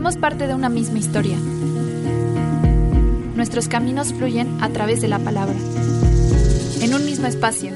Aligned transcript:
Somos 0.00 0.16
parte 0.16 0.46
de 0.46 0.54
una 0.54 0.70
misma 0.70 0.98
historia. 0.98 1.36
Nuestros 3.34 3.68
caminos 3.68 4.14
fluyen 4.14 4.56
a 4.62 4.70
través 4.70 5.02
de 5.02 5.08
la 5.08 5.18
palabra. 5.18 5.54
En 6.80 6.94
un 6.94 7.04
mismo 7.04 7.26
espacio, 7.26 7.74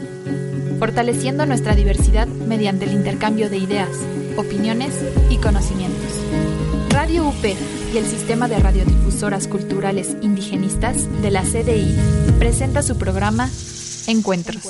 fortaleciendo 0.78 1.44
nuestra 1.44 1.74
diversidad 1.74 2.26
mediante 2.26 2.86
el 2.86 2.92
intercambio 2.92 3.50
de 3.50 3.58
ideas, 3.58 3.90
opiniones 4.38 4.94
y 5.28 5.36
conocimientos. 5.36 6.18
Radio 6.88 7.28
UP 7.28 7.44
y 7.92 7.98
el 7.98 8.06
Sistema 8.06 8.48
de 8.48 8.58
Radiodifusoras 8.58 9.46
Culturales 9.46 10.16
Indigenistas 10.22 11.06
de 11.20 11.30
la 11.30 11.42
CDI 11.42 11.94
presenta 12.38 12.80
su 12.80 12.96
programa 12.96 13.50
Encuentros. 14.06 14.62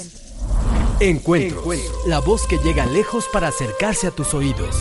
Encuentros, 0.99 1.79
la 2.09 2.19
voz 2.19 2.49
que 2.49 2.59
llega 2.59 2.85
lejos 2.87 3.27
para 3.33 3.47
acercarse 3.47 4.09
a 4.09 4.11
tus 4.11 4.35
oídos. 4.35 4.75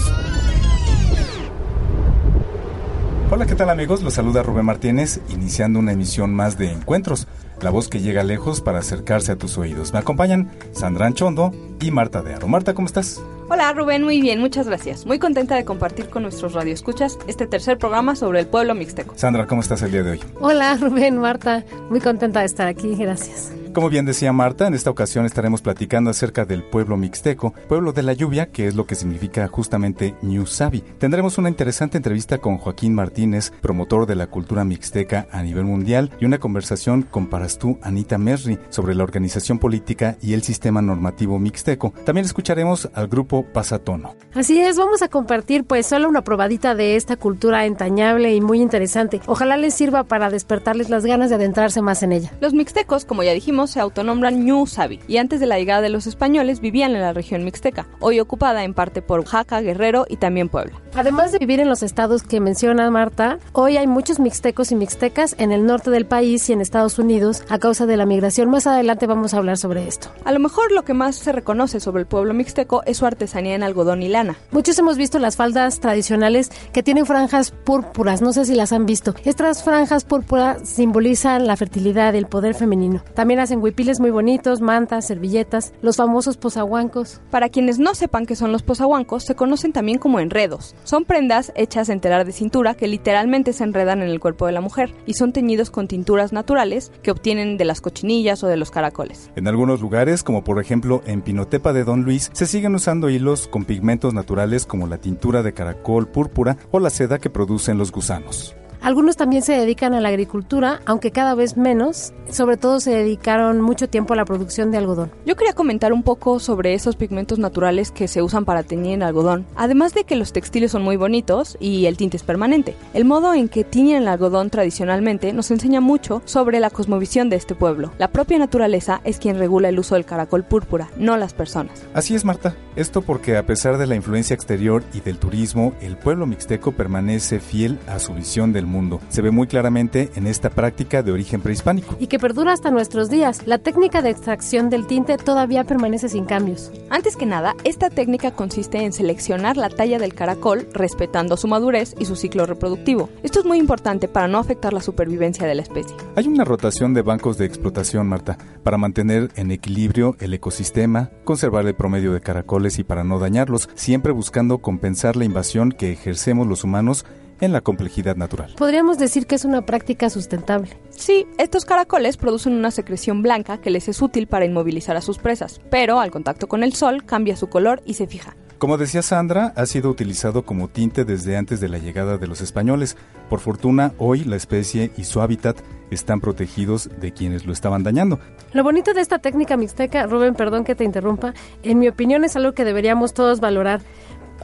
Hola, 3.36 3.48
¿qué 3.48 3.56
tal 3.56 3.72
amigos? 3.72 4.03
Los 4.03 4.14
saluda 4.14 4.44
Rubén 4.44 4.66
Martínez, 4.66 5.20
iniciando 5.30 5.80
una 5.80 5.92
emisión 5.92 6.36
más 6.36 6.59
de 6.59 6.72
Encuentros, 6.72 7.28
la 7.64 7.72
voz 7.72 7.89
que 7.89 8.00
llega 8.00 8.23
lejos 8.23 8.62
para 8.62 8.78
acercarse 8.78 9.31
a 9.31 9.38
tus 9.38 9.58
oídos. 9.58 9.92
Me 9.92 9.98
acompañan 9.98 10.52
Sandra 10.72 11.08
Anchondo 11.08 11.52
y 11.81 11.89
Marta 11.89 12.22
de 12.22 12.36
Aro. 12.36 12.48
Marta, 12.48 12.76
¿cómo 12.76 12.86
estás? 12.86 13.23
Hola 13.50 13.73
Rubén, 13.73 14.04
muy 14.04 14.22
bien, 14.22 14.39
muchas 14.39 14.67
gracias. 14.67 15.08
Muy 15.08 15.17
contenta 15.17 15.56
de 15.56 15.66
compartir 15.66 16.09
con 16.09 16.22
nuestros 16.22 16.54
radioescuchas 16.54 17.17
este 17.26 17.48
tercer 17.48 17.80
programa 17.80 18.16
sobre 18.16 18.39
el 18.39 18.45
pueblo 18.45 18.76
mixteco. 18.76 19.16
Sandra, 19.17 19.48
¿cómo 19.48 19.61
estás 19.61 19.81
el 19.81 19.92
día 19.92 20.04
de 20.04 20.11
hoy? 20.11 20.20
Hola 20.39 20.78
Rubén, 20.80 21.17
Marta, 21.17 21.66
muy 21.89 22.02
contenta 22.02 22.42
de 22.42 22.45
estar 22.45 22.67
aquí, 22.67 22.94
gracias. 22.94 23.52
Como 23.74 23.90
bien 23.90 24.06
decía 24.06 24.32
Marta, 24.32 24.68
en 24.68 24.76
esta 24.76 24.92
ocasión 24.92 25.26
estaremos 25.26 25.64
platicando 25.64 26.12
acerca 26.12 26.46
del 26.46 26.62
pueblo 26.62 26.96
mixteco, 26.96 27.56
pueblo 27.68 27.92
de 27.92 28.04
la 28.04 28.14
lluvia, 28.14 28.52
que 28.52 28.68
es 28.68 28.76
lo 28.76 28.86
que 28.86 28.94
significa 28.94 29.48
justamente 29.48 30.14
New 30.22 30.46
Sabi. 30.46 30.82
Tendremos 31.00 31.40
una 31.40 31.50
interesante 31.50 31.98
entrevista 31.98 32.38
con 32.38 32.60
Joaquín 32.60 32.94
Martínez, 32.94 33.52
promotor 33.62 34.06
de 34.06 34.14
la 34.14 34.28
cultura 34.28 34.64
mixteca 34.64 35.26
a 35.32 35.42
nivel 35.42 35.64
mundial, 35.64 36.12
y 36.20 36.26
una 36.26 36.38
conversación 36.38 37.02
con 37.02 37.26
Parastú 37.26 37.80
Anita 37.82 38.20
Merri 38.20 38.60
sobre 38.70 38.94
la 38.94 39.04
organización 39.04 39.58
política 39.58 40.18
y 40.22 40.34
el 40.34 40.44
sistema 40.44 40.84
normativo 40.84 41.40
mixteco. 41.40 41.96
También 42.06 42.26
escucharemos 42.26 42.92
al 42.94 43.08
grupo 43.08 43.44
Pasatono. 43.44 44.14
Así 44.36 44.62
es, 44.62 44.78
vamos 44.78 45.02
a 45.02 45.08
compartir 45.08 45.64
pues 45.64 45.88
solo 45.88 46.08
una 46.08 46.24
probadita 46.24 46.76
de 46.76 46.96
esta 46.96 47.16
cultura 47.16 47.66
entrañable 47.66 48.36
y 48.36 48.42
muy 48.42 48.62
interesante. 48.62 49.20
Ojalá 49.26 49.58
les 49.58 49.74
sirva 49.74 50.04
para 50.04 50.30
despertarles 50.30 50.92
las 50.92 51.08
ganas 51.08 51.32
de 51.32 51.38
adentrarse 51.38 51.82
más 51.82 52.04
en 52.04 52.12
ella. 52.12 52.32
Los 52.40 52.54
mixtecos, 52.54 53.04
como 53.04 53.24
ya 53.24 53.34
dijimos, 53.34 53.62
se 53.67 53.80
autonombran 53.80 54.45
Ñu 54.45 54.67
Sabi 54.67 55.00
y 55.08 55.17
antes 55.17 55.39
de 55.39 55.45
la 55.45 55.58
llegada 55.58 55.81
de 55.81 55.89
los 55.89 56.08
españoles 56.08 56.59
vivían 56.59 56.95
en 56.95 57.02
la 57.02 57.14
región 57.14 57.44
mixteca, 57.44 57.88
hoy 58.00 58.20
ocupada 58.20 58.64
en 58.64 58.73
parte 58.73 59.02
por 59.02 59.20
Oaxaca, 59.20 59.61
Guerrero 59.61 60.05
y 60.09 60.17
también 60.17 60.50
Puebla. 60.50 60.81
Además 60.95 61.31
de 61.31 61.39
vivir 61.39 61.59
en 61.59 61.70
los 61.70 61.83
estados 61.83 62.23
que 62.23 62.39
menciona 62.39 62.89
Marta, 62.92 63.39
hoy 63.52 63.78
hay 63.78 63.88
muchos 63.88 64.20
mixtecos 64.20 64.72
y 64.72 64.75
mixtecas 64.75 65.36
en 65.39 65.52
el 65.52 65.66
norte 65.66 65.89
del 65.89 66.05
país 66.05 66.49
y 66.49 66.54
en 66.54 66.61
Estados 66.61 66.99
Unidos 66.99 67.43
a 67.49 67.60
causa 67.60 67.86
de 67.86 67.98
la 67.98 68.05
migración. 68.05 68.49
Más 68.49 68.67
adelante 68.67 69.08
vamos 69.08 69.33
a 69.33 69.38
hablar 69.38 69.58
sobre 69.58 69.88
esto. 69.88 70.09
A 70.23 70.32
lo 70.32 70.39
mejor 70.39 70.71
lo 70.71 70.83
que 70.83 70.93
más 70.93 71.15
se 71.15 71.32
reconoce 71.32 71.80
sobre 71.80 72.02
el 72.02 72.08
pueblo 72.08 72.33
mixteco 72.33 72.83
es 72.86 72.98
su 72.98 73.05
artesanía 73.05 73.55
en 73.55 73.64
algodón 73.64 74.04
y 74.04 74.09
lana. 74.09 74.38
Muchos 74.52 74.77
hemos 74.77 74.98
visto 74.98 75.20
las 75.20 75.36
faldas 75.36 75.80
tradicionales 75.80 76.52
que 76.71 76.83
tienen 76.83 77.05
franjas 77.05 77.52
púrpuras, 77.52 78.21
no 78.21 78.33
sé 78.33 78.45
si 78.45 78.55
las 78.55 78.71
han 78.71 78.86
visto. 78.86 79.15
Estas 79.26 79.64
franjas 79.64 80.04
púrpuras 80.04 80.67
simbolizan 80.67 81.48
la 81.48 81.58
fertilidad 81.58 82.14
y 82.14 82.17
el 82.17 82.27
poder 82.27 82.55
femenino. 82.55 83.04
También 83.14 83.39
hacen 83.53 83.64
huipiles 83.64 83.99
muy 83.99 84.09
bonitos, 84.09 84.61
mantas, 84.61 85.05
servilletas, 85.05 85.73
los 85.83 85.97
famosos 85.97 86.37
posahuancos. 86.37 87.21
Para 87.30 87.49
quienes 87.49 87.77
no 87.77 87.93
sepan 87.93 88.25
qué 88.25 88.36
son 88.36 88.52
los 88.52 88.64
posahuancos, 88.64 89.25
se 89.25 89.36
conocen 89.36 89.73
también 89.73 89.99
como 89.99 90.19
enredos. 90.19 90.75
Son 90.86 91.05
prendas 91.05 91.52
hechas 91.55 91.89
en 91.89 91.99
telar 91.99 92.25
de 92.25 92.31
cintura 92.31 92.73
que 92.73 92.87
literalmente 92.87 93.53
se 93.53 93.64
enredan 93.64 94.02
en 94.02 94.09
el 94.09 94.19
cuerpo 94.19 94.47
de 94.47 94.53
la 94.53 94.61
mujer 94.61 94.95
y 95.05 95.14
son 95.14 95.33
teñidos 95.33 95.69
con 95.69 95.87
tinturas 95.87 96.33
naturales 96.33 96.91
que 97.03 97.11
obtienen 97.11 97.58
de 97.58 97.65
las 97.65 97.80
cochinillas 97.80 98.43
o 98.43 98.47
de 98.47 98.58
los 98.58 98.71
caracoles. 98.71 99.30
En 99.36 99.47
algunos 99.47 99.81
lugares, 99.81 100.23
como 100.23 100.43
por 100.43 100.59
ejemplo 100.59 101.03
en 101.05 101.21
Pinotepa 101.21 101.73
de 101.73 101.83
Don 101.83 102.02
Luis, 102.02 102.31
se 102.33 102.47
siguen 102.47 102.73
usando 102.73 103.11
hilos 103.11 103.47
con 103.47 103.65
pigmentos 103.65 104.15
naturales 104.15 104.65
como 104.65 104.87
la 104.87 104.97
tintura 104.97 105.43
de 105.43 105.53
caracol 105.53 106.08
púrpura 106.08 106.58
o 106.71 106.80
la 106.80 106.89
seda 106.89 107.20
que 107.20 107.30
producen 107.30 107.77
los 107.77 107.91
gusanos. 107.91 108.55
Algunos 108.83 109.16
también 109.16 109.44
se 109.44 109.54
dedican 109.54 109.94
a 109.94 110.02
la 110.02 110.10
agricultura, 110.10 110.82
aunque 110.86 111.11
cada 111.11 111.36
vez 111.36 111.55
menos. 111.55 112.11
Sobre 112.30 112.58
todo 112.58 112.82
se 112.82 112.92
dedicaron 112.92 113.61
mucho 113.61 113.88
tiempo 113.88 114.11
a 114.11 114.17
la 114.17 114.26
producción 114.26 114.71
de 114.71 114.77
algodón. 114.77 115.10
Yo 115.26 115.38
quería 115.38 115.54
comentar 115.54 115.94
un 115.94 116.04
poco 116.04 116.38
sobre 116.39 116.73
esos 116.73 116.98
pigmentos 116.98 117.39
naturales 117.39 117.92
que 117.92 118.10
se 118.10 118.21
usan 118.21 118.44
para 118.44 118.64
teñir 118.64 118.95
el 118.95 119.04
algodón. 119.04 119.45
Además 119.55 119.94
de 119.94 120.04
que 120.04 120.17
los 120.17 120.33
textiles 120.33 120.71
son 120.71 120.82
muy 120.82 120.98
bonitos 120.98 121.55
y 121.61 121.86
el 121.86 121.95
tinte 121.95 122.17
es 122.17 122.23
permanente, 122.23 122.76
el 122.94 123.05
modo 123.05 123.33
en 123.33 123.48
que 123.48 123.64
tiñen 123.64 124.02
el 124.02 124.08
algodón 124.10 124.49
tradicionalmente 124.49 125.32
nos 125.32 125.50
enseña 125.52 125.80
mucho 125.80 126.21
sobre 126.26 126.60
la 126.60 126.70
cosmovisión 126.70 127.30
de 127.30 127.38
este 127.38 127.55
pueblo. 127.55 127.92
La 128.00 128.10
propia 128.10 128.38
naturaleza 128.38 129.00
es 129.06 129.18
quien 129.18 129.38
regula 129.38 129.69
el 129.69 129.80
uso 129.80 129.95
del 129.95 130.04
caracol 130.04 130.44
púrpura, 130.44 130.89
no 130.98 131.15
las 131.15 131.33
personas. 131.33 131.86
Así 131.94 132.15
es, 132.15 132.25
Marta. 132.25 132.57
Esto 132.75 133.01
porque 133.01 133.38
a 133.38 133.45
pesar 133.45 133.77
de 133.77 133.88
la 133.88 133.95
influencia 133.95 134.33
exterior 134.33 134.83
y 134.94 135.00
del 135.00 135.19
turismo, 135.19 135.74
el 135.80 135.95
pueblo 135.95 136.25
mixteco 136.25 136.74
permanece 136.74 137.39
fiel 137.39 137.80
a 137.88 138.00
su 138.00 138.13
visión 138.13 138.51
del 138.51 138.65
mundo. 138.65 138.73
Se 139.10 139.22
ve 139.22 139.30
muy 139.30 139.45
claramente 139.48 140.10
en 140.16 140.25
esta 140.25 140.50
práctica 140.50 141.04
de 141.04 141.12
origen 141.12 141.42
prehispánico. 141.42 141.95
Y 142.00 142.07
que 142.07 142.18
perdura 142.18 142.54
hasta 142.54 142.72
nuestros 142.72 143.10
días. 143.10 143.45
La 143.45 143.60
técnica 143.60 144.01
de 144.01 144.10
extracción 144.10 144.69
del 144.69 144.88
tinte 144.88 145.18
todavía 145.18 145.63
permanece 145.63 146.10
sin 146.10 146.25
cambios. 146.25 146.72
Antes 146.89 147.16
que 147.16 147.25
nada, 147.25 147.56
esta 147.63 147.89
técnica 147.89 148.31
consiste 148.31 148.83
en 148.83 148.92
seleccionar 148.92 149.57
la 149.57 149.69
talla 149.69 150.00
del 150.00 150.16
caracol 150.16 150.68
respetando 150.74 151.38
su 151.38 151.48
madurez 151.48 151.94
y 152.00 152.06
su 152.06 152.16
ciclo 152.16 152.45
reproductivo. 152.45 153.10
Esto 153.22 153.39
es 153.39 153.45
muy 153.45 153.60
importante 153.60 154.07
para 154.07 154.28
no 154.28 154.39
afectar 154.39 154.74
la 154.74 154.81
supervivencia 154.81 155.45
de 155.45 155.56
la 155.56 155.62
especie. 155.62 155.95
Hay 156.16 156.28
una 156.28 156.44
rotación 156.44 156.94
de 156.94 157.04
bancos 157.04 157.38
de 157.38 157.45
explotación, 157.45 158.07
Marta, 158.07 158.38
para 158.63 158.78
mantener 158.78 159.30
en 159.36 159.51
equilibrio 159.51 160.16
el 160.19 160.33
ecosistema, 160.33 161.12
conservar 161.24 161.68
el 161.68 161.75
promedio 161.75 162.13
de 162.13 162.22
caracoles 162.22 162.80
y 162.80 162.83
para 162.83 163.04
no 163.04 163.19
dañarlos, 163.19 163.69
siempre 163.75 164.13
buscando 164.13 164.57
compensar 164.57 165.16
la 165.16 165.25
invasión 165.25 165.72
que 165.72 165.92
ejercemos 165.92 166.48
los 166.48 166.63
humanos 166.63 167.06
en 167.44 167.51
la 167.51 167.62
complejidad 167.62 168.15
natural. 168.15 168.54
Podríamos 168.57 168.98
decir 168.98 169.27
que 169.27 169.36
es 169.36 169.45
una 169.45 169.65
práctica 169.65 170.09
sustentable. 170.09 170.69
Sí, 170.89 171.27
estos 171.38 171.65
caracoles 171.65 172.18
producen 172.18 172.54
una 172.54 172.71
secreción 172.71 173.21
blanca 173.21 173.59
que 173.59 173.69
les 173.69 173.88
es 173.88 174.01
útil 174.01 174.27
para 174.27 174.45
inmovilizar 174.45 174.95
a 174.95 175.01
sus 175.01 175.18
presas, 175.18 175.59
pero 175.69 176.00
al 176.00 176.12
contacto 176.12 176.48
con 176.48 176.63
el 176.63 176.74
sol 176.74 177.03
cambia 177.06 177.36
su 177.36 177.48
color 177.48 177.81
y 177.86 177.95
se 177.95 178.07
fija. 178.07 178.36
Como 178.63 178.77
decía 178.77 179.01
Sandra, 179.01 179.51
ha 179.57 179.65
sido 179.65 179.89
utilizado 179.89 180.45
como 180.45 180.69
tinte 180.69 181.03
desde 181.03 181.36
antes 181.36 181.59
de 181.59 181.68
la 181.68 181.80
llegada 181.80 182.18
de 182.18 182.27
los 182.27 182.39
españoles. 182.39 182.95
Por 183.30 183.42
fortuna, 183.42 183.92
hoy 183.98 184.24
la 184.24 184.38
especie 184.38 184.89
y 184.95 185.03
su 185.03 185.19
hábitat 185.19 185.57
están 185.92 186.21
protegidos 186.21 186.89
de 187.01 187.12
quienes 187.12 187.45
lo 187.45 187.51
estaban 187.51 187.83
dañando. 187.83 188.19
Lo 188.53 188.63
bonito 188.63 188.94
de 188.94 189.01
esta 189.01 189.19
técnica 189.19 189.57
mixteca, 189.57 190.06
Rubén, 190.06 190.33
perdón 190.33 190.63
que 190.63 190.75
te 190.75 190.86
interrumpa, 190.86 191.33
en 191.62 191.77
mi 191.77 191.89
opinión 191.89 192.24
es 192.24 192.38
algo 192.38 192.53
que 192.53 192.63
deberíamos 192.63 193.13
todos 193.13 193.42
valorar. 193.42 193.81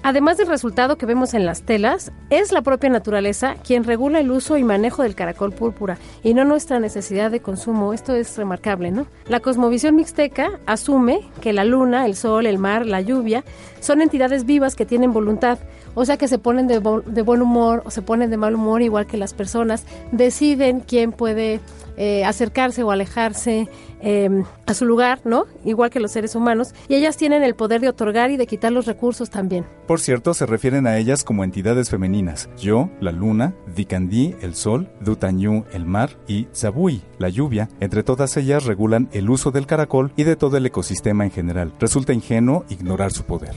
Además 0.01 0.38
del 0.38 0.47
resultado 0.47 0.97
que 0.97 1.06
vemos 1.06 1.33
en 1.33 1.45
las 1.45 1.63
telas, 1.63 2.12
es 2.30 2.51
la 2.51 2.62
propia 2.62 2.89
naturaleza 2.89 3.56
quien 3.56 3.83
regula 3.83 4.19
el 4.19 4.31
uso 4.31 4.57
y 4.57 4.63
manejo 4.63 5.03
del 5.03 5.15
caracol 5.15 5.51
púrpura 5.51 5.97
y 6.24 6.33
no 6.33 6.45
nuestra 6.45 6.80
necesidad 6.80 7.31
de 7.31 7.41
consumo. 7.41 7.94
Esto 7.94 8.15
es 8.15 8.38
remarcable, 8.38 8.91
¿no? 8.91 9.07
La 9.27 9.41
cosmovisión 9.41 9.95
mixteca 9.95 10.59
asume 10.65 11.21
que 11.41 11.51
la 11.51 11.65
luna, 11.65 12.06
el 12.06 12.15
sol, 12.15 12.45
el 12.45 12.59
mar, 12.59 12.86
la 12.86 13.01
lluvia 13.01 13.44
son 13.81 14.01
entidades 14.01 14.45
vivas 14.45 14.75
que 14.75 14.86
tienen 14.86 15.12
voluntad, 15.12 15.59
o 15.95 16.06
sea 16.06 16.18
que 16.18 16.27
se 16.27 16.39
ponen 16.39 16.68
de, 16.68 16.80
de 17.06 17.21
buen 17.21 17.41
humor 17.41 17.83
o 17.86 17.91
se 17.91 18.01
ponen 18.01 18.30
de 18.30 18.38
mal 18.38 18.56
humor 18.56 18.81
igual 18.81 19.06
que 19.06 19.18
las 19.18 19.33
personas, 19.33 19.86
deciden 20.12 20.80
quién 20.80 21.12
puede 21.12 21.59
eh, 22.00 22.24
acercarse 22.24 22.81
o 22.81 22.92
alejarse 22.92 23.68
eh, 24.01 24.30
a 24.66 24.74
su 24.74 24.86
lugar, 24.86 25.19
¿no? 25.25 25.46
Igual 25.66 25.90
que 25.90 26.00
los 26.00 26.12
seres 26.12 26.34
humanos. 26.34 26.74
Y 26.88 26.96
ellas 26.96 27.18
tienen 27.18 27.44
el 27.44 27.56
poder 27.56 27.81
de 27.81 27.90
otorgar 27.90 28.31
y 28.31 28.38
de 28.38 28.48
quitar 28.48 28.72
los 28.72 28.86
recursos 28.86 29.30
también. 29.30 29.66
Por 29.86 30.00
cierto, 30.00 30.34
se 30.34 30.46
refieren 30.46 30.88
a 30.88 30.98
ellas 30.98 31.25
como 31.25 31.44
entidades 31.44 31.90
femeninas. 31.90 32.50
Yo, 32.57 32.90
la 33.01 33.12
luna, 33.12 33.54
Dikandí, 33.75 34.34
el 34.42 34.56
sol, 34.56 34.90
Dutañú, 35.01 35.66
el 35.74 35.86
mar 35.86 36.12
y 36.25 36.48
Zabui, 36.56 37.01
la 37.18 37.28
lluvia. 37.28 37.68
Entre 37.81 38.01
todas 38.01 38.38
ellas 38.38 38.63
regulan 38.63 39.10
el 39.12 39.30
uso 39.30 39.51
del 39.51 39.68
caracol 39.68 40.13
y 40.16 40.24
de 40.24 40.38
todo 40.38 40.56
el 40.56 40.66
ecosistema 40.66 41.25
en 41.25 41.31
general. 41.31 41.74
Resulta 41.80 42.13
ingenuo 42.13 42.63
ignorar 42.69 43.12
su 43.12 43.25
poder. 43.25 43.56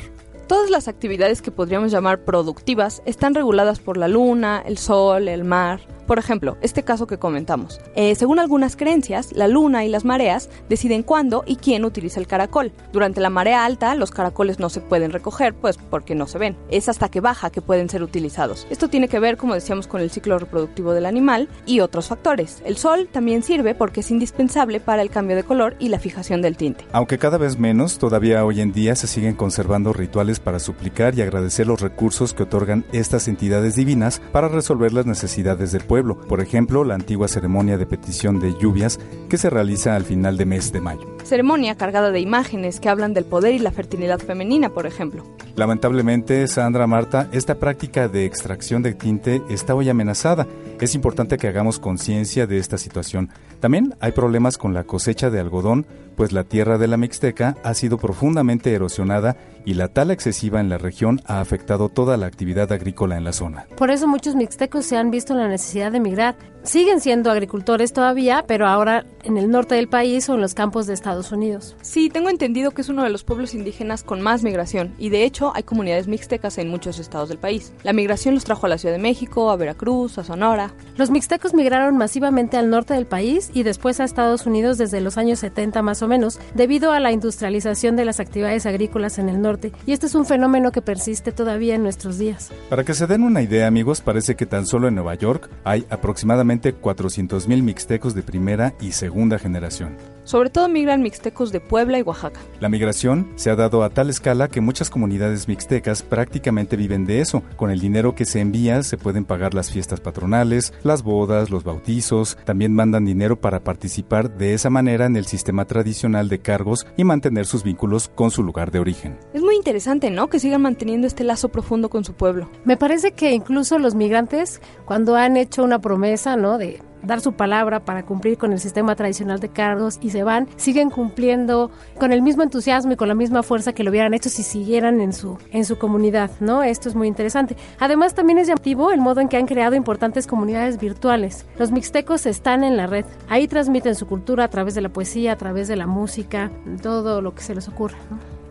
Todas 0.49 0.69
las 0.69 0.89
actividades 0.89 1.41
que 1.41 1.50
podríamos 1.50 1.93
llamar 1.93 2.25
productivas 2.25 3.03
están 3.06 3.35
reguladas 3.35 3.79
por 3.79 3.97
la 3.97 4.09
luna, 4.09 4.62
el 4.67 4.77
sol, 4.77 5.29
el 5.29 5.44
mar, 5.44 5.81
por 6.06 6.19
ejemplo, 6.19 6.56
este 6.60 6.82
caso 6.82 7.06
que 7.06 7.19
comentamos. 7.19 7.81
Eh, 7.94 8.14
según 8.14 8.38
algunas 8.38 8.76
creencias, 8.76 9.32
la 9.32 9.49
luna 9.49 9.84
y 9.84 9.88
las 9.88 10.04
mareas 10.04 10.49
deciden 10.69 11.02
cuándo 11.02 11.44
y 11.46 11.56
quién 11.56 11.84
utiliza 11.84 12.20
el 12.20 12.26
caracol. 12.26 12.72
Durante 12.93 13.20
la 13.20 13.31
marea 13.31 13.64
alta, 13.64 13.94
los 13.94 14.10
caracoles 14.10 14.58
no 14.58 14.69
se 14.69 14.81
pueden 14.81 15.12
recoger, 15.12 15.54
pues 15.54 15.78
porque 15.78 16.14
no 16.14 16.26
se 16.26 16.38
ven. 16.38 16.56
Es 16.70 16.88
hasta 16.88 17.08
que 17.08 17.20
baja 17.20 17.50
que 17.50 17.62
pueden 17.62 17.88
ser 17.88 18.02
utilizados. 18.02 18.66
Esto 18.70 18.88
tiene 18.88 19.08
que 19.08 19.19
ver, 19.19 19.37
como 19.37 19.54
decíamos, 19.54 19.87
con 19.87 20.00
el 20.00 20.10
ciclo 20.10 20.38
reproductivo 20.38 20.93
del 20.93 21.06
animal 21.06 21.49
y 21.66 21.81
otros 21.81 22.08
factores. 22.08 22.62
El 22.64 22.76
sol 22.76 23.08
también 23.10 23.43
sirve 23.43 23.75
porque 23.75 24.00
es 24.00 24.10
indispensable 24.10 24.81
para 24.81 25.02
el 25.02 25.10
cambio 25.10 25.37
de 25.37 25.44
color 25.44 25.76
y 25.78 25.88
la 25.88 25.98
fijación 25.98 26.43
del 26.43 26.56
tinte. 26.56 26.84
Aunque 26.93 27.19
cada 27.19 27.38
vez 27.38 27.58
menos, 27.58 27.98
todavía 27.98 28.44
hoy 28.44 28.60
en 28.60 28.72
día 28.72 28.96
se 28.96 29.06
siguen 29.06 29.34
conservando 29.34 29.93
rituales 29.93 30.40
para 30.40 30.58
suplicar 30.58 31.14
y 31.14 31.22
agradecer 31.22 31.66
los 31.66 31.81
recursos 31.81 32.34
que 32.34 32.44
otorgan 32.44 32.84
estas 32.93 33.28
entidades 33.28 33.76
divinas 33.76 34.20
para 34.32 34.48
resolver 34.48 34.93
las 34.93 35.06
necesidades 35.06 35.72
del 35.72 35.82
pueblo, 35.82 35.92
por 36.29 36.41
ejemplo, 36.41 36.85
la 36.85 36.94
antigua 36.94 37.29
ceremonia 37.29 37.77
de 37.77 37.85
petición 37.85 38.41
de 38.41 38.55
lluvias 38.59 38.99
que 39.29 39.37
se 39.37 39.50
realiza 39.50 39.94
al 39.94 40.05
final 40.05 40.39
de 40.39 40.47
mes 40.47 40.73
de 40.73 40.81
mayo. 40.81 41.17
Ceremonia 41.23 41.77
cargada 41.77 42.11
de 42.11 42.19
imágenes 42.19 42.81
que 42.81 42.89
hablan 42.89 43.12
del 43.12 43.27
poder 43.27 43.55
y 43.55 43.59
la 43.59 43.73
fertilidad 43.73 44.19
femenina, 44.19 44.71
por 44.71 44.87
ejemplo. 44.87 45.23
Lamentablemente, 45.55 46.49
Sandra 46.49 46.87
Marta, 46.87 47.29
esta 47.33 47.56
práctica 47.56 48.09
de 48.09 48.25
extracción 48.25 48.83
de 48.83 48.94
tinte 48.94 49.43
está 49.50 49.75
hoy 49.75 49.91
amenazada. 49.91 50.47
Es 50.81 50.94
importante 50.94 51.37
que 51.37 51.47
hagamos 51.47 51.79
conciencia 51.79 52.47
de 52.47 52.56
esta 52.56 52.79
situación. 52.79 53.29
También 53.61 53.94
hay 54.00 54.12
problemas 54.12 54.56
con 54.56 54.73
la 54.73 54.85
cosecha 54.85 55.29
de 55.29 55.41
algodón, 55.41 55.87
pues 56.22 56.30
la 56.30 56.44
tierra 56.44 56.78
de 56.78 56.86
la 56.86 56.96
Mixteca 56.96 57.56
ha 57.64 57.74
sido 57.74 57.98
profundamente 57.98 58.72
erosionada 58.72 59.36
y 59.64 59.74
la 59.74 59.88
tala 59.88 60.12
excesiva 60.12 60.60
en 60.60 60.69
la 60.69 60.78
región 60.78 61.20
ha 61.26 61.40
afectado 61.40 61.88
toda 61.88 62.16
la 62.16 62.26
actividad 62.26 62.70
agrícola 62.70 63.16
en 63.16 63.24
la 63.24 63.32
zona. 63.32 63.66
Por 63.76 63.90
eso 63.90 64.06
muchos 64.06 64.36
mixtecos 64.36 64.86
se 64.86 64.96
han 64.96 65.10
visto 65.10 65.34
la 65.34 65.48
necesidad 65.48 65.90
de 65.90 65.96
emigrar. 65.96 66.36
Siguen 66.64 67.00
siendo 67.00 67.32
agricultores 67.32 67.93
todavía, 67.93 68.44
pero 68.47 68.69
ahora 68.69 69.05
en 69.25 69.37
el 69.37 69.50
norte 69.50 69.75
del 69.75 69.88
país 69.88 70.29
o 70.29 70.35
en 70.35 70.41
los 70.41 70.55
campos 70.55 70.87
de 70.87 70.94
Estados 70.94 71.32
Unidos. 71.32 71.76
Sí, 71.82 72.09
tengo 72.09 72.29
entendido 72.29 72.70
que 72.70 72.82
es 72.82 72.88
uno 72.88 73.03
de 73.03 73.11
los 73.11 73.25
pueblos 73.25 73.55
indígenas 73.55 74.05
con 74.05 74.20
más 74.20 74.44
migración 74.44 74.94
y 74.97 75.09
de 75.09 75.25
hecho 75.25 75.50
hay 75.56 75.64
comunidades 75.64 76.06
mixtecas 76.06 76.59
en 76.59 76.69
muchos 76.69 77.00
estados 77.00 77.29
del 77.29 77.38
país. 77.38 77.73
La 77.82 77.93
migración 77.93 78.35
los 78.35 78.44
trajo 78.44 78.67
a 78.67 78.69
la 78.69 78.79
Ciudad 78.79 78.94
de 78.94 79.03
México, 79.03 79.50
a 79.50 79.56
Veracruz, 79.56 80.19
a 80.19 80.25
Sonora. 80.25 80.73
Los 80.97 81.11
mixtecos 81.11 81.53
migraron 81.53 81.97
masivamente 81.97 82.56
al 82.56 82.70
norte 82.70 82.94
del 82.94 83.06
país 83.06 83.50
y 83.53 83.65
después 83.65 83.99
a 83.99 84.05
Estados 84.05 84.47
Unidos 84.47 84.79
desde 84.79 85.00
los 85.00 85.19
años 85.19 85.41
70 85.41 85.82
más 85.82 86.00
o 86.03 86.08
menos, 86.08 86.38
debido 86.55 86.93
a 86.93 87.00
la 87.00 87.11
industrialización 87.11 87.97
de 87.97 88.05
las 88.05 88.20
actividades 88.20 88.67
agrícolas 88.67 89.19
en 89.19 89.29
el 89.29 89.43
norte. 89.43 89.73
Y 89.85 89.93
este 89.93 90.06
es 90.06 90.15
un 90.15 90.26
fenómeno 90.26 90.70
que 90.70 90.81
persiste 90.81 91.32
todavía 91.32 91.75
en 91.75 91.82
nuestros 91.82 92.19
días. 92.19 92.53
Para 92.70 92.85
que 92.85 92.94
se 92.94 93.08
den 93.08 93.25
una 93.25 93.43
idea, 93.43 93.67
amigos, 93.67 94.00
parece 94.00 94.37
que 94.37 94.47
tan 94.47 94.65
solo 94.65 94.87
en 94.87 94.94
Nueva 94.94 95.17
York 95.17 95.50
hay 95.65 95.85
aproximadamente 95.91 96.51
400.000 96.60 97.62
mixtecos 97.62 98.14
de 98.14 98.22
primera 98.22 98.75
y 98.81 98.93
segunda 98.93 99.38
generación. 99.38 99.96
Sobre 100.24 100.50
todo 100.50 100.69
migran 100.69 101.02
mixtecos 101.02 101.52
de 101.52 101.60
Puebla 101.60 101.98
y 101.98 102.02
Oaxaca. 102.02 102.40
La 102.60 102.69
migración 102.69 103.32
se 103.34 103.50
ha 103.50 103.56
dado 103.56 103.82
a 103.82 103.90
tal 103.90 104.10
escala 104.10 104.48
que 104.48 104.60
muchas 104.60 104.90
comunidades 104.90 105.48
mixtecas 105.48 106.02
prácticamente 106.02 106.76
viven 106.76 107.04
de 107.04 107.20
eso. 107.20 107.42
Con 107.56 107.70
el 107.70 107.80
dinero 107.80 108.14
que 108.14 108.24
se 108.24 108.40
envía 108.40 108.82
se 108.82 108.96
pueden 108.96 109.24
pagar 109.24 109.54
las 109.54 109.70
fiestas 109.70 110.00
patronales, 110.00 110.72
las 110.82 111.02
bodas, 111.02 111.50
los 111.50 111.64
bautizos. 111.64 112.38
También 112.44 112.74
mandan 112.74 113.04
dinero 113.04 113.40
para 113.40 113.64
participar 113.64 114.36
de 114.36 114.54
esa 114.54 114.70
manera 114.70 115.06
en 115.06 115.16
el 115.16 115.26
sistema 115.26 115.64
tradicional 115.64 116.28
de 116.28 116.40
cargos 116.40 116.86
y 116.96 117.04
mantener 117.04 117.46
sus 117.46 117.62
vínculos 117.62 118.10
con 118.14 118.30
su 118.30 118.42
lugar 118.42 118.70
de 118.70 118.78
origen. 118.78 119.19
Es 119.32 119.42
muy 119.42 119.56
interesante, 119.56 120.10
¿no? 120.10 120.28
Que 120.28 120.38
sigan 120.38 120.62
manteniendo 120.62 121.06
este 121.06 121.24
lazo 121.24 121.48
profundo 121.48 121.90
con 121.90 122.04
su 122.04 122.14
pueblo. 122.14 122.50
Me 122.64 122.76
parece 122.76 123.12
que 123.12 123.32
incluso 123.32 123.78
los 123.78 123.94
migrantes, 123.94 124.60
cuando 124.84 125.16
han 125.16 125.36
hecho 125.36 125.64
una 125.64 125.80
promesa, 125.80 126.36
¿no? 126.36 126.58
De 126.58 126.80
dar 127.02 127.20
su 127.20 127.32
palabra 127.32 127.81
para 127.81 128.04
cumplir 128.04 128.38
con 128.38 128.52
el 128.52 128.58
sistema 128.58 128.94
tradicional 128.96 129.40
de 129.40 129.49
cargos 129.49 129.99
y 130.00 130.10
se 130.10 130.22
van, 130.22 130.49
siguen 130.56 130.90
cumpliendo 130.90 131.70
con 131.99 132.12
el 132.12 132.22
mismo 132.22 132.43
entusiasmo 132.43 132.93
y 132.93 132.96
con 132.96 133.08
la 133.08 133.14
misma 133.14 133.43
fuerza 133.43 133.72
que 133.72 133.84
lo 133.84 133.90
hubieran 133.90 134.14
hecho 134.14 134.28
si 134.28 134.43
siguieran 134.43 135.00
en 135.00 135.12
su, 135.12 135.38
en 135.50 135.64
su 135.64 135.78
comunidad, 135.78 136.31
¿no? 136.40 136.62
Esto 136.62 136.88
es 136.88 136.94
muy 136.94 137.08
interesante. 137.08 137.56
Además, 137.78 138.14
también 138.14 138.38
es 138.38 138.46
llamativo 138.46 138.90
el 138.93 139.00
modo 139.00 139.20
en 139.20 139.28
que 139.28 139.37
han 139.37 139.46
creado 139.46 139.75
importantes 139.75 140.26
comunidades 140.26 140.78
virtuales. 140.78 141.46
Los 141.58 141.72
mixtecos 141.72 142.26
están 142.26 142.64
en 142.64 142.76
la 142.76 142.87
red. 142.87 143.05
Ahí 143.28 143.48
transmiten 143.48 143.94
su 143.94 144.06
cultura 144.06 144.44
a 144.44 144.48
través 144.48 144.75
de 144.75 144.81
la 144.81 144.88
poesía, 144.88 145.32
a 145.32 145.37
través 145.37 145.69
de 145.69 145.76
la 145.76 145.87
música, 145.87 146.50
todo 146.82 147.20
lo 147.20 147.34
que 147.34 147.43
se 147.43 147.55
les 147.55 147.69
ocurra. 147.69 147.98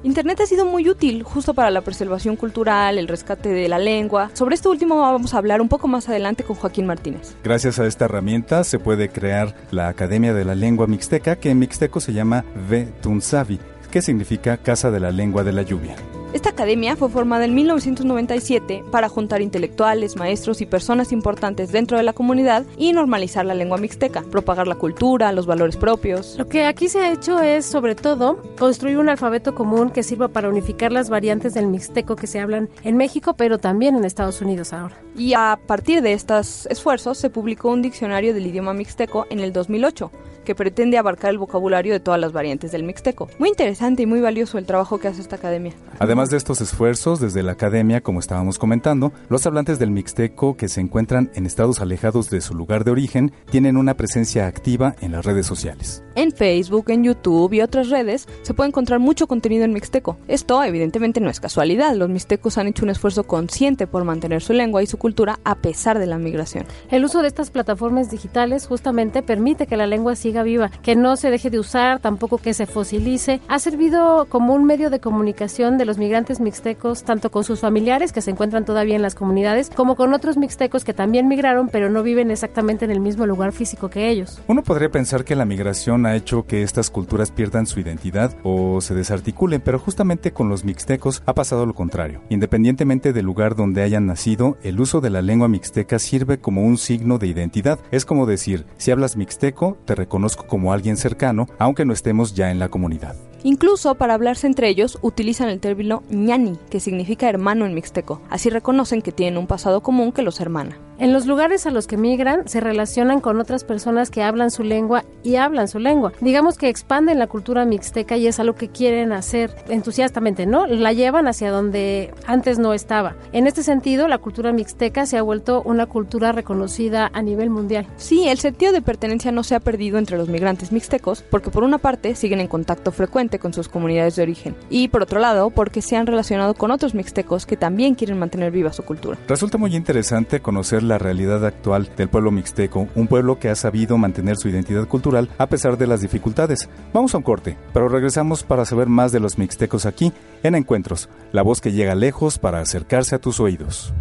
Internet 0.03 0.39
ha 0.42 0.45
sido 0.48 0.65
muy 0.65 0.89
útil 0.89 1.21
justo 1.21 1.53
para 1.53 1.69
la 1.69 1.81
preservación 1.81 2.36
cultural, 2.36 2.98
el 2.98 3.07
rescate 3.07 3.50
de 3.50 3.68
la 3.68 3.77
lengua. 3.77 4.31
Sobre 4.33 4.56
esto 4.56 4.71
último 4.71 5.00
vamos 5.00 5.33
a 5.33 5.38
hablar 5.38 5.62
un 5.62 5.69
poco 5.69 5.88
más 5.88 6.09
adelante 6.09 6.44
con 6.44 6.56
Joaquín 6.56 6.88
Martínez. 6.88 7.36
Gracias 7.44 7.77
a 7.77 7.86
esta 7.86 8.06
herramienta 8.06 8.63
se 8.63 8.80
puede 8.80 9.09
crear 9.09 9.56
la 9.69 9.89
Academia 9.89 10.33
de 10.33 10.44
la 10.44 10.56
Lengua 10.56 10.88
Mixteca, 10.88 11.36
que 11.36 11.51
en 11.51 11.59
mixteco 11.59 12.00
se 12.00 12.13
llama 12.13 12.45
Vetunsavi, 12.68 13.59
que 13.92 14.01
significa 14.01 14.57
Casa 14.57 14.89
de 14.89 15.00
la 15.00 15.12
Lengua 15.12 15.44
de 15.44 15.53
la 15.53 15.62
Lluvia. 15.62 15.95
Esta 16.33 16.51
academia 16.51 16.95
fue 16.95 17.10
formada 17.10 17.44
en 17.44 17.54
1997 17.54 18.86
para 18.89 19.10
juntar 19.10 19.42
intelectuales, 19.42 20.16
maestros 20.16 20.62
y 20.62 20.66
personas 20.66 21.12
importantes 21.12 21.74
dentro 21.74 21.98
de 21.98 22.04
la 22.04 22.13
comunidad 22.13 22.66
y 22.78 22.94
normalizar 22.94 23.45
la 23.45 23.54
lengua 23.54 23.78
mixteca, 23.78 24.24
propagar 24.31 24.66
la 24.66 24.75
cultura, 24.75 25.33
los 25.33 25.45
valores 25.45 25.75
propios. 25.75 26.38
Lo 26.38 26.48
que 26.48 26.63
aquí 26.63 26.88
se 26.88 27.00
ha 27.00 27.12
hecho 27.12 27.42
es, 27.42 27.66
sobre 27.66 27.95
todo, 27.95 28.42
construir 28.57 28.98
un 28.98 29.10
alfabeto 29.10 29.54
común 29.54 29.89
que 29.89 30.04
sirva 30.04 30.30
para 30.30 30.48
unificar 30.48 30.94
las 30.94 31.10
variantes 31.10 31.54
del 31.54 31.68
mixteco 31.68 32.16
que 32.16 32.28
se 32.28 32.39
hablan 32.39 32.69
en 32.86 32.95
México, 32.95 33.33
pero 33.33 33.57
también 33.57 33.98
en 33.98 34.06
Estados 34.06 34.39
Unidos 34.39 34.72
ahora. 34.72 34.95
Y 35.18 35.33
a 35.33 35.60
partir 35.68 36.01
de 36.01 36.13
estos 36.13 36.66
esfuerzos 36.68 37.18
se 37.18 37.30
publicó 37.30 37.69
un 37.69 37.81
diccionario 37.81 38.33
del 38.33 38.48
idioma 38.48 38.74
mixteco 38.74 39.28
en 39.30 39.42
el 39.42 39.51
2008 39.51 40.10
que 40.51 40.56
pretende 40.56 40.98
abarcar 40.98 41.31
el 41.31 41.38
vocabulario 41.38 41.94
de 41.94 42.01
todas 42.01 42.19
las 42.19 42.33
variantes 42.33 42.74
del 42.74 42.83
mixteco. 42.83 43.30
Muy 43.39 43.48
interesante 43.48 44.03
y 44.03 44.06
muy 44.06 44.19
valioso 44.19 44.57
el 44.57 44.65
trabajo 44.65 45.00
que 45.00 45.07
hace 45.07 45.21
esta 45.21 45.38
academia. 45.38 45.71
Además 45.98 46.30
de 46.30 46.36
estos 46.36 46.59
esfuerzos, 46.59 47.21
desde 47.21 47.42
la 47.42 47.53
academia, 47.53 48.01
como 48.01 48.19
estábamos 48.19 48.59
comentando, 48.59 49.13
los 49.30 49.45
hablantes 49.45 49.80
del 49.80 49.92
mixteco 49.92 50.57
que 50.57 50.68
se 50.68 50.81
encuentran 50.81 51.31
en 51.36 51.45
estados 51.45 51.80
alejados 51.80 52.30
de 52.30 52.42
su 52.42 52.53
lugar 52.53 52.83
de 52.83 52.92
origen 52.92 53.31
tienen 53.50 53.77
una 53.77 53.95
presencia 53.95 54.45
activa 54.45 54.94
en 55.00 55.13
las 55.13 55.24
redes 55.24 55.45
sociales. 55.45 56.03
En 56.15 56.33
Facebook, 56.33 56.89
en 56.89 57.06
YouTube 57.06 57.54
y 57.54 57.62
otras 57.62 57.89
redes 57.89 58.27
se 58.42 58.54
puede 58.54 58.68
encontrar 58.68 59.00
mucho 59.00 59.27
contenido 59.27 59.63
en 59.63 59.71
mixteco. 59.71 60.18
Esto 60.27 60.62
evidentemente 60.62 61.21
no 61.21 61.30
es 61.30 61.39
casualidad, 61.39 61.95
los 61.95 62.09
mixtecos 62.09 62.57
han 62.57 62.68
hecho 62.68 62.83
un 62.83 62.89
esfuerzo 62.89 63.24
consciente 63.24 63.87
por 63.87 64.04
mantener 64.04 64.42
su 64.42 64.52
lengua 64.52 64.83
y 64.83 64.87
su 64.87 64.97
cultura 64.97 65.40
a 65.45 65.56
pesar 65.56 65.97
de 65.97 66.07
la 66.07 66.18
migración. 66.18 66.66
El 66.90 67.06
uso 67.06 67.21
de 67.21 67.30
estas 67.30 67.52
plataformas 67.52 68.11
digitales 68.11 68.68
justamente 68.68 69.23
permite 69.23 69.66
que 69.66 69.78
la 69.78 69.87
lengua 69.87 70.18
siga 70.18 70.41
viva, 70.44 70.69
que 70.81 70.95
no 70.95 71.16
se 71.16 71.30
deje 71.30 71.50
de 71.50 71.60
usar, 71.60 72.00
tampoco 72.00 72.38
que 72.38 72.54
se 72.54 72.66
fosilice. 72.66 73.42
Ha 73.48 73.60
servido 73.60 74.26
como 74.30 74.54
un 74.54 74.66
medio 74.66 74.90
de 74.90 75.00
comunicación 75.00 75.78
de 75.78 75.86
los 75.86 75.98
migrantes 75.98 76.40
mixtecos, 76.40 77.04
tanto 77.04 77.31
con 77.31 77.44
sus 77.44 77.60
familiares 77.60 78.12
que 78.12 78.21
se 78.21 78.31
encuentran 78.31 78.66
todavía 78.66 78.95
en 78.95 79.02
las 79.02 79.16
comunidades, 79.16 79.69
como 79.76 79.95
con 79.95 80.14
otros 80.14 80.38
mixtecos 80.38 80.83
que 80.83 80.94
también 80.94 81.28
migraron, 81.28 81.69
pero 81.69 81.90
no 81.90 82.04
viven 82.04 82.31
exactamente 82.31 82.86
en 82.86 82.92
el 82.92 83.00
mismo 83.00 83.26
lugar 83.26 83.52
físico 83.52 83.90
que 83.90 84.10
ellos. 84.10 84.40
Uno 84.48 84.64
podría 84.64 84.90
pensar 84.90 85.24
que 85.24 85.36
la 85.36 85.45
migración 85.45 86.06
ha 86.06 86.16
hecho 86.16 86.45
que 86.45 86.64
estas 86.64 86.90
culturas 86.90 87.31
pierdan 87.31 87.66
su 87.66 87.80
identidad 87.80 88.36
o 88.44 88.81
se 88.81 88.94
desarticulen, 88.94 89.62
pero 89.62 89.80
justamente 89.80 90.31
con 90.31 90.50
los 90.50 90.64
mixtecos 90.64 91.24
ha 91.26 91.33
pasado 91.33 91.66
lo 91.66 91.74
contrario. 91.74 92.21
Independientemente 92.30 93.14
del 93.14 93.26
lugar 93.26 93.56
donde 93.56 93.83
hayan 93.83 94.06
nacido, 94.06 94.57
el 94.64 94.80
uso 94.80 95.02
de 95.02 95.10
la 95.10 95.21
lengua 95.21 95.48
mixteca 95.48 96.00
sirve 96.00 96.40
como 96.40 96.64
un 96.64 96.78
signo 96.78 97.18
de 97.18 97.28
identidad. 97.28 97.80
Es 97.92 98.06
como 98.06 98.26
decir, 98.26 98.66
si 98.78 98.92
hablas 98.92 99.18
mixteco, 99.18 99.78
te 99.86 99.95
reconozco 99.95 100.20
conozco 100.21 100.45
como 100.45 100.71
alguien 100.71 100.97
cercano, 100.97 101.47
aunque 101.57 101.83
no 101.83 101.94
estemos 101.94 102.35
ya 102.35 102.51
en 102.51 102.59
la 102.59 102.69
comunidad. 102.69 103.16
Incluso 103.44 103.95
para 103.95 104.14
hablarse 104.14 104.48
entre 104.48 104.69
ellos 104.69 105.00
utilizan 105.02 105.50
el 105.50 105.60
término 105.60 106.04
ñani, 106.10 106.57
que 106.69 106.80
significa 106.80 107.30
hermano 107.30 107.66
en 107.66 107.74
mixteco. 107.74 108.21
Así 108.30 108.50
reconocen 108.50 109.02
que 109.02 109.12
tienen 109.12 109.38
un 109.38 109.48
pasado 109.48 109.81
común 109.81 110.12
que 110.12 110.21
los 110.21 110.40
hermana. 110.40 110.78
En 111.02 111.14
los 111.14 111.26
lugares 111.26 111.66
a 111.66 111.71
los 111.71 111.88
que 111.88 111.98
migran 111.98 112.48
se 112.48 112.60
relacionan 112.60 113.21
con 113.21 113.40
otras 113.40 113.64
personas 113.64 114.12
que 114.12 114.21
hablan 114.21 114.52
su 114.52 114.64
lengua 114.64 115.04
y 115.24 115.38
hablan 115.38 115.68
su 115.68 115.80
lengua. 115.80 116.14
Digamos 116.21 116.60
que 116.60 116.69
expanden 116.69 117.18
la 117.18 117.26
cultura 117.26 117.66
mixteca 117.66 118.18
y 118.18 118.28
es 118.28 118.40
algo 118.40 118.54
que 118.54 118.68
quieren 118.68 119.12
hacer 119.12 119.56
entusiastamente, 119.68 120.45
¿no? 120.45 120.68
La 120.68 120.94
llevan 120.94 121.28
hacia 121.28 121.50
donde 121.50 122.14
antes 122.28 122.60
no 122.60 122.76
estaba. 122.76 123.16
En 123.31 123.48
este 123.48 123.64
sentido, 123.64 124.07
la 124.07 124.19
cultura 124.19 124.52
mixteca 124.52 125.07
se 125.07 125.18
ha 125.18 125.24
vuelto 125.24 125.64
una 125.64 125.88
cultura 125.88 126.33
reconocida 126.33 127.10
a 127.14 127.24
nivel 127.24 127.50
mundial. 127.50 127.88
Sí, 127.98 128.28
el 128.28 128.38
sentido 128.38 128.71
de 128.71 128.83
pertenencia 128.83 129.31
no 129.31 129.44
se 129.44 129.56
ha 129.56 129.60
perdido 129.60 129.98
entre 129.98 130.18
los 130.18 130.30
migrantes 130.30 130.71
mixtecos 130.71 131.24
porque 131.24 131.50
por 131.50 131.64
una 131.64 131.80
parte 131.80 132.14
siguen 132.14 132.42
en 132.42 132.48
contacto 132.48 132.92
frecuente 132.92 133.31
con 133.40 133.54
sus 133.54 133.69
comunidades 133.69 134.16
de 134.16 134.23
origen 134.23 134.56
y 134.69 134.88
por 134.88 135.04
otro 135.04 135.19
lado 135.19 135.50
porque 135.50 135.81
se 135.81 135.95
han 135.95 136.07
relacionado 136.07 136.54
con 136.54 136.71
otros 136.71 136.94
mixtecos 136.94 137.45
que 137.45 137.57
también 137.57 137.95
quieren 137.95 138.19
mantener 138.19 138.52
viva 138.52 138.73
su 138.73 138.83
cultura. 138.83 139.18
Resulta 139.28 139.57
muy 139.57 139.76
interesante 139.76 140.40
conocer 140.40 140.83
la 140.83 140.97
realidad 140.97 141.45
actual 141.45 141.90
del 141.95 142.09
pueblo 142.09 142.31
mixteco, 142.31 142.88
un 142.95 143.07
pueblo 143.07 143.40
que 143.40 143.50
ha 143.50 143.56
sabido 143.56 143.97
mantener 143.97 144.38
su 144.38 144.50
identidad 144.50 144.88
cultural 144.88 145.30
a 145.38 145.47
pesar 145.47 145.78
de 145.78 145.88
las 145.88 146.02
dificultades. 146.02 146.69
Vamos 146.94 147.14
a 147.14 147.18
un 147.18 147.23
corte, 147.23 147.57
pero 147.73 147.90
regresamos 147.90 148.44
para 148.44 148.66
saber 148.66 148.88
más 148.88 149.11
de 149.11 149.19
los 149.19 149.38
mixtecos 149.38 149.85
aquí 149.85 150.11
en 150.44 150.56
Encuentros, 150.56 151.09
la 151.31 151.42
voz 151.42 151.61
que 151.61 151.71
llega 151.71 151.95
lejos 151.95 152.40
para 152.40 152.59
acercarse 152.59 153.16
a 153.16 153.19
tus 153.19 153.40
oídos. 153.40 153.94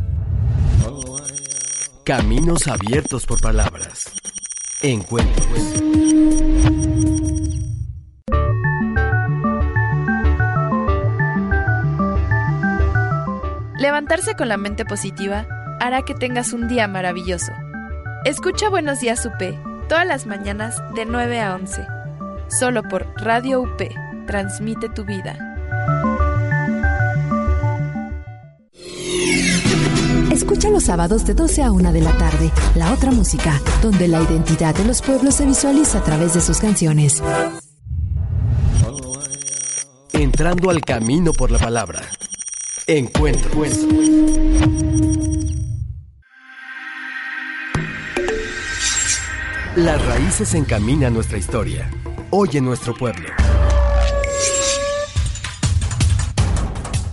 Caminos 2.05 2.67
abiertos 2.67 3.27
por 3.27 3.41
palabras. 3.41 4.11
Encuentros. 4.83 6.80
Levantarse 13.81 14.35
con 14.35 14.49
la 14.49 14.59
mente 14.59 14.85
positiva 14.85 15.47
hará 15.81 16.03
que 16.03 16.15
tengas 16.15 16.53
un 16.53 16.69
día 16.69 16.87
maravilloso. 16.87 17.51
Escucha 18.27 18.69
Buenos 18.69 19.01
Días 19.01 19.25
UP 19.25 19.43
todas 19.89 20.07
las 20.07 20.27
mañanas 20.27 20.77
de 20.95 21.07
9 21.07 21.41
a 21.41 21.55
11. 21.55 21.87
Solo 22.49 22.83
por 22.83 23.07
Radio 23.17 23.63
UP. 23.63 23.81
Transmite 24.27 24.91
tu 24.91 25.07
vida. 25.07 25.39
Escucha 30.31 30.69
los 30.69 30.85
sábados 30.85 31.25
de 31.25 31.33
12 31.33 31.63
a 31.63 31.73
1 31.73 31.91
de 31.91 32.03
la 32.03 32.13
tarde, 32.19 32.51
La 32.75 32.93
Otra 32.93 33.11
Música, 33.13 33.59
donde 33.81 34.09
la 34.09 34.21
identidad 34.21 34.75
de 34.75 34.85
los 34.85 35.01
pueblos 35.01 35.37
se 35.37 35.47
visualiza 35.47 36.01
a 36.01 36.05
través 36.05 36.35
de 36.35 36.43
sus 36.43 36.61
canciones. 36.61 37.23
Entrando 40.13 40.69
al 40.69 40.83
camino 40.83 41.33
por 41.33 41.51
la 41.51 41.59
palabra. 41.59 42.03
Encuentro. 42.91 43.63
Las 49.77 50.05
raíces 50.07 50.55
encaminan 50.55 51.15
nuestra 51.15 51.39
historia. 51.39 51.89
Hoy 52.31 52.49
en 52.55 52.65
nuestro 52.65 52.93
pueblo. 52.97 53.29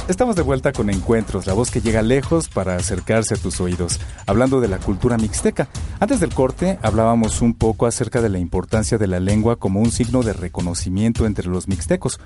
Estamos 0.08 0.36
de 0.36 0.42
vuelta 0.42 0.72
con 0.72 0.90
Encuentros, 0.90 1.46
la 1.46 1.54
voz 1.54 1.70
que 1.70 1.82
llega 1.82 2.02
lejos 2.02 2.48
para 2.48 2.78
acercarse 2.78 3.36
a 3.36 3.38
tus 3.38 3.62
oídos, 3.62 4.00
hablando 4.26 4.62
de 4.62 4.70
la 4.70 4.80
cultura 4.80 5.18
mixteca. 5.18 5.68
Antes 6.00 6.22
del 6.22 6.34
corte 6.34 6.80
hablábamos 6.82 7.42
un 7.42 7.54
poco 7.54 7.86
acerca 7.86 8.22
de 8.22 8.30
la 8.30 8.40
importancia 8.40 8.98
de 8.98 9.06
la 9.06 9.20
lengua 9.20 9.58
como 9.58 9.80
un 9.82 9.92
signo 9.92 10.24
de 10.24 10.34
reconocimiento 10.34 11.28
entre 11.28 11.50
los 11.50 11.68
mixtecos. 11.68 12.20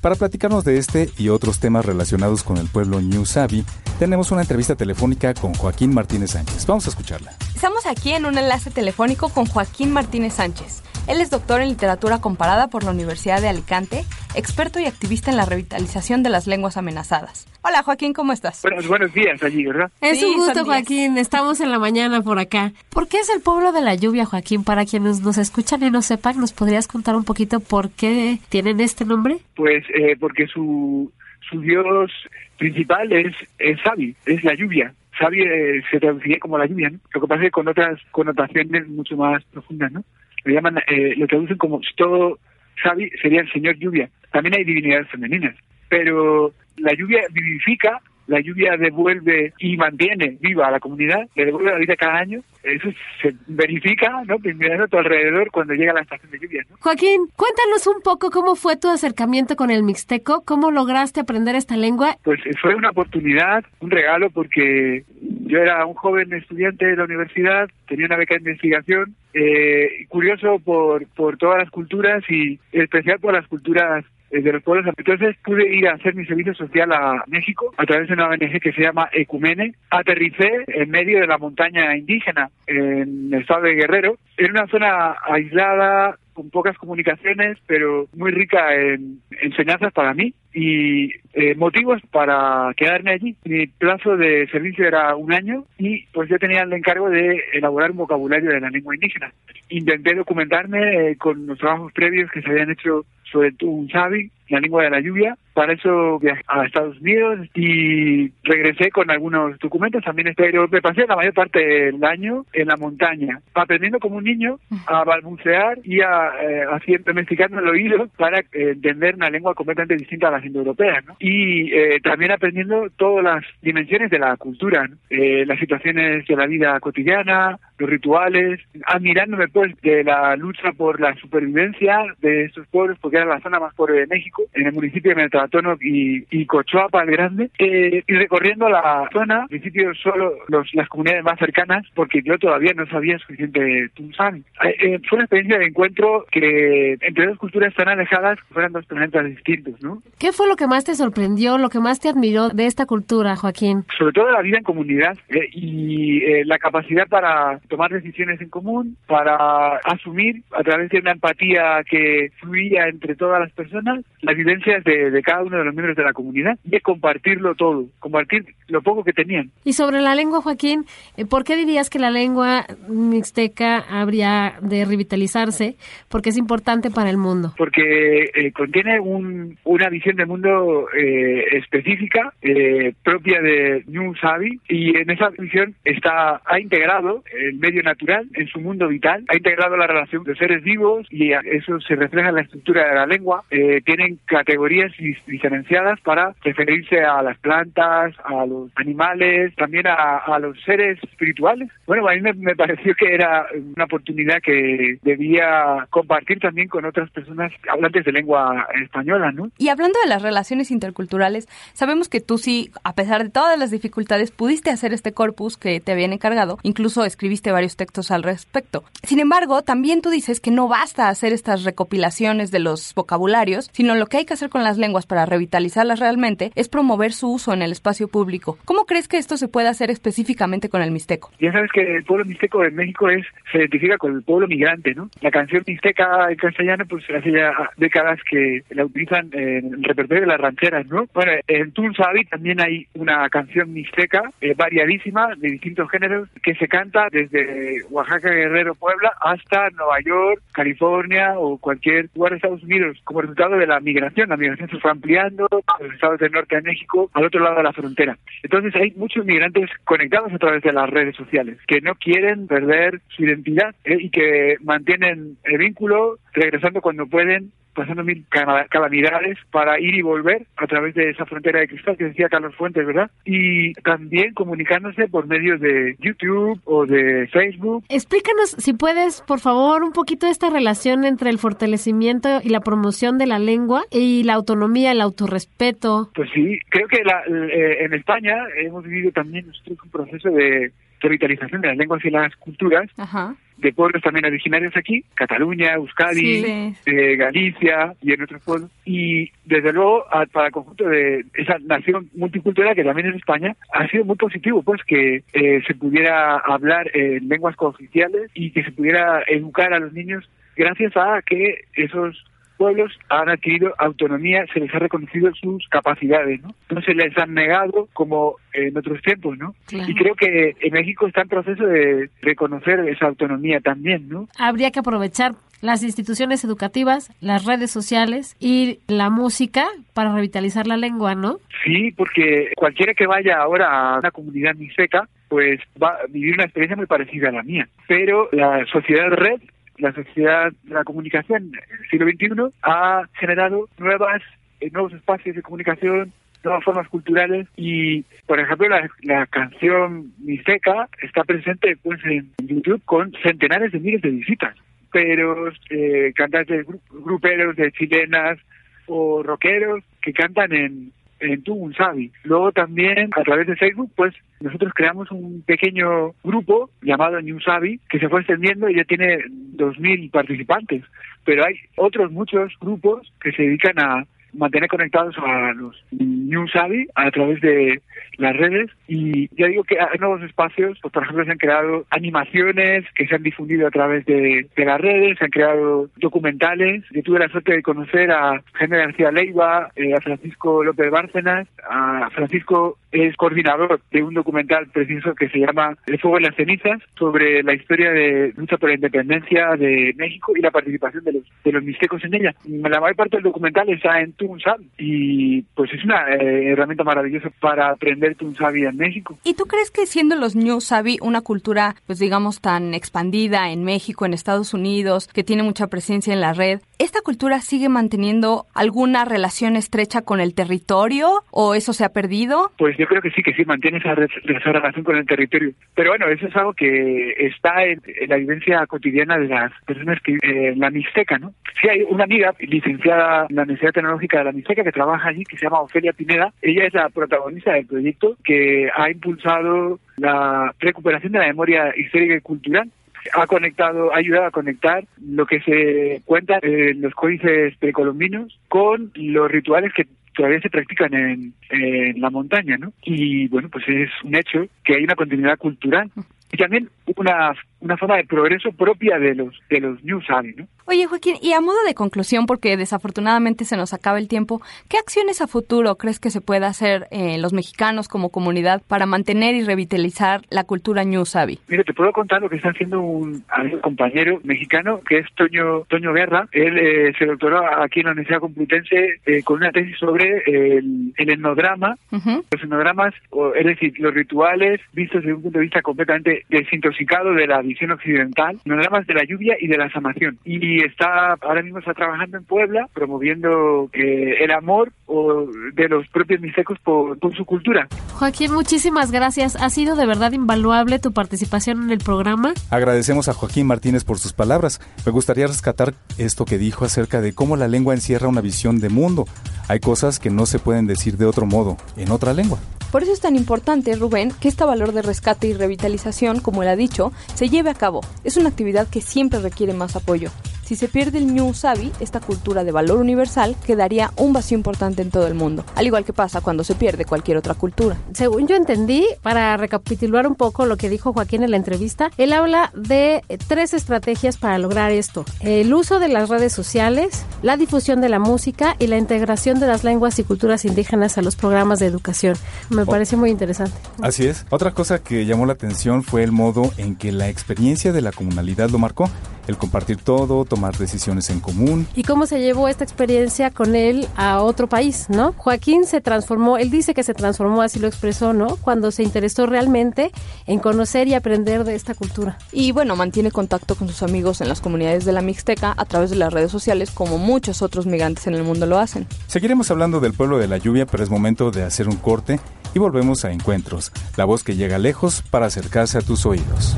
Para 0.00 0.14
platicarnos 0.14 0.64
de 0.64 0.78
este 0.78 1.10
y 1.18 1.28
otros 1.28 1.58
temas 1.58 1.84
relacionados 1.84 2.44
con 2.44 2.56
el 2.58 2.68
pueblo 2.68 3.00
New 3.00 3.26
Sabi, 3.26 3.64
tenemos 3.98 4.30
una 4.30 4.42
entrevista 4.42 4.76
telefónica 4.76 5.34
con 5.34 5.54
Joaquín 5.54 5.92
Martínez 5.92 6.30
Sánchez. 6.30 6.66
Vamos 6.66 6.86
a 6.86 6.90
escucharla. 6.90 7.32
Estamos 7.58 7.86
aquí 7.86 8.12
en 8.12 8.24
un 8.24 8.38
enlace 8.38 8.70
telefónico 8.70 9.30
con 9.30 9.44
Joaquín 9.44 9.90
Martínez 9.90 10.34
Sánchez. 10.34 10.80
Él 11.08 11.20
es 11.20 11.28
doctor 11.28 11.60
en 11.60 11.70
literatura 11.70 12.20
comparada 12.20 12.68
por 12.68 12.84
la 12.84 12.92
Universidad 12.92 13.42
de 13.42 13.48
Alicante, 13.48 14.04
experto 14.36 14.78
y 14.78 14.84
activista 14.84 15.32
en 15.32 15.36
la 15.38 15.44
revitalización 15.44 16.22
de 16.22 16.30
las 16.30 16.46
lenguas 16.46 16.76
amenazadas. 16.76 17.48
Hola 17.62 17.82
Joaquín, 17.82 18.12
¿cómo 18.12 18.32
estás? 18.32 18.62
Buenos, 18.62 18.86
buenos 18.86 19.12
días 19.12 19.42
allí, 19.42 19.64
¿verdad? 19.66 19.90
Es 20.00 20.20
Sí, 20.20 20.26
un 20.26 20.36
gusto. 20.36 20.64
Joaquín. 20.64 21.18
Estamos 21.18 21.60
en 21.60 21.72
la 21.72 21.80
mañana 21.80 22.22
por 22.22 22.38
acá. 22.38 22.70
¿Por 22.90 23.08
qué 23.08 23.18
es 23.18 23.28
el 23.28 23.40
pueblo 23.40 23.72
de 23.72 23.80
la 23.80 23.96
lluvia, 23.96 24.24
Joaquín? 24.24 24.62
Para 24.62 24.86
quienes 24.86 25.20
nos 25.22 25.36
escuchan 25.36 25.82
y 25.82 25.90
no 25.90 26.00
sepan, 26.00 26.38
¿nos 26.38 26.52
podrías 26.52 26.86
contar 26.86 27.16
un 27.16 27.24
poquito 27.24 27.58
por 27.58 27.90
qué 27.90 28.38
tienen 28.50 28.78
este 28.78 29.04
nombre? 29.04 29.38
Pues 29.56 29.82
eh, 29.98 30.14
porque 30.20 30.46
su, 30.46 31.10
su 31.50 31.60
dios 31.60 32.08
principal 32.56 33.10
es, 33.12 33.34
es 33.58 33.80
Sabi, 33.82 34.14
es 34.26 34.44
la 34.44 34.54
lluvia. 34.54 34.94
Sabi 35.18 35.42
eh, 35.42 35.82
se 35.90 36.00
traduciría 36.00 36.38
como 36.38 36.58
la 36.58 36.66
lluvia, 36.66 36.90
¿no? 36.90 36.98
Lo 37.12 37.20
que 37.20 37.26
pasa 37.26 37.42
es 37.42 37.46
que 37.46 37.52
con 37.52 37.68
otras 37.68 38.00
connotaciones 38.10 38.88
mucho 38.88 39.16
más 39.16 39.42
profundas, 39.44 39.90
¿no? 39.92 40.04
Lo 40.44 40.54
llaman, 40.54 40.78
eh, 40.86 41.14
lo 41.16 41.26
traducen 41.26 41.56
como 41.56 41.80
todo 41.96 42.38
Sabi 42.82 43.10
sería 43.20 43.40
el 43.40 43.50
señor 43.50 43.76
lluvia. 43.76 44.08
También 44.30 44.54
hay 44.54 44.64
divinidades 44.64 45.08
femeninas, 45.08 45.56
pero 45.88 46.52
la 46.76 46.92
lluvia 46.94 47.22
vivifica, 47.32 48.00
la 48.28 48.40
lluvia 48.40 48.76
devuelve 48.76 49.54
y 49.58 49.76
mantiene 49.76 50.36
viva 50.40 50.68
a 50.68 50.70
la 50.70 50.80
comunidad, 50.80 51.26
le 51.34 51.46
devuelve 51.46 51.72
la 51.72 51.78
vida 51.78 51.96
cada 51.96 52.18
año. 52.18 52.40
Eso 52.62 52.90
se 53.22 53.34
verifica, 53.46 54.22
¿no? 54.26 54.36
Mirando 54.38 54.84
a 54.84 54.88
tu 54.88 54.98
alrededor 54.98 55.50
cuando 55.50 55.72
llega 55.72 55.94
la 55.94 56.02
estación 56.02 56.30
de 56.30 56.38
lluvia, 56.38 56.62
¿no? 56.68 56.76
Joaquín, 56.80 57.26
cuéntanos 57.34 57.86
un 57.86 58.02
poco 58.02 58.30
cómo 58.30 58.54
fue 58.54 58.76
tu 58.76 58.88
acercamiento 58.88 59.56
con 59.56 59.70
el 59.70 59.82
mixteco, 59.82 60.42
cómo 60.44 60.70
lograste 60.70 61.20
aprender 61.20 61.54
esta 61.54 61.76
lengua. 61.76 62.16
Pues 62.22 62.40
eh, 62.44 62.50
fue 62.60 62.74
una 62.74 62.90
oportunidad, 62.90 63.64
un 63.80 63.90
regalo, 63.90 64.28
porque 64.30 65.04
yo 65.46 65.58
era 65.58 65.86
un 65.86 65.94
joven 65.94 66.32
estudiante 66.34 66.84
de 66.84 66.96
la 66.96 67.04
universidad, 67.04 67.68
tenía 67.86 68.06
una 68.06 68.16
beca 68.16 68.34
de 68.34 68.40
investigación, 68.40 69.14
eh, 69.32 70.04
curioso 70.08 70.58
por, 70.58 71.06
por 71.08 71.38
todas 71.38 71.58
las 71.58 71.70
culturas 71.70 72.22
y 72.28 72.60
en 72.72 72.82
especial 72.82 73.18
por 73.20 73.32
las 73.32 73.46
culturas 73.46 74.04
de 74.30 74.52
los 74.52 74.62
pueblos. 74.62 74.94
Entonces 74.96 75.36
pude 75.44 75.74
ir 75.74 75.88
a 75.88 75.94
hacer 75.94 76.14
mi 76.14 76.24
servicio 76.26 76.54
social 76.54 76.92
a 76.92 77.24
México 77.26 77.72
a 77.76 77.86
través 77.86 78.08
de 78.08 78.14
una 78.14 78.28
ONG 78.28 78.60
que 78.60 78.72
se 78.72 78.82
llama 78.82 79.08
Ecumene. 79.12 79.74
Aterricé 79.90 80.64
en 80.68 80.90
medio 80.90 81.20
de 81.20 81.26
la 81.26 81.38
montaña 81.38 81.96
indígena 81.96 82.50
en 82.66 83.32
el 83.32 83.40
estado 83.40 83.62
de 83.62 83.74
Guerrero, 83.74 84.18
en 84.36 84.50
una 84.50 84.66
zona 84.66 85.16
aislada, 85.26 86.16
con 86.38 86.50
pocas 86.50 86.78
comunicaciones, 86.78 87.58
pero 87.66 88.06
muy 88.14 88.30
rica 88.30 88.72
en 88.72 89.20
enseñanzas 89.42 89.92
para 89.92 90.14
mí 90.14 90.32
y 90.54 91.10
eh, 91.34 91.56
motivos 91.56 92.00
para 92.12 92.72
quedarme 92.76 93.10
allí. 93.10 93.36
Mi 93.44 93.66
plazo 93.66 94.16
de 94.16 94.46
servicio 94.52 94.86
era 94.86 95.16
un 95.16 95.32
año 95.32 95.64
y 95.78 96.06
pues 96.12 96.28
yo 96.28 96.38
tenía 96.38 96.62
el 96.62 96.72
encargo 96.72 97.10
de 97.10 97.42
elaborar 97.54 97.90
un 97.90 97.96
vocabulario 97.96 98.50
de 98.50 98.60
la 98.60 98.70
lengua 98.70 98.94
indígena. 98.94 99.32
Intenté 99.68 100.14
documentarme 100.14 101.10
eh, 101.10 101.16
con 101.16 101.44
los 101.44 101.58
trabajos 101.58 101.92
previos 101.92 102.30
que 102.30 102.40
se 102.40 102.50
habían 102.50 102.70
hecho 102.70 103.04
sobre 103.30 103.54
un 103.62 103.88
sabi, 103.88 104.30
la 104.48 104.60
lengua 104.60 104.84
de 104.84 104.90
la 104.90 105.00
lluvia. 105.00 105.36
Para 105.54 105.72
eso 105.72 106.18
viajé 106.20 106.42
a 106.46 106.64
Estados 106.64 107.00
Unidos 107.00 107.48
y 107.54 108.30
regresé 108.44 108.90
con 108.90 109.10
algunos 109.10 109.58
documentos 109.58 110.04
también, 110.04 110.32
pero 110.36 110.68
me 110.68 110.80
pasé 110.80 111.06
la 111.06 111.16
mayor 111.16 111.34
parte 111.34 111.58
del 111.58 112.04
año 112.04 112.44
en 112.52 112.68
la 112.68 112.76
montaña, 112.76 113.40
aprendiendo 113.54 113.98
como 113.98 114.16
un 114.16 114.24
niño 114.24 114.58
a 114.86 115.02
balbucear 115.02 115.78
y 115.82 116.00
a 116.00 116.30
eh, 116.40 116.64
así 116.70 116.96
domesticando 116.98 117.58
el 117.58 117.68
oído 117.68 118.08
para 118.16 118.38
eh, 118.38 118.44
entender 118.52 119.16
una 119.16 119.30
lengua 119.30 119.54
completamente 119.54 119.96
distinta 119.96 120.28
a 120.28 120.32
las 120.32 120.44
indoeuropeas, 120.44 121.04
¿no? 121.06 121.16
Y 121.18 121.72
eh, 121.72 122.00
también 122.02 122.30
aprendiendo 122.30 122.88
todas 122.96 123.24
las 123.24 123.44
dimensiones 123.60 124.10
de 124.10 124.18
la 124.18 124.36
cultura, 124.36 124.86
¿no? 124.86 124.96
Eh, 125.10 125.44
las 125.46 125.58
situaciones 125.58 126.26
de 126.26 126.36
la 126.36 126.46
vida 126.46 126.78
cotidiana, 126.80 127.58
los 127.78 127.90
rituales, 127.90 128.60
admirándome 128.86 129.48
pues 129.48 129.74
de 129.82 130.04
la 130.04 130.36
lucha 130.36 130.72
por 130.72 131.00
la 131.00 131.14
supervivencia 131.16 132.14
de 132.20 132.44
estos 132.44 132.66
pueblos, 132.68 132.98
porque 133.00 133.16
era 133.16 133.26
la 133.26 133.40
zona 133.40 133.60
más 133.60 133.74
pobre 133.74 134.00
de 134.00 134.06
México, 134.06 134.37
en 134.52 134.66
el 134.66 134.72
municipio 134.72 135.14
de 135.14 135.22
Metatónoc 135.22 135.80
y, 135.82 136.24
y 136.30 136.46
Cochoapa 136.46 137.02
el 137.02 137.10
Grande, 137.10 137.50
eh, 137.58 138.02
y 138.06 138.14
recorriendo 138.14 138.68
la 138.68 139.08
zona, 139.12 139.42
al 139.42 139.48
principio 139.48 139.94
solo 139.94 140.34
los, 140.48 140.72
las 140.74 140.88
comunidades 140.88 141.24
más 141.24 141.38
cercanas, 141.38 141.86
porque 141.94 142.22
yo 142.22 142.38
todavía 142.38 142.72
no 142.74 142.86
sabía 142.86 143.18
suficiente 143.18 143.90
Tunzán. 143.94 144.44
Eh, 144.64 144.74
eh, 144.80 145.00
fue 145.08 145.16
una 145.16 145.24
experiencia 145.24 145.58
de 145.58 145.66
encuentro 145.66 146.24
que 146.30 146.96
entre 147.00 147.26
dos 147.26 147.38
culturas 147.38 147.74
tan 147.74 147.88
alejadas 147.88 148.38
fueran 148.52 148.72
dos 148.72 148.86
planetas 148.86 149.26
distintos, 149.26 149.80
¿no? 149.82 150.02
¿Qué 150.18 150.32
fue 150.32 150.48
lo 150.48 150.56
que 150.56 150.66
más 150.66 150.84
te 150.84 150.94
sorprendió, 150.94 151.58
lo 151.58 151.68
que 151.68 151.80
más 151.80 152.00
te 152.00 152.08
admiró 152.08 152.48
de 152.48 152.66
esta 152.66 152.86
cultura, 152.86 153.36
Joaquín? 153.36 153.84
sobre 153.96 154.12
todo 154.12 154.30
la 154.30 154.42
vida 154.42 154.58
en 154.58 154.64
comunidad 154.64 155.16
eh, 155.28 155.48
y 155.52 156.22
eh, 156.24 156.44
la 156.44 156.58
capacidad 156.58 157.06
para 157.08 157.58
tomar 157.68 157.90
decisiones 157.90 158.40
en 158.40 158.48
común, 158.48 158.96
para 159.06 159.76
asumir 159.78 160.42
a 160.52 160.62
través 160.62 160.90
de 160.90 161.00
una 161.00 161.12
empatía 161.12 161.82
que 161.88 162.30
fluía 162.40 162.88
entre 162.88 163.14
todas 163.16 163.40
las 163.40 163.52
personas 163.52 164.04
las 164.28 164.36
vivencias 164.36 164.84
de, 164.84 165.10
de 165.10 165.22
cada 165.22 165.42
uno 165.42 165.56
de 165.58 165.64
los 165.64 165.74
miembros 165.74 165.96
de 165.96 166.04
la 166.04 166.12
comunidad 166.12 166.58
y 166.64 166.70
de 166.70 166.80
compartirlo 166.80 167.54
todo, 167.54 167.86
compartir 167.98 168.44
lo 168.68 168.82
poco 168.82 169.02
que 169.02 169.12
tenían. 169.14 169.50
Y 169.64 169.72
sobre 169.72 170.00
la 170.02 170.14
lengua, 170.14 170.42
Joaquín, 170.42 170.84
eh, 171.16 171.24
¿por 171.24 171.44
qué 171.44 171.56
dirías 171.56 171.88
que 171.90 171.98
la 171.98 172.10
lengua 172.10 172.66
mixteca 172.88 173.78
habría 173.88 174.54
de 174.60 174.84
revitalizarse? 174.84 175.76
Porque 176.08 176.28
es 176.30 176.36
importante 176.36 176.90
para 176.90 177.10
el 177.10 177.16
mundo. 177.16 177.54
porque 177.56 178.30
eh, 178.34 178.52
contiene 178.52 179.00
un- 179.00 179.56
una 179.64 179.88
visión 179.88 180.16
del 180.16 180.26
mundo 180.26 180.86
eh, 180.96 181.44
específica, 181.52 182.32
eh, 182.42 182.92
propia 183.02 183.40
de 183.40 183.82
New 183.86 184.14
Sabi, 184.16 184.60
y 184.68 184.96
en 184.96 185.10
esa 185.10 185.30
visión 185.30 185.74
está 185.84 186.40
ha 186.44 186.60
integrado 186.60 187.22
el 187.32 187.54
medio 187.58 187.82
natural 187.82 188.26
en 188.34 188.46
su 188.48 188.60
mundo 188.60 188.88
vital, 188.88 189.24
ha 189.28 189.36
integrado 189.36 189.76
la 189.76 189.86
relación 189.86 190.24
de 190.24 190.34
seres 190.36 190.62
vivos 190.62 191.06
y 191.10 191.32
eso 191.32 191.80
se 191.80 191.94
refleja 191.96 192.28
en 192.28 192.34
la 192.36 192.42
estructura 192.42 192.88
de 192.88 192.94
la 192.94 193.06
lengua. 193.06 193.42
Eh, 193.50 193.80
tienen 193.84 194.17
categorías 194.26 194.92
diferenciadas 195.26 196.00
para 196.00 196.34
referirse 196.42 197.02
a 197.02 197.22
las 197.22 197.38
plantas, 197.38 198.14
a 198.24 198.46
los 198.46 198.70
animales, 198.76 199.54
también 199.56 199.86
a, 199.86 200.38
los 200.38 200.60
seres 200.62 200.98
espirituales. 201.02 201.68
Bueno, 201.86 202.08
a 202.08 202.14
mí 202.14 202.20
me, 202.20 202.54
pareció 202.54 202.94
que 202.94 203.12
era 203.12 203.46
una 203.74 203.84
oportunidad 203.84 204.40
que 204.40 204.98
debía 205.02 205.86
compartir 205.90 206.38
también 206.38 206.68
con 206.68 206.84
otras 206.84 207.10
personas 207.10 207.52
hablantes 207.68 208.04
de 208.04 208.12
lengua 208.12 208.68
española, 208.82 209.32
¿no? 209.32 209.50
Y 209.58 209.68
hablando 209.68 209.98
de 210.02 210.08
las 210.08 210.22
relaciones 210.22 210.70
interculturales, 210.70 211.48
sabemos 211.72 212.08
que 212.08 212.20
tú 212.20 212.38
sí, 212.38 212.70
a 212.84 212.94
pesar 212.94 213.24
de 213.24 213.30
todas 213.30 213.58
las 213.58 213.70
dificultades, 213.70 214.30
pudiste 214.30 214.70
hacer 214.70 214.92
este 214.92 215.12
corpus 215.12 215.56
que 215.56 215.80
te 215.80 215.92
habían 215.92 216.12
encargado, 216.12 216.58
incluso 216.62 217.04
escribiste 217.04 217.52
varios 217.52 217.76
textos 217.76 218.10
al 218.10 218.22
respecto. 218.22 218.84
Sin 219.02 219.20
embargo, 219.20 219.62
también 219.62 220.02
tú 220.02 220.10
dices 220.10 220.40
que 220.40 220.50
no 220.50 220.68
basta 220.68 221.08
hacer 221.08 221.32
estas 221.32 221.64
recopilaciones 221.64 222.50
de 222.50 222.58
los 222.60 222.94
vocabularios, 222.94 223.70
sino 223.72 223.94
lo 223.94 224.06
que 224.08 224.18
hay 224.18 224.24
que 224.24 224.34
hacer 224.34 224.50
con 224.50 224.64
las 224.64 224.78
lenguas 224.78 225.06
para 225.06 225.26
revitalizarlas 225.26 226.00
realmente 226.00 226.50
es 226.54 226.68
promover 226.68 227.12
su 227.12 227.32
uso 227.32 227.52
en 227.52 227.62
el 227.62 227.72
espacio 227.72 228.08
público. 228.08 228.58
¿Cómo 228.64 228.84
crees 228.84 229.08
que 229.08 229.18
esto 229.18 229.36
se 229.36 229.48
puede 229.48 229.68
hacer 229.68 229.90
específicamente 229.90 230.68
con 230.68 230.82
el 230.82 230.90
mixteco? 230.90 231.30
Ya 231.40 231.52
sabes 231.52 231.70
que 231.72 231.96
el 231.96 232.04
pueblo 232.04 232.24
mixteco 232.24 232.64
en 232.64 232.74
México 232.74 233.08
es 233.08 233.24
se 233.52 233.58
identifica 233.58 233.98
con 233.98 234.14
el 234.14 234.22
pueblo 234.22 234.46
migrante, 234.46 234.94
¿no? 234.94 235.10
La 235.20 235.30
canción 235.30 235.62
mixteca 235.66 236.30
en 236.30 236.36
castellano, 236.36 236.84
pues 236.86 237.04
hace 237.10 237.32
ya 237.32 237.52
décadas 237.76 238.18
que 238.30 238.62
la 238.70 238.84
utilizan 238.84 239.30
en 239.32 239.74
el 239.74 239.84
repertorio 239.84 240.22
de 240.22 240.28
las 240.28 240.40
rancheras, 240.40 240.86
¿no? 240.86 241.06
Bueno, 241.14 241.32
en 241.46 241.72
Tunsavi 241.72 242.24
también 242.24 242.60
hay 242.60 242.86
una 242.94 243.28
canción 243.28 243.72
mixteca 243.72 244.22
eh, 244.40 244.54
variadísima 244.56 245.34
de 245.36 245.50
distintos 245.50 245.90
géneros 245.90 246.28
que 246.42 246.54
se 246.54 246.68
canta 246.68 247.08
desde 247.10 247.82
Oaxaca, 247.90 248.30
Guerrero, 248.30 248.74
Puebla 248.74 249.12
hasta 249.20 249.70
Nueva 249.70 250.00
York, 250.04 250.42
California 250.52 251.34
o 251.38 251.58
cualquier 251.58 252.08
lugar 252.14 252.32
de 252.32 252.36
Estados 252.36 252.62
Unidos 252.62 252.98
como 253.04 253.22
resultado 253.22 253.56
de 253.56 253.66
la 253.66 253.80
migración. 253.88 254.28
La 254.28 254.36
migración 254.36 254.68
se 254.68 254.78
fue 254.78 254.90
ampliando 254.90 255.48
de 255.50 255.84
los 255.84 255.94
estados 255.94 256.20
del 256.20 256.32
norte 256.32 256.56
de 256.56 256.62
México 256.62 257.10
al 257.14 257.24
otro 257.24 257.40
lado 257.40 257.56
de 257.56 257.62
la 257.62 257.72
frontera. 257.72 258.18
Entonces 258.42 258.74
hay 258.76 258.92
muchos 258.96 259.24
migrantes 259.24 259.70
conectados 259.84 260.32
a 260.32 260.38
través 260.38 260.62
de 260.62 260.72
las 260.72 260.88
redes 260.90 261.16
sociales 261.16 261.58
que 261.66 261.80
no 261.80 261.94
quieren 261.94 262.46
perder 262.46 263.00
su 263.08 263.24
identidad 263.24 263.74
¿eh? 263.84 263.98
y 264.00 264.10
que 264.10 264.56
mantienen 264.62 265.36
el 265.44 265.58
vínculo 265.58 266.18
regresando 266.34 266.80
cuando 266.80 267.06
pueden 267.06 267.52
pasando 267.78 268.02
mil 268.02 268.24
calamidades 268.28 269.38
para 269.52 269.78
ir 269.78 269.94
y 269.94 270.02
volver 270.02 270.46
a 270.56 270.66
través 270.66 270.96
de 270.96 271.10
esa 271.10 271.24
frontera 271.26 271.60
de 271.60 271.68
cristal 271.68 271.96
que 271.96 272.06
decía 272.06 272.28
Carlos 272.28 272.56
Fuentes, 272.56 272.84
¿verdad? 272.84 273.08
Y 273.24 273.72
también 273.84 274.34
comunicándose 274.34 275.06
por 275.06 275.28
medio 275.28 275.56
de 275.58 275.94
YouTube 276.00 276.60
o 276.64 276.86
de 276.86 277.28
Facebook. 277.28 277.84
Explícanos, 277.88 278.50
si 278.58 278.72
puedes, 278.72 279.22
por 279.22 279.38
favor, 279.38 279.84
un 279.84 279.92
poquito 279.92 280.26
de 280.26 280.32
esta 280.32 280.50
relación 280.50 281.04
entre 281.04 281.30
el 281.30 281.38
fortalecimiento 281.38 282.40
y 282.42 282.48
la 282.48 282.60
promoción 282.60 283.16
de 283.16 283.26
la 283.26 283.38
lengua 283.38 283.84
y 283.92 284.24
la 284.24 284.34
autonomía, 284.34 284.90
el 284.90 285.00
autorrespeto. 285.00 286.10
Pues 286.16 286.28
sí, 286.34 286.58
creo 286.70 286.88
que 286.88 286.96
eh, 286.98 287.84
en 287.84 287.94
España 287.94 288.34
hemos 288.56 288.82
vivido 288.82 289.12
también 289.12 289.46
un 289.68 289.90
proceso 289.90 290.30
de 290.30 290.72
revitalización 291.00 291.60
de 291.60 291.68
las 291.68 291.76
lenguas 291.76 292.04
y 292.04 292.10
las 292.10 292.34
culturas. 292.36 292.88
Ajá 292.96 293.36
de 293.58 293.72
pueblos 293.72 294.02
también 294.02 294.24
originarios 294.24 294.76
aquí, 294.76 295.04
Cataluña, 295.14 295.74
Euskadi, 295.74 296.74
eh, 296.86 297.16
Galicia 297.16 297.94
y 298.00 298.12
en 298.12 298.22
otros 298.22 298.42
pueblos. 298.42 298.70
Y 298.84 299.30
desde 299.44 299.72
luego 299.72 300.04
para 300.32 300.46
el 300.46 300.52
conjunto 300.52 300.84
de 300.84 301.24
esa 301.34 301.58
nación 301.60 302.08
multicultural 302.14 302.74
que 302.74 302.84
también 302.84 303.08
es 303.08 303.16
España, 303.16 303.56
ha 303.72 303.86
sido 303.88 304.04
muy 304.04 304.16
positivo 304.16 304.62
pues 304.62 304.82
que 304.84 305.22
eh, 305.32 305.62
se 305.66 305.74
pudiera 305.74 306.38
hablar 306.38 306.88
en 306.94 307.28
lenguas 307.28 307.56
cooficiales 307.56 308.30
y 308.34 308.52
que 308.52 308.62
se 308.62 308.72
pudiera 308.72 309.22
educar 309.26 309.72
a 309.72 309.80
los 309.80 309.92
niños 309.92 310.28
gracias 310.56 310.96
a 310.96 311.20
que 311.22 311.64
esos 311.74 312.24
pueblos 312.58 312.92
han 313.08 313.30
adquirido 313.30 313.72
autonomía, 313.78 314.44
se 314.52 314.60
les 314.60 314.74
ha 314.74 314.78
reconocido 314.78 315.32
sus 315.34 315.66
capacidades, 315.68 316.42
¿no? 316.42 316.54
No 316.70 316.82
se 316.82 316.92
les 316.92 317.16
han 317.16 317.32
negado 317.32 317.88
como 317.94 318.36
en 318.52 318.76
otros 318.76 319.00
tiempos, 319.02 319.38
¿no? 319.38 319.54
Y 319.70 319.94
creo 319.94 320.14
que 320.14 320.54
en 320.60 320.72
México 320.72 321.06
está 321.06 321.22
en 321.22 321.28
proceso 321.28 321.64
de 321.64 322.10
reconocer 322.20 322.80
esa 322.88 323.06
autonomía 323.06 323.60
también, 323.60 324.08
¿no? 324.08 324.28
Habría 324.38 324.70
que 324.70 324.80
aprovechar 324.80 325.32
las 325.60 325.82
instituciones 325.82 326.44
educativas, 326.44 327.10
las 327.20 327.44
redes 327.44 327.70
sociales 327.70 328.36
y 328.38 328.80
la 328.86 329.10
música 329.10 329.66
para 329.94 330.14
revitalizar 330.14 330.66
la 330.66 330.76
lengua, 330.76 331.14
¿no? 331.14 331.38
Sí, 331.64 331.90
porque 331.96 332.52
cualquiera 332.56 332.94
que 332.94 333.06
vaya 333.06 333.38
ahora 333.38 333.94
a 333.94 333.98
una 333.98 334.10
comunidad 334.10 334.54
mixteca, 334.54 335.08
pues 335.28 335.60
va 335.82 335.88
a 335.88 336.06
vivir 336.08 336.34
una 336.34 336.44
experiencia 336.44 336.76
muy 336.76 336.86
parecida 336.86 337.28
a 337.28 337.32
la 337.32 337.42
mía. 337.42 337.68
Pero 337.86 338.28
la 338.32 338.64
sociedad 338.66 339.08
red 339.10 339.40
la 339.78 339.92
sociedad 339.92 340.52
de 340.64 340.74
la 340.74 340.84
comunicación 340.84 341.50
del 341.50 341.88
siglo 341.90 342.06
XXI 342.06 342.54
ha 342.62 343.04
generado 343.14 343.68
nuevas, 343.78 344.22
eh, 344.60 344.70
nuevos 344.72 344.92
espacios 344.92 345.36
de 345.36 345.42
comunicación, 345.42 346.12
nuevas 346.44 346.64
formas 346.64 346.88
culturales 346.88 347.46
y, 347.56 348.02
por 348.26 348.40
ejemplo, 348.40 348.68
la, 349.02 349.26
canción 349.26 350.12
Mixteca 350.18 350.88
está 351.02 351.24
presente 351.24 351.76
pues 351.82 352.00
en 352.04 352.30
YouTube 352.38 352.82
con 352.84 353.12
centenares 353.22 353.72
de 353.72 353.80
miles 353.80 354.02
de 354.02 354.10
visitas. 354.10 354.54
Pero 354.90 355.50
eh, 355.70 356.12
cantantes 356.14 356.66
gruperos 356.90 357.56
de 357.56 357.70
chilenas 357.72 358.38
o 358.86 359.22
rockeros 359.22 359.84
que 360.00 360.12
cantan 360.12 360.52
en, 360.52 360.92
en 361.20 361.74
Sabi. 361.74 362.12
Luego 362.24 362.52
también 362.52 363.10
a 363.16 363.22
través 363.22 363.46
de 363.46 363.56
Facebook, 363.56 363.90
pues 363.96 364.14
nosotros 364.40 364.72
creamos 364.74 365.10
un 365.10 365.42
pequeño 365.42 366.12
grupo 366.22 366.70
llamado 366.82 367.20
New 367.20 367.40
Sabi 367.40 367.80
que 367.88 367.98
se 367.98 368.08
fue 368.08 368.20
extendiendo 368.20 368.68
y 368.68 368.76
ya 368.76 368.84
tiene 368.84 369.18
2.000 369.56 370.10
participantes. 370.10 370.84
Pero 371.24 371.44
hay 371.44 371.54
otros 371.76 372.10
muchos 372.10 372.52
grupos 372.60 373.12
que 373.20 373.32
se 373.32 373.42
dedican 373.42 373.78
a 373.78 374.06
mantener 374.32 374.68
conectados 374.68 375.16
a 375.18 375.52
los 375.52 375.82
New 375.90 376.46
Savvy 376.48 376.86
a 376.94 377.10
través 377.10 377.40
de 377.40 377.80
las 378.18 378.36
redes 378.36 378.70
y 378.88 379.28
ya 379.36 379.46
digo 379.46 379.64
que 379.64 379.78
hay 379.80 379.98
nuevos 379.98 380.22
espacios, 380.22 380.78
pues 380.82 380.92
por 380.92 381.02
ejemplo 381.02 381.24
se 381.24 381.30
han 381.30 381.38
creado 381.38 381.84
animaciones 381.90 382.84
que 382.94 383.06
se 383.06 383.14
han 383.14 383.22
difundido 383.22 383.66
a 383.66 383.70
través 383.70 384.04
de, 384.06 384.48
las 384.56 384.80
redes, 384.80 385.18
se 385.18 385.24
han 385.24 385.30
creado 385.30 385.88
documentales. 385.96 386.84
Yo 386.90 387.02
tuve 387.02 387.20
la 387.20 387.28
suerte 387.28 387.52
de 387.52 387.62
conocer 387.62 388.10
a 388.10 388.42
Jaime 388.54 388.78
García 388.78 389.12
Leiva, 389.12 389.70
eh, 389.76 389.94
a 389.94 390.00
Francisco 390.00 390.64
López 390.64 390.90
Bárcenas, 390.90 391.46
a 391.68 392.10
Francisco 392.10 392.78
es 392.92 393.16
coordinador 393.16 393.80
de 393.90 394.02
un 394.02 394.14
documental 394.14 394.66
preciso 394.68 395.14
que 395.14 395.28
se 395.28 395.38
llama 395.38 395.76
El 395.86 395.98
fuego 395.98 396.18
en 396.18 396.24
las 396.24 396.36
cenizas 396.36 396.80
sobre 396.98 397.42
la 397.42 397.54
historia 397.54 397.90
de 397.90 398.32
lucha 398.36 398.56
por 398.56 398.70
la 398.70 398.76
independencia 398.76 399.56
de 399.56 399.94
México 399.96 400.32
y 400.36 400.40
la 400.40 400.50
participación 400.50 401.04
de 401.04 401.12
los 401.12 401.22
de 401.44 401.52
los 401.52 401.62
mixtecos 401.62 402.04
en 402.04 402.14
ella. 402.14 402.34
La 402.46 402.80
mayor 402.80 402.96
parte 402.96 403.16
del 403.16 403.24
documental 403.24 403.68
está 403.68 404.00
en 404.00 404.12
Tunsabi 404.12 404.68
y 404.78 405.42
pues 405.54 405.72
es 405.72 405.84
una 405.84 406.08
eh, 406.14 406.52
herramienta 406.52 406.84
maravillosa 406.84 407.30
para 407.40 407.70
aprender 407.70 408.14
Tunsabi 408.16 408.64
en 408.64 408.76
México. 408.76 409.18
¿Y 409.24 409.34
tú 409.34 409.44
crees 409.44 409.70
que 409.70 409.86
siendo 409.86 410.16
los 410.16 410.34
New 410.36 410.60
Sabi 410.60 410.98
una 411.00 411.20
cultura 411.20 411.74
pues 411.86 411.98
digamos 411.98 412.40
tan 412.40 412.74
expandida 412.74 413.50
en 413.50 413.64
México, 413.64 414.06
en 414.06 414.14
Estados 414.14 414.54
Unidos, 414.54 415.08
que 415.08 415.24
tiene 415.24 415.42
mucha 415.42 415.66
presencia 415.66 416.12
en 416.12 416.20
la 416.20 416.32
red, 416.32 416.60
esta 416.78 417.00
cultura 417.00 417.40
sigue 417.40 417.68
manteniendo 417.68 418.46
alguna 418.54 419.04
relación 419.04 419.56
estrecha 419.56 420.02
con 420.02 420.20
el 420.20 420.34
territorio 420.34 421.24
o 421.30 421.54
eso 421.54 421.72
se 421.72 421.84
ha 421.84 421.92
perdido? 421.92 422.52
Pues 422.58 422.77
yo 422.78 422.86
creo 422.86 423.02
que 423.02 423.10
sí, 423.10 423.22
que 423.22 423.34
sí 423.34 423.44
mantiene 423.44 423.78
esa, 423.78 423.94
relación 423.94 424.84
con 424.84 424.96
el 424.96 425.04
territorio. 425.04 425.50
Pero 425.74 425.90
bueno, 425.90 426.06
eso 426.06 426.28
es 426.28 426.36
algo 426.36 426.54
que 426.54 427.10
está 427.18 427.64
en, 427.64 427.82
la 428.06 428.16
vivencia 428.16 428.64
cotidiana 428.66 429.18
de 429.18 429.26
las 429.26 429.52
personas 429.66 430.00
que 430.00 430.12
viven 430.12 430.52
en 430.52 430.60
la 430.60 430.70
Mixteca, 430.70 431.18
¿no? 431.18 431.34
Sí, 431.60 431.68
hay 431.68 431.82
una 431.82 432.04
amiga 432.04 432.32
licenciada 432.38 433.26
en 433.28 433.34
la 433.36 433.42
Universidad 433.42 433.72
Tecnológica 433.72 434.18
de 434.18 434.24
la 434.24 434.32
Mixteca 434.32 434.62
que 434.62 434.72
trabaja 434.72 435.08
allí, 435.08 435.24
que 435.24 435.36
se 435.36 435.46
llama 435.46 435.60
Ofelia 435.60 435.92
Pineda. 435.92 436.32
Ella 436.40 436.66
es 436.66 436.74
la 436.74 436.88
protagonista 436.88 437.52
del 437.52 437.66
proyecto 437.66 438.16
que 438.22 438.70
ha 438.72 438.90
impulsado 438.90 439.80
la 439.96 440.54
recuperación 440.60 441.12
de 441.12 441.18
la 441.18 441.26
memoria 441.26 441.74
histórica 441.76 442.14
y 442.14 442.20
cultural 442.20 442.70
ha 443.14 443.26
conectado, 443.26 443.92
ha 443.94 443.98
ayudado 443.98 444.26
a 444.26 444.30
conectar 444.30 444.84
lo 445.00 445.24
que 445.26 445.40
se 445.40 446.02
cuenta 446.04 446.38
en 446.42 446.80
los 446.80 446.94
códices 446.94 447.56
precolombinos 447.58 448.38
con 448.48 448.90
los 448.94 449.30
rituales 449.30 449.72
que 449.72 449.86
todavía 450.18 450.40
se 450.40 450.50
practican 450.50 450.92
en, 450.94 451.32
en 451.48 452.00
la 452.00 452.10
montaña, 452.10 452.58
¿no? 452.58 452.72
Y 452.82 453.28
bueno, 453.28 453.48
pues 453.48 453.64
es 453.68 453.88
un 454.02 454.16
hecho 454.16 454.48
que 454.64 454.74
hay 454.74 454.82
una 454.82 454.96
continuidad 454.96 455.38
cultural 455.38 455.92
y 456.32 456.36
también 456.36 456.68
una, 456.96 457.32
una 457.60 457.76
forma 457.76 457.96
de 457.96 458.04
progreso 458.04 458.50
propia 458.52 458.98
de 458.98 459.14
los 459.14 459.34
de 459.50 459.60
los 459.60 459.82
New 459.82 460.00
Savvy, 460.02 460.34
¿no? 460.36 460.46
Oye, 460.66 460.86
Joaquín, 460.86 461.16
y 461.22 461.32
a 461.32 461.40
modo 461.40 461.56
de 461.66 461.74
conclusión, 461.74 462.26
porque 462.26 462.56
desafortunadamente 462.56 463.44
se 463.44 463.56
nos 463.56 463.72
acaba 463.72 463.98
el 463.98 464.06
tiempo, 464.06 464.42
¿qué 464.68 464.76
acciones 464.76 465.22
a 465.22 465.26
futuro 465.26 465.76
crees 465.76 465.98
que 465.98 466.10
se 466.10 466.20
puede 466.20 466.44
hacer 466.44 466.86
eh, 466.90 467.18
los 467.18 467.32
mexicanos 467.32 467.88
como 467.88 468.10
comunidad 468.10 468.62
para 468.68 468.84
mantener 468.84 469.34
y 469.34 469.44
revitalizar 469.44 470.20
la 470.30 470.44
cultura 470.44 470.84
New 470.84 471.06
Savvy? 471.06 471.38
Mira, 471.48 471.64
te 471.64 471.72
puedo 471.72 471.92
contar 471.92 472.20
lo 472.20 472.28
que 472.28 472.36
está 472.36 472.50
haciendo 472.50 472.80
un, 472.80 473.24
compañero 473.62 474.20
mexicano 474.24 474.80
que 474.86 474.98
es 474.98 475.06
Toño 475.14 475.64
Toño 475.68 475.92
Guerra. 475.92 476.28
Él 476.32 476.58
eh, 476.58 476.92
se 476.98 477.06
doctoró 477.06 477.40
aquí 477.62 477.80
en 477.80 477.86
la 477.86 477.92
Universidad 477.92 478.20
Complutense 478.20 479.00
eh, 479.06 479.22
con 479.22 479.38
una 479.38 479.50
tesis 479.50 479.78
sobre 479.78 480.22
el, 480.26 480.92
el 480.96 481.10
etnodrama, 481.10 481.76
los 481.90 482.42
etnodramas, 482.42 482.94
es 483.34 483.46
decir, 483.46 483.72
los 483.78 483.94
rituales 483.94 484.60
vistos 484.72 485.02
desde 485.02 485.14
un 485.14 485.22
punto 485.22 485.38
de 485.38 485.44
vista 485.44 485.62
completamente 485.62 486.24
desintoxicado 486.28 486.77
de 486.86 487.26
la 487.26 487.42
visión 487.42 487.70
occidental, 487.70 488.38
nos 488.44 488.58
habla 488.58 488.78
más 488.78 488.86
de 488.86 488.94
la 488.94 489.04
lluvia 489.04 489.36
y 489.40 489.46
de 489.46 489.56
la 489.56 489.70
samación. 489.70 490.18
Y 490.24 490.64
está, 490.64 491.14
ahora 491.20 491.42
mismo 491.42 491.58
está 491.58 491.74
trabajando 491.74 492.18
en 492.18 492.24
Puebla, 492.24 492.68
promoviendo 492.72 493.68
que 493.72 494.12
el 494.22 494.30
amor 494.30 494.72
o 494.86 495.26
de 495.54 495.68
los 495.68 495.86
propios 495.88 496.20
mixtecos 496.20 496.58
por, 496.60 496.98
por 496.98 497.14
su 497.16 497.24
cultura. 497.24 497.68
Joaquín, 497.94 498.32
muchísimas 498.32 498.90
gracias. 498.90 499.36
Ha 499.36 499.50
sido 499.50 499.76
de 499.76 499.86
verdad 499.86 500.12
invaluable 500.12 500.78
tu 500.78 500.92
participación 500.92 501.62
en 501.62 501.70
el 501.70 501.78
programa. 501.78 502.32
Agradecemos 502.50 503.08
a 503.08 503.12
Joaquín 503.12 503.46
Martínez 503.46 503.84
por 503.84 503.98
sus 503.98 504.12
palabras. 504.12 504.60
Me 504.86 504.92
gustaría 504.92 505.26
rescatar 505.26 505.74
esto 505.98 506.24
que 506.24 506.38
dijo 506.38 506.64
acerca 506.64 507.00
de 507.00 507.12
cómo 507.12 507.36
la 507.36 507.48
lengua 507.48 507.74
encierra 507.74 508.08
una 508.08 508.20
visión 508.20 508.60
de 508.60 508.68
mundo. 508.68 509.04
Hay 509.48 509.60
cosas 509.60 509.98
que 509.98 510.10
no 510.10 510.26
se 510.26 510.38
pueden 510.38 510.66
decir 510.66 510.98
de 510.98 511.06
otro 511.06 511.24
modo 511.24 511.56
en 511.76 511.90
otra 511.90 512.12
lengua. 512.12 512.38
Por 512.70 512.82
eso 512.82 512.92
es 512.92 513.00
tan 513.00 513.16
importante, 513.16 513.74
Rubén, 513.76 514.12
que 514.20 514.28
este 514.28 514.44
valor 514.44 514.72
de 514.72 514.82
rescate 514.82 515.26
y 515.26 515.32
revitalización, 515.32 516.20
como 516.20 516.42
él 516.42 516.50
ha 516.50 516.56
dicho, 516.56 516.92
se 517.14 517.30
lleve 517.30 517.48
a 517.48 517.54
cabo. 517.54 517.80
Es 518.04 518.18
una 518.18 518.28
actividad 518.28 518.68
que 518.68 518.82
siempre 518.82 519.20
requiere 519.20 519.54
más 519.54 519.74
apoyo. 519.74 520.10
Si 520.48 520.56
se 520.56 520.66
pierde 520.66 520.96
el 520.96 521.14
New 521.14 521.34
Sabi, 521.34 521.70
esta 521.78 522.00
cultura 522.00 522.42
de 522.42 522.52
valor 522.52 522.78
universal, 522.78 523.36
quedaría 523.44 523.92
un 523.96 524.14
vacío 524.14 524.34
importante 524.34 524.80
en 524.80 524.90
todo 524.90 525.06
el 525.06 525.12
mundo, 525.12 525.44
al 525.54 525.66
igual 525.66 525.84
que 525.84 525.92
pasa 525.92 526.22
cuando 526.22 526.42
se 526.42 526.54
pierde 526.54 526.86
cualquier 526.86 527.18
otra 527.18 527.34
cultura. 527.34 527.76
Según 527.92 528.26
yo 528.26 528.34
entendí, 528.34 528.86
para 529.02 529.36
recapitular 529.36 530.06
un 530.06 530.14
poco 530.14 530.46
lo 530.46 530.56
que 530.56 530.70
dijo 530.70 530.94
Joaquín 530.94 531.22
en 531.22 531.32
la 531.32 531.36
entrevista, 531.36 531.90
él 531.98 532.14
habla 532.14 532.50
de 532.54 533.04
tres 533.26 533.52
estrategias 533.52 534.16
para 534.16 534.38
lograr 534.38 534.72
esto. 534.72 535.04
El 535.20 535.52
uso 535.52 535.80
de 535.80 535.88
las 535.88 536.08
redes 536.08 536.32
sociales, 536.32 537.04
la 537.20 537.36
difusión 537.36 537.82
de 537.82 537.90
la 537.90 537.98
música 537.98 538.56
y 538.58 538.68
la 538.68 538.78
integración 538.78 539.40
de 539.40 539.48
las 539.48 539.64
lenguas 539.64 539.98
y 539.98 540.04
culturas 540.04 540.46
indígenas 540.46 540.96
a 540.96 541.02
los 541.02 541.14
programas 541.14 541.58
de 541.58 541.66
educación. 541.66 542.16
Me 542.48 542.64
parece 542.64 542.96
muy 542.96 543.10
interesante. 543.10 543.52
Así 543.82 544.06
es. 544.06 544.24
Otra 544.30 544.54
cosa 544.54 544.82
que 544.82 545.04
llamó 545.04 545.26
la 545.26 545.34
atención 545.34 545.82
fue 545.82 546.02
el 546.04 546.12
modo 546.12 546.50
en 546.56 546.74
que 546.74 546.90
la 546.90 547.10
experiencia 547.10 547.70
de 547.74 547.82
la 547.82 547.92
comunalidad 547.92 548.48
lo 548.48 548.58
marcó 548.58 548.88
el 549.28 549.36
compartir 549.36 549.76
todo, 549.76 550.24
tomar 550.24 550.37
decisiones 550.58 551.10
en 551.10 551.20
común. 551.20 551.66
¿Y 551.74 551.82
cómo 551.82 552.06
se 552.06 552.20
llevó 552.20 552.48
esta 552.48 552.64
experiencia 552.64 553.30
con 553.30 553.54
él 553.54 553.88
a 553.96 554.22
otro 554.22 554.48
país, 554.48 554.86
no? 554.88 555.12
Joaquín 555.16 555.64
se 555.66 555.80
transformó, 555.80 556.38
él 556.38 556.50
dice 556.50 556.74
que 556.74 556.82
se 556.82 556.94
transformó, 556.94 557.42
así 557.42 557.58
lo 557.58 557.66
expresó, 557.66 558.12
¿no? 558.12 558.36
Cuando 558.36 558.70
se 558.70 558.82
interesó 558.82 559.26
realmente 559.26 559.90
en 560.26 560.38
conocer 560.38 560.88
y 560.88 560.94
aprender 560.94 561.44
de 561.44 561.54
esta 561.54 561.74
cultura. 561.74 562.18
Y 562.32 562.52
bueno, 562.52 562.76
mantiene 562.76 563.10
contacto 563.10 563.54
con 563.54 563.68
sus 563.68 563.82
amigos 563.82 564.20
en 564.20 564.28
las 564.28 564.40
comunidades 564.40 564.84
de 564.84 564.92
la 564.92 565.02
Mixteca 565.02 565.54
a 565.56 565.64
través 565.64 565.90
de 565.90 565.96
las 565.96 566.12
redes 566.12 566.30
sociales, 566.30 566.70
como 566.70 566.98
muchos 566.98 567.42
otros 567.42 567.66
migrantes 567.66 568.06
en 568.06 568.14
el 568.14 568.22
mundo 568.22 568.46
lo 568.46 568.58
hacen. 568.58 568.86
Seguiremos 569.06 569.50
hablando 569.50 569.80
del 569.80 569.92
pueblo 569.92 570.18
de 570.18 570.28
la 570.28 570.38
lluvia, 570.38 570.66
pero 570.66 570.82
es 570.82 570.90
momento 570.90 571.30
de 571.30 571.42
hacer 571.42 571.68
un 571.68 571.76
corte 571.76 572.20
y 572.54 572.58
volvemos 572.58 573.04
a 573.04 573.12
Encuentros, 573.12 573.72
la 573.96 574.04
voz 574.04 574.24
que 574.24 574.36
llega 574.36 574.58
lejos 574.58 575.02
para 575.10 575.26
acercarse 575.26 575.78
a 575.78 575.82
tus 575.82 576.06
oídos. 576.06 576.56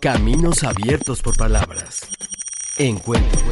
Caminos 0.00 0.62
abiertos 0.62 1.20
por 1.22 1.36
palabras. 1.36 2.15
Encuentros. 2.78 3.42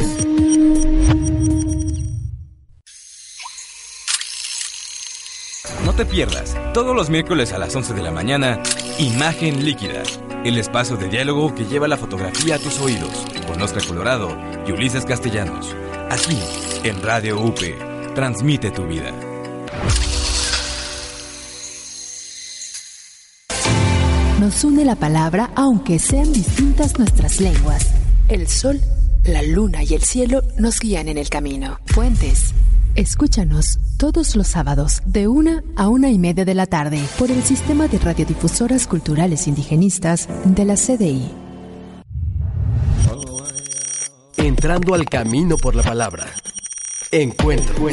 No 5.82 5.94
te 5.94 6.04
pierdas, 6.04 6.54
todos 6.74 6.94
los 6.94 7.08
miércoles 7.08 7.54
a 7.54 7.58
las 7.58 7.74
11 7.74 7.94
de 7.94 8.02
la 8.02 8.10
mañana, 8.10 8.62
Imagen 8.98 9.64
Líquida, 9.64 10.02
el 10.44 10.58
espacio 10.58 10.98
de 10.98 11.08
diálogo 11.08 11.54
que 11.54 11.64
lleva 11.64 11.88
la 11.88 11.96
fotografía 11.96 12.56
a 12.56 12.58
tus 12.58 12.78
oídos, 12.80 13.24
con 13.46 13.62
Oscar 13.62 13.87
Colorado 13.87 14.37
y 14.66 14.72
Ulises 14.72 15.06
Castellanos. 15.06 15.74
Aquí, 16.10 16.38
en 16.82 17.02
Radio 17.02 17.40
UP, 17.40 17.60
transmite 18.14 18.70
tu 18.72 18.87
vida. 18.87 19.10
Nos 24.38 24.64
une 24.64 24.84
la 24.84 24.96
palabra 24.96 25.50
aunque 25.54 25.98
sean 25.98 26.30
distintas 26.30 26.98
nuestras 26.98 27.40
lenguas. 27.40 27.94
El 28.28 28.48
sol, 28.48 28.80
la 29.24 29.42
luna 29.42 29.82
y 29.82 29.94
el 29.94 30.02
cielo 30.02 30.42
nos 30.58 30.78
guían 30.80 31.08
en 31.08 31.18
el 31.18 31.28
camino. 31.28 31.78
Fuentes. 31.87 32.54
Escúchanos 32.94 33.80
todos 33.98 34.37
los 34.37 34.46
sábados 34.46 35.02
de 35.04 35.26
una 35.26 35.64
a 35.76 35.88
una 35.88 36.10
y 36.10 36.18
media 36.18 36.44
de 36.44 36.54
la 36.54 36.66
tarde 36.66 37.00
por 37.18 37.30
el 37.30 37.42
sistema 37.42 37.88
de 37.88 37.98
radiodifusoras 37.98 38.87
culturales 38.87 39.48
indigenistas 39.48 40.28
de 40.44 40.64
la 40.64 40.76
CDI. 40.76 41.28
Entrando 44.37 44.94
al 44.94 45.06
camino 45.06 45.56
por 45.56 45.74
la 45.74 45.82
palabra. 45.82 46.26
Encuentro. 47.10 47.88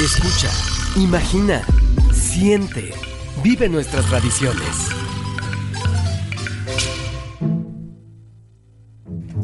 Escucha, 0.00 0.50
imagina, 0.96 1.62
siente, 2.12 2.92
vive 3.42 3.68
nuestras 3.68 4.04
tradiciones. 4.06 5.03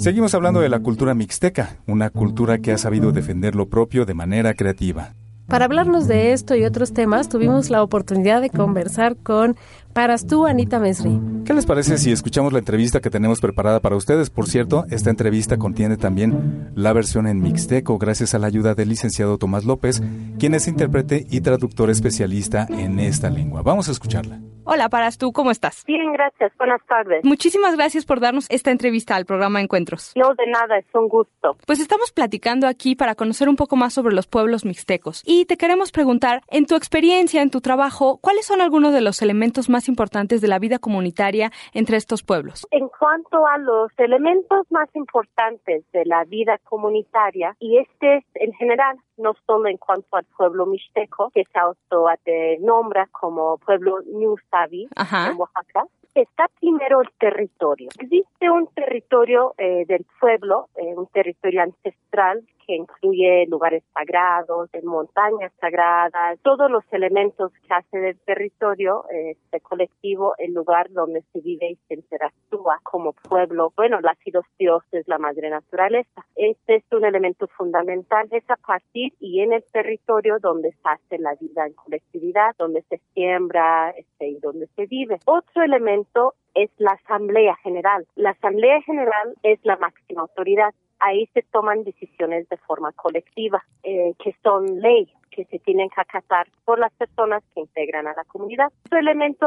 Seguimos 0.01 0.33
hablando 0.33 0.61
de 0.61 0.71
la 0.71 0.79
cultura 0.79 1.13
mixteca, 1.13 1.77
una 1.87 2.09
cultura 2.09 2.57
que 2.57 2.73
ha 2.73 2.79
sabido 2.79 3.13
defender 3.13 3.55
lo 3.55 3.69
propio 3.69 4.07
de 4.07 4.15
manera 4.15 4.55
creativa. 4.55 5.13
Para 5.51 5.65
hablarnos 5.65 6.07
de 6.07 6.33
esto 6.33 6.55
y 6.55 6.65
otros 6.65 6.95
temas, 6.95 7.29
tuvimos 7.29 7.71
la 7.71 7.83
oportunidad 7.83 8.41
de 8.41 8.51
conversar 8.51 9.17
con 9.17 9.57
Paras 9.93 10.25
tú, 10.25 10.47
Anita 10.47 10.79
Mesri. 10.79 11.19
¿Qué 11.45 11.53
les 11.53 11.67
parece 11.67 11.99
si 11.99 12.13
escuchamos 12.13 12.53
la 12.53 12.61
entrevista 12.61 13.01
que 13.01 13.11
tenemos 13.11 13.41
preparada 13.41 13.81
para 13.81 13.97
ustedes? 13.97 14.31
Por 14.31 14.47
cierto, 14.47 14.85
esta 14.91 15.11
entrevista 15.11 15.59
contiene 15.59 15.97
también 15.97 16.71
la 16.77 16.93
versión 16.93 17.27
en 17.27 17.43
mixteco, 17.43 17.99
gracias 17.99 18.33
a 18.33 18.39
la 18.39 18.47
ayuda 18.47 18.77
del 18.77 18.91
licenciado 18.91 19.39
Tomás 19.39 19.65
López, 19.65 20.01
quien 20.39 20.55
es 20.55 20.69
intérprete 20.69 21.27
y 21.29 21.41
traductor 21.41 21.91
especialista 21.91 22.69
en 22.69 23.01
esta 23.01 23.29
lengua. 23.29 23.63
Vamos 23.63 23.89
a 23.89 23.91
escucharla. 23.91 24.39
Hola, 24.65 24.89
Paras 24.89 25.19
tú, 25.19 25.33
¿cómo 25.33 25.51
estás? 25.51 25.85
Bien, 25.85 26.13
gracias. 26.13 26.53
Buenas 26.57 26.81
tardes. 26.87 27.25
Muchísimas 27.25 27.75
gracias 27.75 28.05
por 28.05 28.21
darnos 28.21 28.47
esta 28.51 28.71
entrevista 28.71 29.17
al 29.17 29.25
programa 29.25 29.61
Encuentros. 29.61 30.13
No, 30.15 30.33
de 30.35 30.47
nada, 30.47 30.79
es 30.79 30.85
un 30.95 31.09
gusto. 31.09 31.57
Pues 31.67 31.81
estamos 31.81 32.13
platicando 32.13 32.69
aquí 32.69 32.95
para 32.95 33.17
conocer 33.17 33.49
un 33.49 33.57
poco 33.57 33.75
más 33.75 33.95
sobre 33.95 34.15
los 34.15 34.29
pueblos 34.29 34.65
mixtecos. 34.65 35.23
Y 35.27 35.40
te 35.45 35.57
queremos 35.57 35.93
preguntar, 35.93 36.43
en 36.49 36.67
tu 36.67 36.75
experiencia, 36.75 37.43
en 37.43 37.51
tu 37.51 37.61
trabajo, 37.61 38.19
¿cuáles 38.21 38.47
son 38.47 38.61
algunos 38.61 38.93
de 38.93 39.01
los 39.01 39.23
elementos 39.23 39.69
más 39.69 39.89
importantes 39.89 40.41
de 40.41 40.49
la 40.49 40.59
vida 40.59 40.79
comunitaria 40.79 41.51
entre 41.73 41.97
estos 41.97 42.23
pueblos? 42.23 42.67
En 42.71 42.89
cuanto 42.89 43.47
a 43.47 43.59
los 43.59 43.91
elementos 43.99 44.67
más 44.71 44.89
importantes 44.95 45.85
de 45.93 46.05
la 46.05 46.25
vida 46.25 46.59
comunitaria, 46.65 47.57
y 47.59 47.79
este 47.79 48.19
es 48.19 48.25
en 48.35 48.53
general, 48.55 48.97
no 49.21 49.35
solo 49.47 49.69
en 49.69 49.77
cuanto 49.77 50.17
al 50.17 50.25
pueblo 50.37 50.67
mixteco, 50.67 51.31
que 51.31 51.45
se 51.45 51.59
autonombra 51.59 53.07
como 53.13 53.59
pueblo 53.59 53.99
New 54.07 54.37
Sabi 54.51 54.89
en 54.97 55.37
Oaxaca, 55.39 55.85
está 56.15 56.49
primero 56.59 57.01
el 57.03 57.09
territorio. 57.19 57.89
Existe 57.99 58.51
un 58.51 58.67
territorio 58.69 59.55
eh, 59.59 59.85
del 59.87 60.05
pueblo, 60.19 60.69
eh, 60.77 60.95
un 60.97 61.07
territorio 61.07 61.63
ancestral 61.63 62.43
que 62.67 62.77
incluye 62.77 63.47
lugares 63.49 63.83
sagrados, 63.95 64.71
montañas 64.85 65.53
sagradas, 65.61 66.39
todos 66.43 66.71
los 66.71 66.85
elementos 66.93 67.53
que 67.67 67.75
hace 67.75 67.99
del 67.99 68.19
territorio, 68.21 69.05
este 69.11 69.61
colectivo, 69.61 70.35
el 70.39 70.55
lugar 70.55 70.89
donde 70.91 71.23
se 71.33 71.41
vive 71.41 71.71
y 71.71 71.79
se 71.89 71.95
interactúa 71.95 72.79
como 72.85 73.13
pueblo. 73.13 73.73
Bueno, 73.77 74.01
la 74.01 74.17
los 74.33 74.45
dioses, 74.59 75.09
la 75.09 75.19
madre 75.19 75.51
naturaleza. 75.51 76.25
Este 76.37 76.77
es 76.77 76.85
un 76.93 77.05
elemento 77.05 77.49
fundamental, 77.49 78.29
es 78.31 78.49
a 78.49 78.57
partir 78.57 79.10
y 79.19 79.41
en 79.41 79.53
el 79.53 79.65
territorio 79.73 80.39
donde 80.39 80.73
se 80.73 80.79
hace 80.85 81.19
la 81.19 81.35
vida 81.41 81.67
en 81.67 81.75
colectividad, 81.75 82.55
donde 82.59 82.83
se 82.83 83.01
siembra 83.15 83.91
este, 83.91 84.29
y 84.29 84.39
donde 84.41 84.67
se 84.77 84.87
vive. 84.87 85.19
Otro 85.27 85.63
elemento 85.63 86.35
es 86.55 86.71
la 86.79 86.93
Asamblea 86.93 87.57
General. 87.63 88.07
La 88.17 88.31
Asamblea 88.31 88.81
General 88.83 89.35
es 89.43 89.59
la 89.65 89.77
máxima 89.77 90.23
autoridad 90.23 90.75
ahí 91.01 91.27
se 91.33 91.43
toman 91.43 91.83
decisiones 91.83 92.49
de 92.49 92.57
forma 92.59 92.93
colectiva, 92.93 93.65
eh, 93.83 94.13
que 94.23 94.37
son 94.43 94.81
ley, 94.81 95.11
que 95.31 95.45
se 95.47 95.59
tienen 95.61 95.89
que 95.89 96.01
acatar 96.01 96.47
por 96.65 96.79
las 96.79 96.93
personas 96.93 97.43
que 97.55 97.61
integran 97.61 98.07
a 98.07 98.15
la 98.15 98.25
comunidad. 98.25 98.73
Otro 98.87 98.99
elemento 98.99 99.47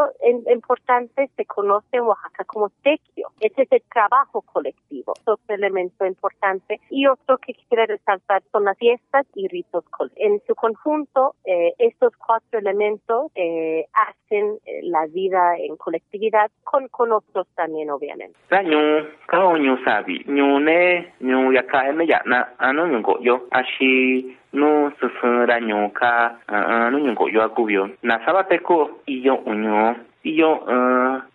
importante 0.52 1.30
se 1.36 1.46
conoce 1.46 1.98
en 1.98 2.04
Oaxaca 2.04 2.44
como 2.46 2.70
tequio. 2.84 3.30
Ese 3.40 3.64
es 3.64 3.72
el 3.72 3.84
trabajo 3.92 4.42
colectivo. 4.42 5.14
Otro 5.26 5.56
elemento 5.56 6.06
importante. 6.06 6.80
Y 6.90 7.08
otro 7.08 7.38
que 7.38 7.54
quisiera 7.54 7.86
resaltar 7.86 8.44
son 8.52 8.66
las 8.66 8.78
fiestas 8.78 9.26
y 9.36 9.48
ritos 9.48 9.84
En 10.16 10.42
su 10.48 10.56
conjunto, 10.56 11.36
eh, 11.46 11.74
estos 11.78 12.14
cuatro 12.18 12.60
elementos 12.60 13.32
eh, 13.36 13.86
hacen 13.94 14.58
eh, 14.66 14.80
la 14.84 15.06
vida 15.08 15.56
en 15.58 15.78
colectividad 15.78 16.50
con, 16.64 16.88
con 16.88 17.12
otros 17.12 17.48
también, 17.56 17.90
obviamente. 17.90 18.38
Sufra 25.74 26.36
nyoka 26.50 26.90
no 26.92 27.00
nyongo 27.00 27.30
yo 27.30 27.44
akubio 27.44 27.90
na 28.04 28.20
sabate 28.26 28.60
ko 28.60 28.90
iyo 29.06 29.36
unyo 29.46 29.96
iyo 30.24 30.50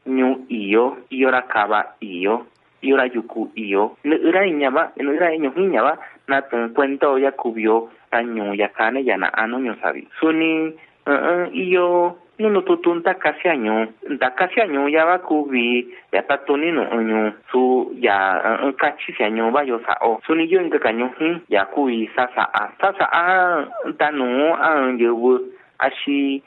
nyu 0.06 0.44
iyo 0.48 0.96
iyo 1.10 1.30
rakaba 1.30 1.84
iyo 2.00 2.46
iyo 2.82 2.96
rayuku 2.96 3.50
iyo. 3.54 3.96
No 4.04 4.14
ira 4.16 4.46
inyaba 4.46 4.92
no 5.02 5.10
ira 5.14 5.34
inyo 5.34 5.50
inyaba 5.56 5.98
na 6.28 6.42
tun 6.42 6.70
cuento 6.74 7.18
ya 7.18 7.32
kubio 7.32 7.90
anyo 8.10 8.54
ya 8.54 8.68
kane 8.68 9.02
ya 9.04 9.16
na 9.16 9.34
ano 9.34 9.58
nyo 9.58 9.74
sabi 9.82 10.06
suni 10.20 10.72
iyo 11.52 12.16
no 12.38 12.62
tutun 12.62 13.02
ta 13.02 13.18
kasi 13.18 13.50
anyo 13.50 13.90
da 14.22 14.30
kasi 14.30 14.62
anyo 14.62 14.86
ya 14.86 15.02
ba 15.02 15.18
ku 15.18 15.50
bi 15.50 15.82
ya 16.14 16.22
ta 16.22 16.38
tu 16.46 16.54
ni 16.54 16.70
no 16.70 16.86
anyo 16.86 17.34
su 17.50 17.90
ya 17.98 18.38
ka 18.78 18.94
chi 18.94 19.10
si 19.10 19.22
anyo 19.26 19.50
ba 19.50 19.66
yo 19.66 19.82
sa 19.82 19.98
o 20.06 20.22
su 20.22 20.38
ni 20.38 20.46
yo 20.46 20.62
nga 20.62 20.78
ka 20.78 20.94
nyo 20.94 21.10
hin 21.18 21.42
ya 21.50 21.66
ku 21.66 21.90
i 21.90 22.06
sa 22.14 22.30
sa 22.38 22.46
a 22.46 22.70
sa 22.78 22.94
sa 22.94 23.06
a 23.10 23.26
ta 23.98 24.14
no 24.14 24.54
a 24.54 24.94
yo 24.94 25.18
bu 25.18 25.34
a 25.82 25.90
shi 25.90 26.38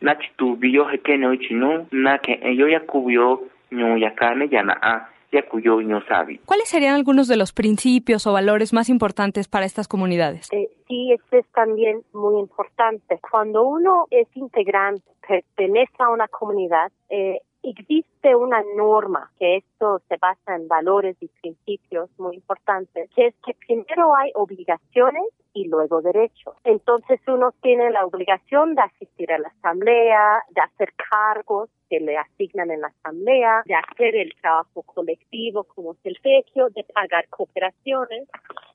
na 0.00 0.18
chitu 0.18 0.56
biyo 0.56 0.88
hekene 0.88 1.38
chino 1.38 1.86
na 1.90 2.18
que 2.18 2.56
yo 2.56 2.68
ya 2.68 2.80
cubió 2.80 3.42
nyo 3.70 3.96
ya 3.96 4.14
kane 4.14 4.48
ya 4.48 4.62
na 4.62 4.78
a 4.82 5.08
ya 5.30 5.42
cuyo 5.42 5.80
no 5.82 6.00
sabe. 6.06 6.40
¿Cuáles 6.46 6.68
serían 6.68 6.94
algunos 6.94 7.28
de 7.28 7.36
los 7.36 7.52
principios 7.52 8.26
o 8.26 8.32
valores 8.32 8.72
más 8.72 8.88
importantes 8.88 9.48
para 9.48 9.66
estas 9.66 9.86
comunidades? 9.86 10.48
Eh, 10.52 10.70
sí, 10.88 11.12
esto 11.12 11.36
es 11.36 11.46
también 11.52 12.02
muy 12.14 12.40
importante. 12.40 13.18
Cuando 13.30 13.62
uno 13.62 14.06
es 14.10 14.26
integrante, 14.34 15.02
pertenece 15.26 15.92
a 15.98 16.08
una 16.08 16.28
comunidad, 16.28 16.90
eh, 17.10 17.40
existe 17.62 18.34
una 18.34 18.62
norma 18.76 19.30
que 19.38 19.56
esto 19.56 20.00
se 20.08 20.16
basa 20.16 20.56
en 20.56 20.68
valores 20.68 21.16
y 21.20 21.28
principios 21.28 22.10
muy 22.18 22.36
importantes, 22.36 23.10
que 23.14 23.26
es 23.28 23.34
que 23.44 23.54
primero 23.54 24.14
hay 24.16 24.30
obligaciones 24.34 25.24
y 25.52 25.68
luego 25.68 26.02
derechos. 26.02 26.54
Entonces 26.64 27.20
uno 27.26 27.52
tiene 27.62 27.90
la 27.90 28.04
obligación 28.04 28.74
de 28.74 28.82
asistir 28.82 29.32
a 29.32 29.38
la 29.38 29.48
asamblea, 29.48 30.42
de 30.50 30.60
hacer 30.60 30.92
cargos 31.10 31.68
que 31.88 32.00
le 32.00 32.16
asignan 32.16 32.70
en 32.70 32.82
la 32.82 32.88
asamblea, 32.88 33.62
de 33.64 33.74
hacer 33.74 34.14
el 34.14 34.34
trabajo 34.40 34.82
colectivo 34.82 35.64
como 35.64 35.92
es 35.92 35.98
el 36.04 36.18
fequio, 36.18 36.68
de 36.70 36.84
pagar 36.84 37.28
cooperaciones. 37.28 38.28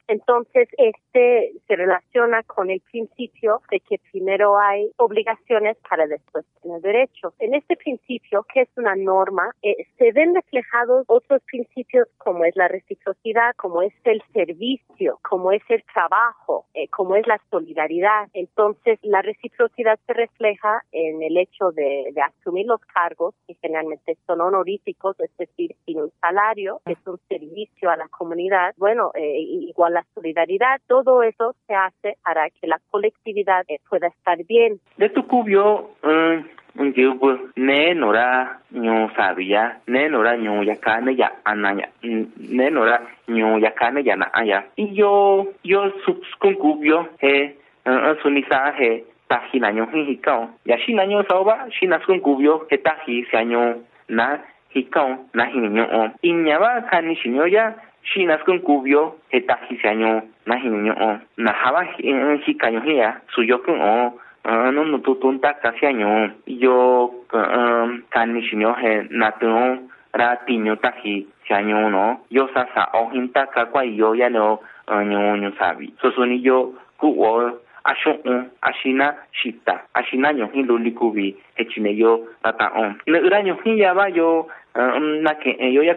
Entonces, 0.07 0.67
este 0.77 1.53
se 1.67 1.75
relaciona 1.75 2.43
con 2.43 2.69
el 2.69 2.81
principio 2.81 3.61
de 3.71 3.79
que 3.79 3.99
primero 4.11 4.57
hay 4.57 4.91
obligaciones 4.97 5.77
para 5.89 6.07
después 6.07 6.45
tener 6.61 6.81
derechos. 6.81 7.33
En 7.39 7.53
este 7.53 7.75
principio, 7.75 8.45
que 8.53 8.61
es 8.61 8.69
una 8.75 8.95
norma, 8.95 9.51
eh, 9.61 9.87
se 9.97 10.11
ven 10.11 10.35
reflejados 10.35 11.05
otros 11.07 11.41
principios 11.43 12.07
como 12.17 12.45
es 12.45 12.55
la 12.55 12.67
reciprocidad, 12.67 13.55
como 13.55 13.81
es 13.81 13.93
el 14.03 14.21
servicio, 14.33 15.19
como 15.21 15.51
es 15.51 15.63
el 15.69 15.83
trabajo, 15.93 16.65
eh, 16.73 16.87
como 16.89 17.15
es 17.15 17.25
la 17.27 17.39
solidaridad. 17.49 18.29
Entonces, 18.33 18.99
la 19.01 19.21
reciprocidad 19.21 19.99
se 20.05 20.13
refleja 20.13 20.83
en 20.91 21.21
el 21.23 21.37
hecho 21.37 21.71
de, 21.71 22.13
asumir 22.23 22.65
los 22.65 22.81
cargos, 22.81 23.35
que 23.47 23.55
generalmente 23.55 24.17
son 24.25 24.41
honoríficos, 24.41 25.19
es 25.19 25.35
decir, 25.37 25.75
sin 25.85 26.01
un 26.01 26.11
salario, 26.21 26.81
es 26.85 26.97
un 27.05 27.19
servicio 27.27 27.89
a 27.89 27.97
la 27.97 28.07
comunidad. 28.07 28.73
Bueno, 28.77 29.11
eh, 29.15 29.39
igual 29.39 29.92
la 29.93 30.03
solidaridad, 30.13 30.81
todo 30.87 31.23
eso 31.23 31.55
se 31.67 31.73
hace 31.73 32.17
para 32.23 32.49
que 32.49 32.67
la 32.67 32.79
colectividad 32.91 33.63
eh, 33.67 33.79
pueda 33.89 34.07
estar 34.07 34.37
bien. 34.45 34.79
De 34.97 35.09
tu 35.09 35.25
cubio, 35.27 35.91
un 36.75 36.93
yubu, 36.93 37.51
ne 37.55 37.93
nora 37.93 38.59
nyo 38.71 39.09
sabia, 39.15 39.79
ne 39.87 40.09
nora 40.09 40.35
yakane 40.35 41.15
ya 41.15 41.31
anaya, 41.45 41.89
ne 42.01 42.69
nora 42.71 43.01
nyo 43.27 43.57
yakane 43.59 44.03
ya 44.03 44.15
na 44.15 44.29
aya. 44.33 44.65
Yo, 44.77 45.53
yo 45.63 45.91
subskun 46.05 46.55
cubio, 46.55 47.09
he, 47.19 47.55
sunisa 48.21 48.73
he, 48.77 49.03
tahi 49.29 49.59
na 49.59 49.71
nyo 49.71 49.85
hikao. 49.85 50.49
Ya 50.65 50.77
shi 50.79 50.93
na 50.93 51.05
nyo 51.05 51.23
saoba, 51.23 51.67
shi 51.71 51.85
na 51.85 51.99
skun 51.99 52.21
cubio, 52.21 52.65
he 52.69 52.77
tahi 52.77 53.25
si 53.29 53.45
nyo 53.45 53.83
na 54.09 54.39
hikao, 54.69 55.29
na 55.33 55.45
hinyo 55.45 55.83
o. 55.83 56.09
Inyaba 56.21 56.81
kani 56.89 57.15
shinyo 57.15 57.47
ya, 57.47 57.73
shi 58.03 58.25
na 58.25 58.37
skun 58.39 58.59
cubio, 58.59 59.15
na 60.45 60.55
hinyo 60.55 60.93
o. 60.99 61.19
Na 61.37 61.51
haba 61.51 61.83
hikayo 62.45 62.79
hea, 62.79 63.21
suyokun 63.35 63.81
o, 63.81 64.19
no 64.45 64.83
no 64.83 64.97
tu 64.99 65.15
tu 65.21 65.39
ta 65.39 65.53
casi 65.53 65.85
año 65.85 66.31
yo 66.47 67.11
kan 68.11 68.33
ni 68.33 68.41
shinyo 68.43 68.75
he 68.75 69.07
na 69.09 69.31
tu 69.31 69.47
ra 70.13 70.35
ti 70.45 70.57
nyo 70.57 70.75
ta 70.75 70.91
hi 71.03 71.25
si 71.47 71.53
año 71.53 71.89
no 71.89 72.19
yo 72.29 72.47
sa 72.53 72.67
sa 72.75 72.89
o 72.93 73.09
hin 73.09 73.31
ta 73.31 73.45
ka 73.45 73.65
kwa 73.65 73.85
yo 73.85 74.13
ya 74.15 74.29
no 74.29 74.59
nyo 74.89 75.37
nyo 75.37 75.51
sabi 75.57 75.93
so 76.01 76.11
so 76.11 76.25
ni 76.25 76.43
yo 76.43 76.75
ku 76.99 77.15
o 77.23 77.55
asho 77.85 78.19
un 78.25 78.51
ashina 78.61 79.15
shita 79.31 79.87
ashina 79.95 80.33
nyo 80.33 80.47
hin 80.53 80.67
lo 80.67 80.77
likubi 80.77 81.35
he 81.55 81.63
chine 81.65 81.95
yo 81.95 82.27
ta 82.43 82.51
ta 82.51 82.67
on 82.75 82.99
ne 83.07 83.19
ura 83.19 83.41
nyo 83.43 83.55
hin 83.63 83.77
ya 83.77 83.93
ba 83.95 84.09
yo 84.09 84.47
na 85.23 85.33
ke 85.39 85.55
yo 85.71 85.83
ya 85.83 85.95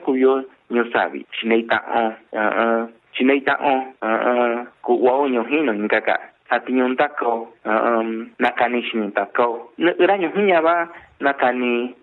ku 0.69 0.75
yo 0.75 0.83
nyo 0.83 0.91
sabi 0.93 1.27
chine 1.33 1.67
ta 1.67 1.79
on 1.87 2.89
chine 3.15 3.41
ta 3.45 3.57
on 3.61 4.67
ku 4.83 4.93
o 5.07 5.29
nyo 5.29 5.45
hin 5.45 5.67
no 5.67 5.73
ngaka 5.73 6.19
atinyong 6.51 6.97
tako 6.97 7.55
um 7.65 8.31
nakani 8.39 8.83
shini 8.83 9.13
tako 9.13 9.73
iraño 9.79 10.31
hinya 10.35 10.63
ba 10.63 10.89
nakani 11.21 11.95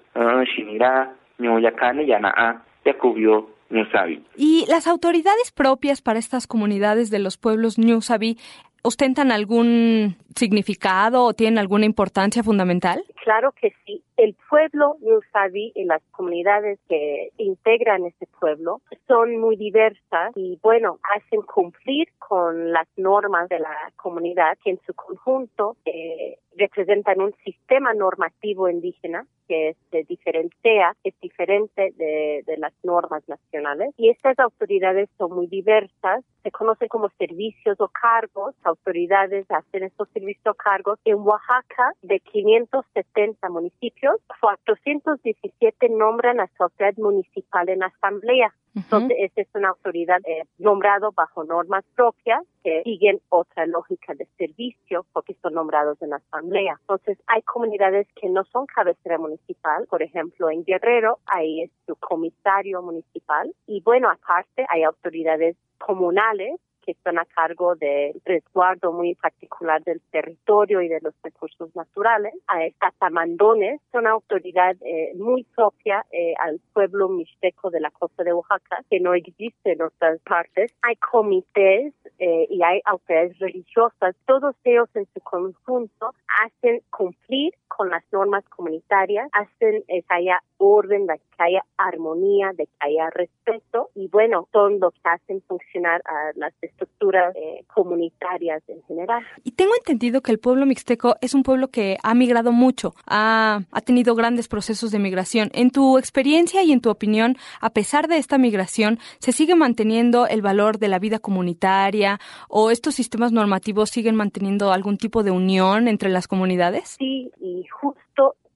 shinira 0.46 1.10
nyo 1.40 1.60
yakane 1.60 2.08
yana 2.08 2.62
yakubio 2.86 3.50
Ñusabi. 3.74 4.22
¿Y 4.38 4.66
las 4.68 4.86
autoridades 4.86 5.52
propias 5.52 6.02
para 6.02 6.20
estas 6.20 6.46
comunidades 6.46 7.10
de 7.10 7.18
los 7.18 7.38
pueblos 7.38 7.80
Ñusabi 7.80 8.38
ostentan 8.84 9.32
algún 9.32 10.16
significado 10.36 11.24
o 11.24 11.34
tienen 11.34 11.58
alguna 11.58 11.86
importancia 11.86 12.44
fundamental? 12.44 13.04
Claro 13.24 13.54
que 13.54 13.74
sí. 13.86 14.04
El 14.18 14.36
pueblo 14.50 14.98
Ñusabi 15.00 15.72
y 15.76 15.86
las 15.86 16.02
comunidades 16.12 16.78
que 16.90 17.30
integran 17.38 18.06
ese 18.06 18.28
pueblo 18.38 18.82
son 19.08 19.38
muy 19.38 19.56
diversas 19.56 20.34
y, 20.36 20.60
bueno, 20.62 21.00
hacen 21.16 21.42
cumplir 21.44 22.10
con 22.20 22.74
las 22.74 22.88
normas 22.98 23.48
de 23.48 23.60
la 23.60 23.94
comunidad 23.96 24.58
que 24.62 24.72
en 24.72 24.80
su 24.86 24.94
conjunto 24.94 25.78
eh, 25.86 26.38
representan 26.58 27.22
un 27.22 27.34
sistema 27.46 27.94
normativo 27.94 28.70
indígena 28.70 29.26
que 29.48 29.76
se 29.92 30.04
diferencia, 30.04 30.96
es 31.04 31.14
diferente 31.20 31.94
de, 31.98 32.44
de, 32.46 32.58
las 32.58 32.74
normas 32.84 33.28
nacionales. 33.28 33.94
Y 33.98 34.10
estas 34.10 34.40
autoridades 34.40 35.10
son 35.18 35.34
muy 35.34 35.48
diversas, 35.48 36.24
se 36.44 36.52
conocen 36.52 36.88
como 36.88 37.10
servicios 37.18 37.80
o 37.80 37.90
cargos, 37.90 38.56
autoridades 38.64 39.46
hacen 39.50 39.84
estos 39.84 40.08
servicios 40.10 40.46
o 40.48 40.54
cargos. 40.54 40.98
En 41.04 41.16
Oaxaca, 41.16 41.92
de 42.02 42.20
570 42.22 43.13
municipios, 43.50 44.16
417 44.40 45.90
nombran 45.90 46.40
a 46.40 46.48
su 46.56 46.64
autoridad 46.64 46.98
municipal 46.98 47.70
en 47.70 47.84
asamblea. 47.84 48.54
Entonces, 48.76 49.18
esta 49.20 49.42
es 49.42 49.48
una 49.54 49.70
autoridad 49.70 50.20
eh, 50.26 50.46
nombrado 50.58 51.12
bajo 51.12 51.44
normas 51.44 51.86
propias 51.96 52.42
que 52.64 52.82
siguen 52.84 53.22
otra 53.30 53.68
lógica 53.68 54.16
de 54.16 54.26
servicio 54.38 55.06
porque 55.14 55.36
son 55.44 55.54
nombrados 55.54 56.02
en 56.02 56.14
asamblea. 56.14 56.78
Entonces, 56.82 57.20
hay 57.28 57.44
comunidades 57.44 58.08
que 58.20 58.30
no 58.30 58.44
son 58.46 58.66
cabecera 58.66 59.20
municipal. 59.20 59.86
Por 59.88 60.02
ejemplo, 60.02 60.50
en 60.50 60.64
Guerrero, 60.64 61.20
ahí 61.28 61.62
es 61.62 61.72
su 61.86 61.96
comisario 61.98 62.82
municipal. 62.82 63.54
Y 63.68 63.82
bueno, 63.82 64.10
aparte, 64.10 64.66
hay 64.70 64.84
autoridades 64.84 65.56
comunales 65.78 66.60
que 66.86 66.92
están 66.92 67.18
a 67.18 67.26
cargo 67.26 67.76
del 67.76 68.22
resguardo 68.26 68.92
muy 68.92 69.16
particular 69.16 69.84
del 69.84 70.02
territorio 70.12 70.82
y 70.82 70.88
de 70.88 71.00
los 71.02 71.14
recursos 71.24 71.76
naturales. 71.76 72.34
Hay 72.48 72.72
catamandones, 72.74 73.82
son 73.92 74.08
autoridad 74.08 74.76
eh, 74.82 75.14
muy 75.16 75.44
propia 75.56 76.06
eh, 76.12 76.34
al 76.40 76.60
pueblo 76.74 77.10
mixteco 77.10 77.70
de 77.70 77.80
la 77.80 77.92
costa 77.92 78.24
de 78.24 78.34
Oaxaca, 78.34 78.84
que 78.90 79.00
no 79.00 79.14
existe 79.14 79.74
en 79.74 79.82
otras 79.82 80.20
partes. 80.22 80.74
Hay 80.82 80.96
comités 80.98 81.94
eh, 82.20 82.48
y 82.50 82.64
hay 82.64 82.82
autoridades 82.86 83.40
religiosas. 83.40 84.16
Todos 84.26 84.56
ellos 84.64 84.90
en 84.96 85.08
su 85.14 85.22
conjunto 85.22 86.14
hacen 86.44 86.82
cumplir 86.90 87.54
con 87.68 87.90
las 87.90 88.04
normas 88.12 88.44
comunitarias, 88.50 89.30
hacen 89.32 89.84
que 89.88 90.04
haya 90.10 90.42
orden, 90.58 91.08
de 91.08 91.14
que 91.38 91.44
haya 91.44 91.66
armonía, 91.78 92.52
de 92.54 92.66
que 92.66 92.74
haya 92.80 93.10
respeto 93.10 93.90
y 93.96 94.08
bueno, 94.08 94.48
son 94.52 94.80
los 94.80 94.94
que 94.94 95.10
hacen 95.10 95.42
funcionar 95.48 96.02
a 96.06 96.32
las 96.36 96.54
estructuras 96.62 97.36
eh, 97.36 97.64
comunitarias 97.74 98.62
en 98.68 98.82
general. 98.84 99.24
Y 99.44 99.52
tengo 99.52 99.74
entendido 99.78 100.22
que 100.22 100.32
el 100.32 100.40
pueblo 100.40 100.66
mixteco 100.66 101.16
es 101.22 101.34
un 101.34 101.44
pueblo 101.44 101.68
que 101.70 101.98
ha 102.04 102.14
migrado 102.14 102.52
mucho, 102.52 102.94
ha, 103.08 103.62
ha 103.72 103.82
tenido 103.82 104.16
grandes 104.16 104.48
procesos 104.48 104.92
de 104.92 105.00
migración. 105.00 105.50
En 105.54 105.72
tu 105.72 105.98
experiencia 105.98 106.64
y 106.64 106.72
en 106.72 106.82
tu 106.82 106.90
opinión, 106.90 107.36
a 107.62 107.72
pesar 107.72 108.08
de 108.08 108.18
esta 108.18 108.38
migración, 108.38 109.00
¿se 109.20 109.32
sigue 109.32 109.56
manteniendo 109.56 110.28
el 110.28 110.42
valor 110.42 110.80
de 110.80 110.88
la 110.88 111.00
vida 111.00 111.20
comunitaria 111.20 112.20
o 112.50 112.72
estos 112.72 112.96
sistemas 112.96 113.32
normativos 113.32 113.90
siguen 113.90 114.16
manteniendo 114.16 114.72
algún 114.72 114.98
tipo 114.98 115.24
de 115.24 115.32
unión 115.32 115.88
entre 115.88 116.10
las 116.10 116.28
comunidades? 116.28 116.96
Sí, 117.00 117.32
y 117.40 117.66
justo 117.68 118.03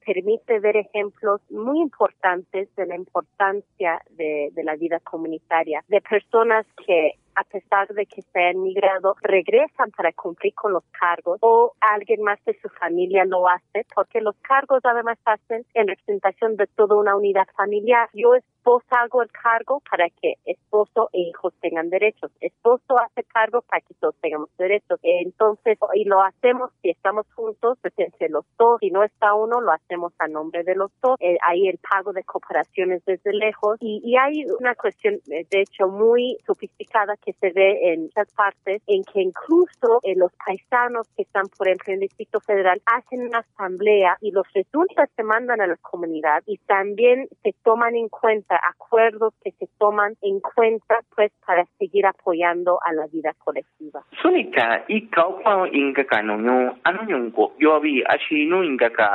permite 0.07 0.59
ver 0.59 0.77
ejemplos 0.77 1.41
muy 1.51 1.81
importantes 1.81 2.73
de 2.77 2.85
la 2.85 2.95
importancia 2.95 4.01
de, 4.11 4.51
de, 4.53 4.63
la 4.63 4.77
vida 4.77 5.01
comunitaria, 5.01 5.83
de 5.89 5.99
personas 5.99 6.65
que 6.85 7.15
a 7.35 7.43
pesar 7.43 7.87
de 7.89 8.07
que 8.07 8.23
se 8.23 8.39
han 8.39 8.63
migrado, 8.63 9.15
regresan 9.21 9.91
para 9.91 10.11
cumplir 10.11 10.55
con 10.55 10.73
los 10.73 10.83
cargos 10.99 11.37
o 11.41 11.73
alguien 11.81 12.23
más 12.23 12.43
de 12.45 12.57
su 12.59 12.67
familia 12.69 13.25
lo 13.25 13.47
hace, 13.47 13.85
porque 13.93 14.21
los 14.21 14.35
cargos 14.37 14.79
además 14.83 15.19
hacen 15.23 15.63
en 15.75 15.87
representación 15.87 16.55
de 16.55 16.65
toda 16.65 16.95
una 16.95 17.15
unidad 17.15 17.47
familiar. 17.55 18.09
Yo 18.13 18.33
esposa 18.67 19.01
hago 19.03 19.21
el 19.21 19.32
cargo 19.32 19.82
para 19.89 20.10
que 20.10 20.34
esposo 20.45 21.10
e 21.13 21.21
hijos 21.21 21.53
tengan 21.62 21.89
derechos. 21.89 22.32
Esposo 22.41 22.99
hace 22.99 23.23
cargo 23.23 23.62
para 23.62 23.82
que 23.82 23.93
todos 23.93 24.15
tengamos 24.19 24.49
derechos. 24.58 24.99
Entonces, 25.03 25.77
y 25.93 26.03
lo 26.03 26.21
hacemos 26.21 26.71
si 26.82 26.89
estamos 26.89 27.25
juntos, 27.34 27.77
pues 27.82 27.93
entre 27.97 28.27
los 28.30 28.45
dos. 28.58 28.80
Si 28.82 28.91
no 28.91 29.03
está 29.03 29.34
uno, 29.36 29.62
lo 29.62 29.71
hacemos 29.71 30.12
a 30.19 30.27
nombre 30.27 30.63
de 30.63 30.75
los 30.75 30.91
dos. 31.01 31.15
Eh, 31.21 31.38
hay 31.47 31.69
el 31.69 31.77
pago 31.77 32.12
de 32.12 32.23
cooperaciones 32.23 33.06
desde 33.06 33.32
lejos. 33.34 33.77
Y, 33.80 34.01
y 34.03 34.17
hay 34.17 34.45
una 34.60 34.75
cuestión, 34.75 35.15
eh, 35.32 35.45
de 35.49 35.62
hecho, 35.62 35.88
muy 35.88 36.38
sofisticada 36.45 37.15
que 37.17 37.34
se 37.34 37.51
ve 37.51 37.93
en 37.93 38.03
muchas 38.03 38.30
partes, 38.34 38.82
en 38.88 39.03
que 39.03 39.21
incluso 39.21 40.01
eh, 40.03 40.15
los 40.17 40.32
paisanos 40.45 41.08
que 41.15 41.23
están, 41.23 41.45
por 41.58 41.67
ejemplo, 41.67 41.93
en 41.93 41.93
el 41.93 41.99
Distrito 42.01 42.41
Federal, 42.41 42.82
hacen 42.86 43.21
una 43.21 43.39
asamblea 43.39 44.17
y 44.19 44.32
los 44.32 44.45
resultados 44.53 45.10
se 45.15 45.23
mandan 45.23 45.62
a 45.62 45.67
la 45.67 45.77
comunidad 45.77 46.43
y 46.45 46.58
también 46.58 47.30
se 47.43 47.53
toman 47.63 47.95
en 47.95 48.10
cuenta 48.10 48.56
acuerdos 48.57 49.33
que 49.43 49.51
se 49.51 49.67
toman 49.77 50.15
en 50.21 50.39
cuenta 50.39 50.99
pues 51.15 51.31
para 51.45 51.65
seguir 51.77 52.05
apoyando 52.05 52.79
a 52.83 52.93
la 52.93 53.07
vida 53.07 53.33
colectiva. 53.43 54.03
Sunika 54.21 54.83
i 54.87 55.07
kau 55.09 55.41
pa 55.43 55.67
inga 55.71 56.03
ka 56.03 56.21
no 56.21 56.37
nyo 56.37 56.77
anu 56.83 57.03
nyo 57.07 57.31
ko 57.31 57.53
yo 57.59 57.79
bi 57.79 58.03
ashi 58.03 58.45
no 58.45 58.63
inga 58.63 58.89
ka 58.89 59.07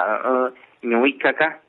nyo 0.83 1.07
ikaka 1.07 1.61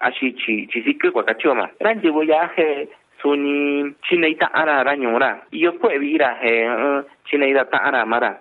ashi 0.00 0.32
chi 0.32 0.66
chi 0.70 0.82
sikku 0.82 1.12
kwa 1.12 1.24
ka 1.24 1.34
choma 1.34 1.70
ran 1.80 2.00
je 2.00 2.10
bo 2.10 2.22
ya 2.22 2.48
he 2.56 2.88
suni 3.22 3.94
chinaita 4.02 4.52
ara 4.52 4.82
ra 4.82 4.96
nyora 4.96 5.42
yo 5.52 5.72
bi 5.72 6.18
ra 6.18 6.36
he 6.42 6.52
chinaita 7.28 7.64
ta 7.70 7.78
ara 7.78 8.06
mara 8.06 8.40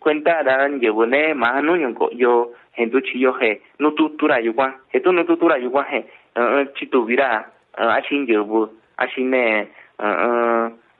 cuenta 0.00 0.42
da 0.42 0.56
ran 0.56 0.80
je 0.80 0.90
bo 0.90 1.04
ne 1.04 1.34
ma 1.34 1.60
no 1.60 1.76
nyo 1.76 1.94
ko 1.94 2.10
yo 2.12 2.52
hendu 2.72 3.00
chi 3.00 3.18
yo 3.18 3.32
he 3.40 3.60
no 3.78 3.90
tu 3.92 4.16
tura 4.16 4.40
yo 4.40 4.52
kwa 4.52 4.72
he 4.92 5.00
tu 5.00 5.12
no 5.12 5.24
tu 5.24 5.36
tura 5.36 5.58
yo 5.58 5.70
kwa 5.70 5.84
he 7.78 8.02
chi 8.02 8.26
tu 8.26 8.26
vira 8.26 8.26
ashin 8.26 8.26
je 8.26 8.38
bo 8.38 8.68
ashin 8.98 9.30
ne 9.30 9.68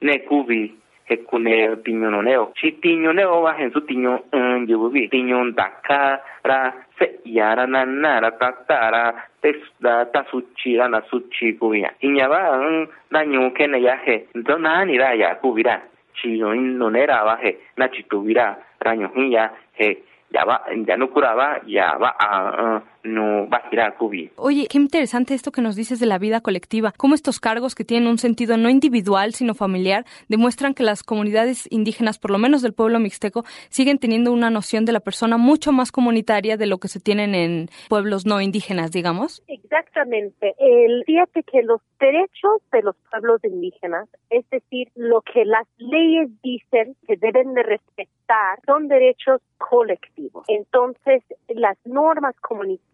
ne 0.01 0.19
kubi 0.27 0.75
hekune 1.09 1.77
tiño 1.85 2.23
neo. 2.23 2.53
Si 2.61 2.73
tiño 2.73 3.13
neo 3.13 3.43
va 3.43 3.57
en 3.59 3.73
su 3.73 3.81
tiño 3.81 4.21
en 4.33 4.67
yebubi 4.67 5.09
tiño 5.09 5.45
ndaka 5.45 6.21
ra 6.45 6.75
se 6.99 7.21
yara 7.25 7.67
na 7.67 7.85
na 7.85 8.21
ra 8.21 8.31
ta 8.39 8.53
ta 8.67 8.91
ra 8.91 9.15
te 9.41 9.55
da 9.81 10.05
ta 10.07 10.25
suchi 10.31 10.77
ra 10.77 10.89
na 10.89 11.01
suchi 11.11 11.57
kuya 11.57 11.91
inya 12.03 12.29
va 12.29 13.25
nyu 13.25 13.51
ke 13.53 13.67
ne 13.67 13.81
ya 13.81 13.97
he 14.05 14.27
ndo 14.35 14.59
na 14.59 14.85
ni 14.85 14.99
ra 14.99 15.15
ya 15.15 15.35
kubira 15.37 15.81
chi 16.15 16.39
no 16.39 16.53
no 16.55 16.91
ne 16.91 17.07
ra 17.07 17.25
va 17.25 17.39
he 17.43 17.57
na 17.77 17.89
chi 17.89 18.03
tuvira 18.05 18.57
ra 18.81 18.95
nyu 18.95 19.09
ya 19.31 19.51
he 19.79 19.97
ya 20.31 20.45
va 20.45 20.61
ya 20.87 20.97
no 20.97 21.07
curaba 21.09 21.61
ya 21.67 21.97
va 21.99 22.11
a 22.19 22.83
no 23.05 23.49
va 23.49 23.59
a 23.59 23.71
girar 23.71 23.97
cubi. 23.97 24.31
Oye, 24.37 24.67
qué 24.69 24.79
interesante 24.79 25.35
esto 25.35 25.53
que 25.53 25.63
nos 25.63 25.77
dices 25.77 26.01
de 26.01 26.07
la 26.07 26.19
vida 26.19 26.41
colectiva, 26.41 26.93
cómo 26.97 27.15
estos 27.15 27.41
cargos 27.41 27.75
que 27.75 27.85
tienen 27.85 28.09
un 28.09 28.19
sentido 28.19 28.57
no 28.57 28.69
individual, 28.69 29.35
sino 29.35 29.55
familiar, 29.55 30.05
demuestran 30.29 30.75
que 30.75 30.83
las 30.83 31.03
comunidades 31.03 31.69
indígenas, 31.71 32.19
por 32.19 32.31
lo 32.31 32.39
menos 32.39 32.63
del 32.63 32.73
pueblo 32.73 32.99
mixteco, 32.99 33.45
siguen 33.69 33.99
teniendo 33.99 34.33
una 34.33 34.51
noción 34.51 34.85
de 34.85 34.93
la 34.93 35.01
persona 35.01 35.37
mucho 35.37 35.73
más 35.73 35.93
comunitaria 35.93 36.57
de 36.57 36.67
lo 36.67 36.79
que 36.79 36.89
se 36.89 37.01
tienen 37.01 37.35
en 37.35 37.69
pueblos 37.89 38.27
no 38.27 38.41
indígenas, 38.41 38.93
digamos. 38.93 39.43
Exactamente. 39.49 40.55
El, 40.59 41.05
fíjate 41.05 41.43
que 41.43 41.63
los 41.63 41.81
derechos 42.01 42.63
de 42.73 42.83
los 42.83 42.97
pueblos 43.11 43.43
indígenas, 43.45 44.09
es 44.31 44.49
decir, 44.51 44.89
lo 44.95 45.23
que 45.23 45.45
las 45.45 45.67
leyes 45.79 46.31
dicen 46.43 46.97
que 47.07 47.17
deben 47.17 47.55
de 47.55 47.63
respetar, 47.63 48.61
son 48.67 48.89
derechos 48.89 49.41
colectivos. 49.57 50.45
Entonces, 50.49 51.23
las 51.49 51.77
normas 51.85 52.35
comunitarias 52.41 52.88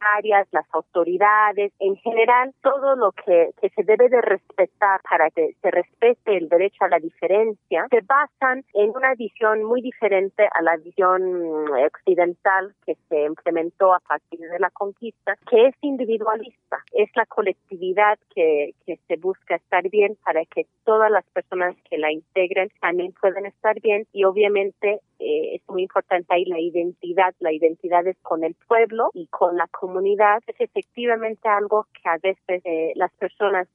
las 0.52 0.66
autoridades, 0.72 1.72
en 1.78 1.96
general, 1.96 2.54
todo 2.62 2.96
lo 2.96 3.12
que, 3.12 3.50
que 3.61 3.68
se 3.70 3.83
debe 3.83 4.09
de 4.09 4.20
respetar 4.20 5.00
para 5.09 5.30
que 5.30 5.54
se 5.61 5.70
respete 5.70 6.37
el 6.37 6.48
derecho 6.48 6.85
a 6.85 6.88
la 6.88 6.98
diferencia, 6.98 7.87
se 7.90 8.00
basan 8.02 8.64
en 8.74 8.90
una 8.90 9.14
visión 9.14 9.64
muy 9.64 9.80
diferente 9.83 10.46
a 10.52 10.62
la 10.62 10.76
visión 10.76 11.68
occidental 11.85 12.74
que 12.87 12.96
se 13.09 13.24
implementó 13.24 13.92
a 13.94 14.00
partir 14.00 14.40
de 14.40 14.59
la 14.59 14.70
conquista, 14.70 15.37
que 15.50 15.66
es 15.66 15.74
individualista, 15.80 16.78
es 16.92 17.11
la 17.16 17.26
colectividad 17.26 18.18
que, 18.35 18.74
que 18.87 18.98
se 19.09 19.16
busca 19.16 19.57
estar 19.57 19.88
bien 19.88 20.16
para 20.24 20.44
que 20.44 20.66
todas 20.85 21.11
las 21.11 21.24
personas 21.33 21.76
que 21.88 21.98
la 21.98 22.12
integren 22.12 22.70
también 22.80 23.12
puedan 23.20 23.46
estar 23.46 23.80
bien 23.80 24.07
y 24.12 24.24
obviamente 24.24 25.00
eh, 25.18 25.57
es 25.57 25.62
muy 25.68 25.83
importante 25.83 26.35
ahí 26.35 26.44
la 26.44 26.61
identidad, 26.61 27.35
la 27.40 27.53
identidad 27.53 28.07
es 28.07 28.16
con 28.22 28.44
el 28.44 28.55
pueblo 28.68 29.11
y 29.14 29.27
con 29.29 29.57
la 29.57 29.66
comunidad, 29.68 30.42
es 30.46 30.61
efectivamente 30.61 31.48
algo 31.48 31.87
que 31.92 32.09
a 32.09 32.18
veces 32.18 32.62
eh, 32.64 32.92
las 32.96 33.12
personas 33.12 33.68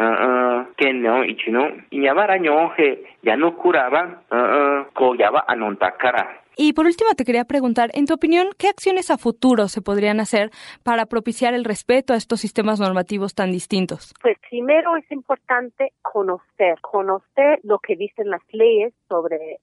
sinyo 0.00 0.16
zunu 0.16 0.66
ken 0.76 1.02
no 1.02 1.24
ichino 1.24 1.70
inya 1.90 2.14
bara 2.14 2.38
nyo 2.38 2.72
he 2.76 2.98
ya 3.22 3.36
no 3.36 3.50
curaba 3.52 4.08
ko 4.94 5.14
ya 5.18 5.30
va 5.30 5.44
anontakara 5.48 6.26
y 6.62 6.74
por 6.74 6.84
último, 6.84 7.14
te 7.16 7.24
quería 7.24 7.46
preguntar, 7.46 7.88
en 7.94 8.04
tu 8.04 8.12
opinión, 8.12 8.48
¿qué 8.58 8.68
acciones 8.68 9.10
a 9.10 9.16
futuro 9.16 9.68
se 9.68 9.80
podrían 9.80 10.20
hacer 10.20 10.50
para 10.82 11.06
propiciar 11.06 11.54
el 11.54 11.64
respeto 11.64 12.12
a 12.12 12.16
estos 12.16 12.40
sistemas 12.40 12.78
normativos 12.78 13.34
tan 13.34 13.50
distintos? 13.50 14.12
Pues 14.20 14.36
primero 14.50 14.94
es 14.96 15.10
importante 15.10 15.94
conocer, 16.02 16.78
conocer 16.82 17.60
lo 17.62 17.78
que 17.78 17.96
dicen 17.96 18.28
las 18.28 18.42
leyes 18.52 18.92
sobre 19.08 19.58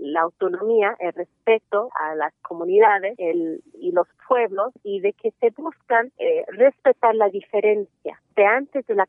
la 0.00 0.22
autonomía, 0.22 0.96
el 0.98 1.12
respeto 1.12 1.90
a 1.94 2.16
las 2.16 2.34
comunidades 2.42 3.16
y 3.18 3.92
los 3.92 4.08
pueblos 4.26 4.72
y 4.82 4.98
de 4.98 5.12
que 5.12 5.30
se 5.38 5.50
buscan 5.50 6.10
eh, 6.18 6.44
respetar 6.48 7.14
la 7.14 7.28
diferencia 7.28 8.20
de 8.34 8.46
antes 8.46 8.84
de 8.88 8.96
la 8.96 9.06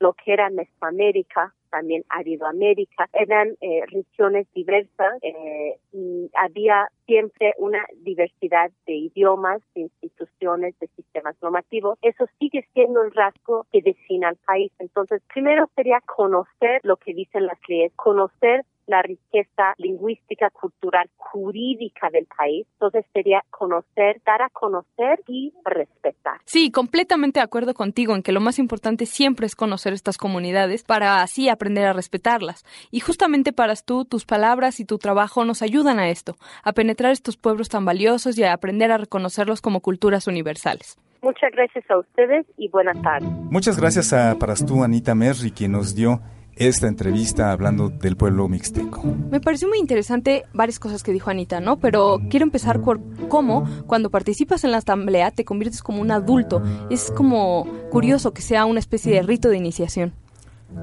lo 0.00 0.14
que 0.14 0.32
era 0.32 0.50
Mesoamérica, 0.50 1.54
también 1.72 2.04
Aridoamérica, 2.10 3.08
eran 3.14 3.56
eh, 3.60 3.80
regiones 3.86 4.46
diversas 4.54 5.14
eh, 5.22 5.78
y 5.92 6.30
había 6.34 6.88
siempre 7.06 7.54
una 7.56 7.84
diversidad 8.02 8.70
de 8.86 8.92
idiomas, 8.92 9.60
de 9.74 9.80
instituciones, 9.82 10.78
de 10.78 10.86
sistemas 10.88 11.34
normativos. 11.42 11.98
Eso 12.02 12.26
sigue 12.38 12.68
siendo 12.74 13.02
el 13.02 13.10
rasgo 13.12 13.66
que 13.72 13.80
define 13.80 14.26
al 14.26 14.36
país. 14.36 14.70
Entonces, 14.78 15.22
primero 15.32 15.68
sería 15.74 16.00
conocer 16.02 16.80
lo 16.84 16.96
que 16.96 17.14
dicen 17.14 17.46
las 17.46 17.58
leyes, 17.66 17.92
conocer 17.96 18.64
la 18.86 19.02
riqueza 19.02 19.74
lingüística, 19.78 20.50
cultural, 20.50 21.08
jurídica 21.16 22.10
del 22.10 22.26
país. 22.26 22.66
Entonces 22.74 23.04
sería 23.12 23.42
conocer, 23.50 24.20
dar 24.24 24.42
a 24.42 24.48
conocer 24.50 25.20
y 25.26 25.52
respetar. 25.64 26.40
Sí, 26.44 26.70
completamente 26.70 27.40
de 27.40 27.44
acuerdo 27.44 27.74
contigo 27.74 28.14
en 28.14 28.22
que 28.22 28.32
lo 28.32 28.40
más 28.40 28.58
importante 28.58 29.06
siempre 29.06 29.46
es 29.46 29.56
conocer 29.56 29.92
estas 29.92 30.18
comunidades 30.18 30.84
para 30.84 31.22
así 31.22 31.48
aprender 31.48 31.86
a 31.86 31.92
respetarlas. 31.92 32.64
Y 32.90 33.00
justamente 33.00 33.52
para 33.52 33.72
tú, 33.76 34.04
tus 34.04 34.26
palabras 34.26 34.80
y 34.80 34.84
tu 34.84 34.98
trabajo 34.98 35.44
nos 35.44 35.62
ayudan 35.62 35.98
a 35.98 36.10
esto, 36.10 36.36
a 36.62 36.72
penetrar 36.72 37.12
estos 37.12 37.36
pueblos 37.36 37.68
tan 37.68 37.84
valiosos 37.84 38.36
y 38.38 38.44
a 38.44 38.52
aprender 38.52 38.92
a 38.92 38.98
reconocerlos 38.98 39.62
como 39.62 39.80
culturas 39.80 40.26
universales. 40.26 40.98
Muchas 41.22 41.52
gracias 41.52 41.88
a 41.88 41.98
ustedes 41.98 42.46
y 42.56 42.68
buenas 42.68 43.00
tardes. 43.00 43.28
Muchas 43.50 43.78
gracias 43.78 44.12
a 44.12 44.36
Parastú 44.38 44.82
Anita 44.82 45.14
Merri, 45.14 45.52
quien 45.52 45.72
nos 45.72 45.94
dio 45.94 46.20
esta 46.56 46.86
entrevista 46.86 47.52
hablando 47.52 47.88
del 47.88 48.16
pueblo 48.16 48.48
mixteco. 48.48 49.02
Me 49.30 49.40
pareció 49.40 49.68
muy 49.68 49.78
interesante 49.78 50.44
varias 50.52 50.78
cosas 50.78 51.02
que 51.02 51.12
dijo 51.12 51.30
Anita, 51.30 51.60
¿no? 51.60 51.78
Pero 51.78 52.20
quiero 52.30 52.44
empezar 52.44 52.80
por 52.82 53.00
cómo 53.28 53.66
cuando 53.86 54.10
participas 54.10 54.64
en 54.64 54.70
la 54.72 54.78
asamblea 54.78 55.30
te 55.30 55.44
conviertes 55.44 55.82
como 55.82 56.00
un 56.00 56.10
adulto. 56.10 56.62
Es 56.90 57.10
como 57.10 57.66
curioso 57.90 58.32
que 58.32 58.42
sea 58.42 58.64
una 58.64 58.80
especie 58.80 59.14
de 59.14 59.22
rito 59.22 59.48
de 59.48 59.56
iniciación. 59.56 60.12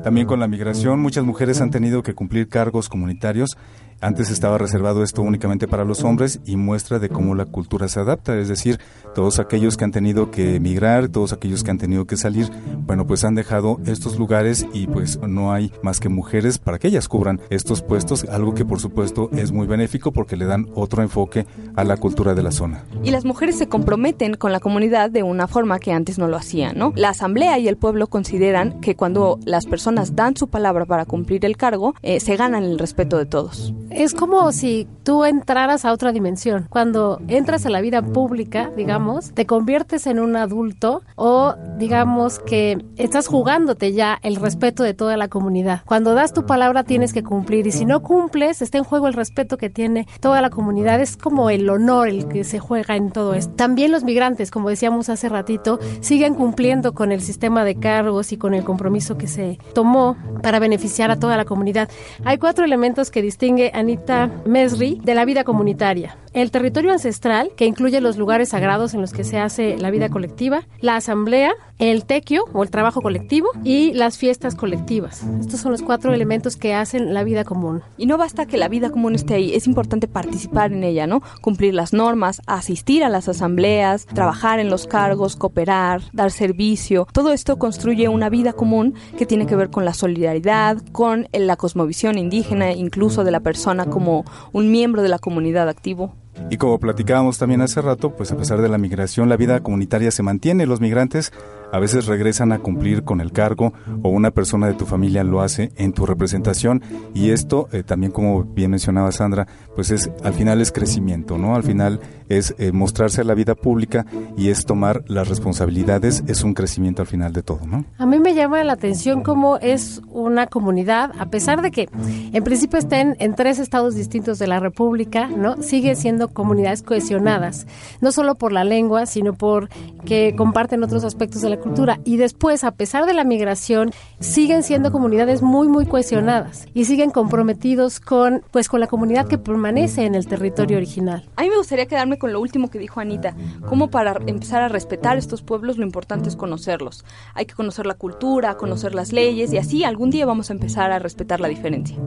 También 0.03 0.27
con 0.27 0.39
la 0.39 0.47
migración 0.47 0.99
muchas 0.99 1.23
mujeres 1.23 1.61
han 1.61 1.71
tenido 1.71 2.03
que 2.03 2.13
cumplir 2.13 2.47
cargos 2.47 2.89
comunitarios 2.89 3.57
Antes 4.01 4.31
estaba 4.31 4.57
reservado 4.57 5.03
esto 5.03 5.21
únicamente 5.21 5.67
para 5.67 5.83
los 5.83 6.05
hombres 6.05 6.39
y 6.45 6.55
muestra 6.55 6.99
de 6.99 7.09
cómo 7.09 7.35
la 7.35 7.45
cultura 7.45 7.89
se 7.89 7.99
adapta, 7.99 8.37
es 8.37 8.47
decir, 8.47 8.79
todos 9.13 9.39
aquellos 9.39 9.75
que 9.75 9.83
han 9.83 9.91
tenido 9.91 10.31
que 10.31 10.55
emigrar, 10.55 11.09
todos 11.09 11.33
aquellos 11.33 11.65
que 11.65 11.71
han 11.71 11.77
tenido 11.77 12.05
que 12.05 12.15
salir, 12.15 12.49
bueno, 12.85 13.05
pues 13.05 13.25
han 13.25 13.35
dejado 13.35 13.77
estos 13.85 14.17
lugares 14.17 14.65
y 14.71 14.87
pues 14.87 15.19
no 15.19 15.51
hay 15.51 15.73
más 15.83 15.99
que 15.99 16.07
mujeres 16.07 16.59
para 16.59 16.79
que 16.79 16.87
ellas 16.87 17.09
cubran 17.09 17.41
estos 17.49 17.81
puestos, 17.81 18.23
algo 18.23 18.53
que 18.53 18.63
por 18.63 18.79
supuesto 18.79 19.29
es 19.33 19.51
muy 19.51 19.67
benéfico 19.67 20.13
porque 20.13 20.37
le 20.37 20.45
dan 20.45 20.67
otro 20.75 21.01
enfoque 21.01 21.45
a 21.75 21.83
la 21.83 21.97
cultura 21.97 22.35
de 22.35 22.43
la 22.43 22.51
zona. 22.51 22.85
Y 23.03 23.11
las 23.11 23.25
mujeres 23.25 23.57
se 23.57 23.67
comprometen 23.67 24.35
con 24.35 24.53
la 24.53 24.61
comunidad 24.61 25.11
de 25.11 25.23
una 25.23 25.49
forma 25.49 25.77
que 25.79 25.91
antes 25.91 26.17
no 26.17 26.29
lo 26.29 26.37
hacían, 26.37 26.77
¿no? 26.77 26.93
La 26.95 27.09
asamblea 27.09 27.59
y 27.59 27.67
el 27.67 27.75
pueblo 27.75 28.07
consideran 28.07 28.79
que 28.79 28.95
cuando 28.95 29.39
las 29.43 29.65
personas 29.65 30.15
dan 30.15 30.37
su 30.37 30.47
palabra 30.47 30.85
para 30.85 31.03
cumplir 31.03 31.43
el 31.43 31.57
cargo, 31.57 31.95
eh, 32.01 32.21
se 32.21 32.37
ganan 32.37 32.63
el 32.63 32.79
respeto 32.79 33.17
de 33.17 33.25
todos. 33.25 33.73
Es 33.91 34.13
como 34.13 34.51
si 34.51 34.87
tú 35.03 35.25
entraras 35.25 35.85
a 35.85 35.93
otra 35.93 36.11
dimensión. 36.11 36.67
Cuando 36.69 37.19
entras 37.27 37.65
a 37.65 37.69
la 37.69 37.81
vida 37.81 38.01
pública, 38.01 38.71
digamos, 38.75 39.31
te 39.33 39.45
conviertes 39.45 40.05
en 40.07 40.19
un 40.19 40.35
adulto 40.35 41.01
o 41.15 41.55
digamos 41.77 42.39
que 42.39 42.85
estás 42.97 43.27
jugándote 43.27 43.93
ya 43.93 44.19
el 44.21 44.35
respeto 44.35 44.83
de 44.83 44.93
toda 44.93 45.17
la 45.17 45.27
comunidad. 45.27 45.81
Cuando 45.85 46.13
das 46.13 46.33
tu 46.33 46.45
palabra 46.45 46.83
tienes 46.83 47.13
que 47.13 47.23
cumplir 47.23 47.65
y 47.67 47.71
si 47.71 47.85
no 47.85 48.01
cumples 48.01 48.61
está 48.61 48.77
en 48.77 48.83
juego 48.83 49.07
el 49.07 49.13
respeto 49.13 49.57
que 49.57 49.69
tiene 49.69 50.07
toda 50.19 50.41
la 50.41 50.49
comunidad. 50.49 51.01
Es 51.01 51.17
como 51.17 51.49
el 51.49 51.69
honor 51.69 52.07
el 52.07 52.27
que 52.27 52.43
se 52.43 52.59
juega 52.59 52.95
en 52.95 53.11
todo 53.11 53.33
esto. 53.33 53.53
También 53.55 53.91
los 53.91 54.03
migrantes, 54.03 54.51
como 54.51 54.69
decíamos 54.69 55.09
hace 55.09 55.29
ratito, 55.29 55.79
siguen 56.01 56.35
cumpliendo 56.35 56.93
con 56.93 57.11
el 57.11 57.21
sistema 57.21 57.63
de 57.63 57.75
cargos 57.75 58.31
y 58.31 58.37
con 58.37 58.53
el 58.53 58.63
compromiso 58.63 59.17
que 59.17 59.27
se 59.27 59.57
tomó 59.73 60.15
para 60.43 60.59
beneficiar 60.59 61.11
a 61.11 61.19
toda 61.19 61.37
la 61.37 61.45
comunidad. 61.45 61.89
Hay 62.25 62.37
cuatro 62.37 62.65
elementos 62.65 63.11
que 63.11 63.21
distingue 63.21 63.71
Anita 63.79 64.29
Mesri 64.45 64.99
de 65.03 65.15
la 65.15 65.25
vida 65.25 65.43
comunitaria. 65.43 66.17
El 66.39 66.51
territorio 66.51 66.93
ancestral, 66.93 67.51
que 67.57 67.65
incluye 67.65 67.99
los 67.99 68.15
lugares 68.15 68.47
sagrados 68.47 68.93
en 68.93 69.01
los 69.01 69.11
que 69.11 69.25
se 69.25 69.39
hace 69.39 69.77
la 69.77 69.91
vida 69.91 70.07
colectiva, 70.07 70.61
la 70.79 70.95
asamblea, 70.95 71.51
el 71.79 72.05
tequio 72.05 72.45
o 72.53 72.63
el 72.63 72.69
trabajo 72.69 73.01
colectivo 73.01 73.49
y 73.65 73.91
las 73.91 74.17
fiestas 74.17 74.55
colectivas. 74.55 75.21
Estos 75.41 75.59
son 75.59 75.73
los 75.73 75.81
cuatro 75.81 76.13
elementos 76.13 76.55
que 76.55 76.73
hacen 76.73 77.13
la 77.13 77.25
vida 77.25 77.43
común. 77.43 77.81
Y 77.97 78.05
no 78.05 78.17
basta 78.17 78.45
que 78.45 78.55
la 78.55 78.69
vida 78.69 78.89
común 78.89 79.15
esté 79.15 79.33
ahí, 79.33 79.53
es 79.53 79.67
importante 79.67 80.07
participar 80.07 80.71
en 80.71 80.85
ella, 80.85 81.07
¿no? 81.07 81.21
Cumplir 81.41 81.73
las 81.73 81.91
normas, 81.91 82.41
asistir 82.47 83.03
a 83.03 83.09
las 83.09 83.27
asambleas, 83.27 84.05
trabajar 84.05 84.59
en 84.59 84.69
los 84.69 84.87
cargos, 84.87 85.35
cooperar, 85.35 86.03
dar 86.13 86.31
servicio. 86.31 87.05
Todo 87.11 87.33
esto 87.33 87.59
construye 87.59 88.07
una 88.07 88.29
vida 88.29 88.53
común 88.53 88.93
que 89.17 89.25
tiene 89.25 89.45
que 89.45 89.57
ver 89.57 89.71
con 89.71 89.83
la 89.83 89.93
solidaridad, 89.93 90.77
con 90.93 91.27
la 91.33 91.57
cosmovisión 91.57 92.17
indígena, 92.17 92.71
incluso 92.71 93.25
de 93.25 93.31
la 93.31 93.41
persona 93.41 93.87
como 93.87 94.23
un 94.53 94.71
miembro 94.71 95.01
de 95.01 95.09
la 95.09 95.19
comunidad 95.19 95.67
activo. 95.67 96.13
Y 96.49 96.57
como 96.57 96.79
platicábamos 96.79 97.37
también 97.37 97.61
hace 97.61 97.81
rato, 97.81 98.11
pues 98.15 98.31
a 98.31 98.37
pesar 98.37 98.61
de 98.61 98.69
la 98.69 98.77
migración, 98.77 99.29
la 99.29 99.37
vida 99.37 99.61
comunitaria 99.61 100.11
se 100.11 100.23
mantiene. 100.23 100.65
Los 100.65 100.81
migrantes 100.81 101.31
a 101.71 101.79
veces 101.79 102.07
regresan 102.07 102.51
a 102.51 102.59
cumplir 102.59 103.03
con 103.03 103.21
el 103.21 103.31
cargo 103.31 103.73
o 104.01 104.09
una 104.09 104.31
persona 104.31 104.67
de 104.67 104.73
tu 104.73 104.85
familia 104.85 105.23
lo 105.23 105.41
hace 105.41 105.71
en 105.75 105.93
tu 105.93 106.05
representación. 106.05 106.81
Y 107.13 107.31
esto 107.31 107.67
eh, 107.71 107.83
también 107.83 108.11
como 108.11 108.43
bien 108.43 108.71
mencionaba 108.71 109.11
Sandra 109.11 109.47
pues 109.75 109.91
es 109.91 110.09
al 110.23 110.33
final 110.33 110.61
es 110.61 110.71
crecimiento 110.71 111.37
no 111.37 111.55
al 111.55 111.63
final 111.63 111.99
es 112.27 112.55
eh, 112.57 112.71
mostrarse 112.71 113.21
a 113.21 113.23
la 113.23 113.33
vida 113.33 113.55
pública 113.55 114.05
y 114.37 114.49
es 114.49 114.65
tomar 114.65 115.03
las 115.07 115.27
responsabilidades 115.27 116.23
es 116.27 116.43
un 116.43 116.53
crecimiento 116.53 117.01
al 117.01 117.07
final 117.07 117.33
de 117.33 117.43
todo 117.43 117.61
no 117.65 117.85
a 117.97 118.05
mí 118.05 118.19
me 118.19 118.33
llama 118.33 118.63
la 118.63 118.73
atención 118.73 119.23
cómo 119.23 119.57
es 119.57 120.01
una 120.09 120.47
comunidad 120.47 121.11
a 121.19 121.27
pesar 121.27 121.61
de 121.61 121.71
que 121.71 121.89
en 122.33 122.43
principio 122.43 122.79
estén 122.79 123.15
en 123.19 123.35
tres 123.35 123.59
estados 123.59 123.95
distintos 123.95 124.39
de 124.39 124.47
la 124.47 124.59
república 124.59 125.27
no 125.27 125.61
sigue 125.61 125.95
siendo 125.95 126.28
comunidades 126.33 126.83
cohesionadas 126.83 127.67
no 128.01 128.11
solo 128.11 128.35
por 128.35 128.51
la 128.51 128.63
lengua 128.63 129.05
sino 129.05 129.33
por 129.33 129.69
que 130.05 130.33
comparten 130.35 130.83
otros 130.83 131.03
aspectos 131.03 131.41
de 131.41 131.49
la 131.49 131.57
cultura 131.57 131.99
y 132.03 132.17
después, 132.17 132.63
a 132.63 132.71
pesar 132.71 133.05
de 133.05 133.13
la 133.13 133.23
migración, 133.23 133.91
siguen 134.19 134.63
siendo 134.63 134.91
comunidades 134.91 135.41
muy, 135.41 135.67
muy 135.67 135.85
cohesionadas 135.85 136.67
y 136.73 136.85
siguen 136.85 137.11
comprometidos 137.11 137.99
con, 137.99 138.43
pues, 138.51 138.67
con 138.67 138.79
la 138.79 138.87
comunidad 138.87 139.27
que 139.27 139.37
permanece 139.37 140.05
en 140.05 140.15
el 140.15 140.27
territorio 140.27 140.77
original. 140.77 141.27
A 141.35 141.43
mí 141.43 141.49
me 141.49 141.57
gustaría 141.57 141.87
quedarme 141.87 142.17
con 142.17 142.33
lo 142.33 142.39
último 142.39 142.69
que 142.69 142.79
dijo 142.79 142.99
Anita, 142.99 143.35
como 143.67 143.89
para 143.89 144.19
empezar 144.27 144.61
a 144.61 144.67
respetar 144.67 145.17
estos 145.17 145.41
pueblos 145.41 145.77
lo 145.77 145.85
importante 145.85 146.29
es 146.29 146.35
conocerlos. 146.35 147.05
Hay 147.33 147.45
que 147.45 147.53
conocer 147.53 147.85
la 147.85 147.95
cultura, 147.95 148.57
conocer 148.57 148.95
las 148.95 149.11
leyes 149.13 149.53
y 149.53 149.57
así 149.57 149.83
algún 149.83 150.09
día 150.09 150.25
vamos 150.25 150.49
a 150.49 150.53
empezar 150.53 150.91
a 150.91 150.99
respetar 150.99 151.39
la 151.39 151.47
diferencia. 151.47 151.97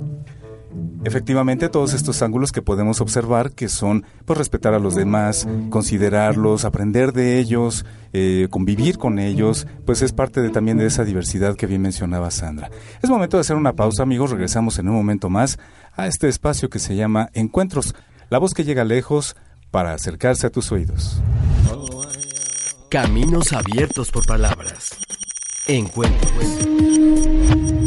Efectivamente, 1.04 1.68
todos 1.68 1.94
estos 1.94 2.22
ángulos 2.22 2.52
que 2.52 2.62
podemos 2.62 3.00
observar, 3.00 3.52
que 3.52 3.68
son 3.68 4.04
pues 4.24 4.38
respetar 4.38 4.72
a 4.72 4.78
los 4.78 4.94
demás, 4.94 5.48
considerarlos, 5.70 6.64
aprender 6.64 7.12
de 7.12 7.38
ellos, 7.38 7.84
eh, 8.12 8.46
convivir 8.50 8.98
con 8.98 9.18
ellos, 9.18 9.66
pues 9.84 10.02
es 10.02 10.12
parte 10.12 10.40
de, 10.40 10.50
también 10.50 10.78
de 10.78 10.86
esa 10.86 11.04
diversidad 11.04 11.56
que 11.56 11.66
bien 11.66 11.82
mencionaba 11.82 12.30
Sandra. 12.30 12.70
Es 13.02 13.10
momento 13.10 13.36
de 13.36 13.42
hacer 13.42 13.56
una 13.56 13.72
pausa, 13.72 14.04
amigos. 14.04 14.30
Regresamos 14.30 14.78
en 14.78 14.88
un 14.88 14.94
momento 14.94 15.28
más 15.28 15.58
a 15.96 16.06
este 16.06 16.28
espacio 16.28 16.70
que 16.70 16.78
se 16.78 16.94
llama 16.94 17.28
Encuentros, 17.32 17.94
la 18.30 18.38
voz 18.38 18.54
que 18.54 18.64
llega 18.64 18.84
lejos 18.84 19.36
para 19.70 19.94
acercarse 19.94 20.46
a 20.46 20.50
tus 20.50 20.70
oídos. 20.70 21.20
Caminos 22.88 23.52
abiertos 23.52 24.10
por 24.10 24.26
palabras. 24.26 24.90
Encuentros. 25.66 27.81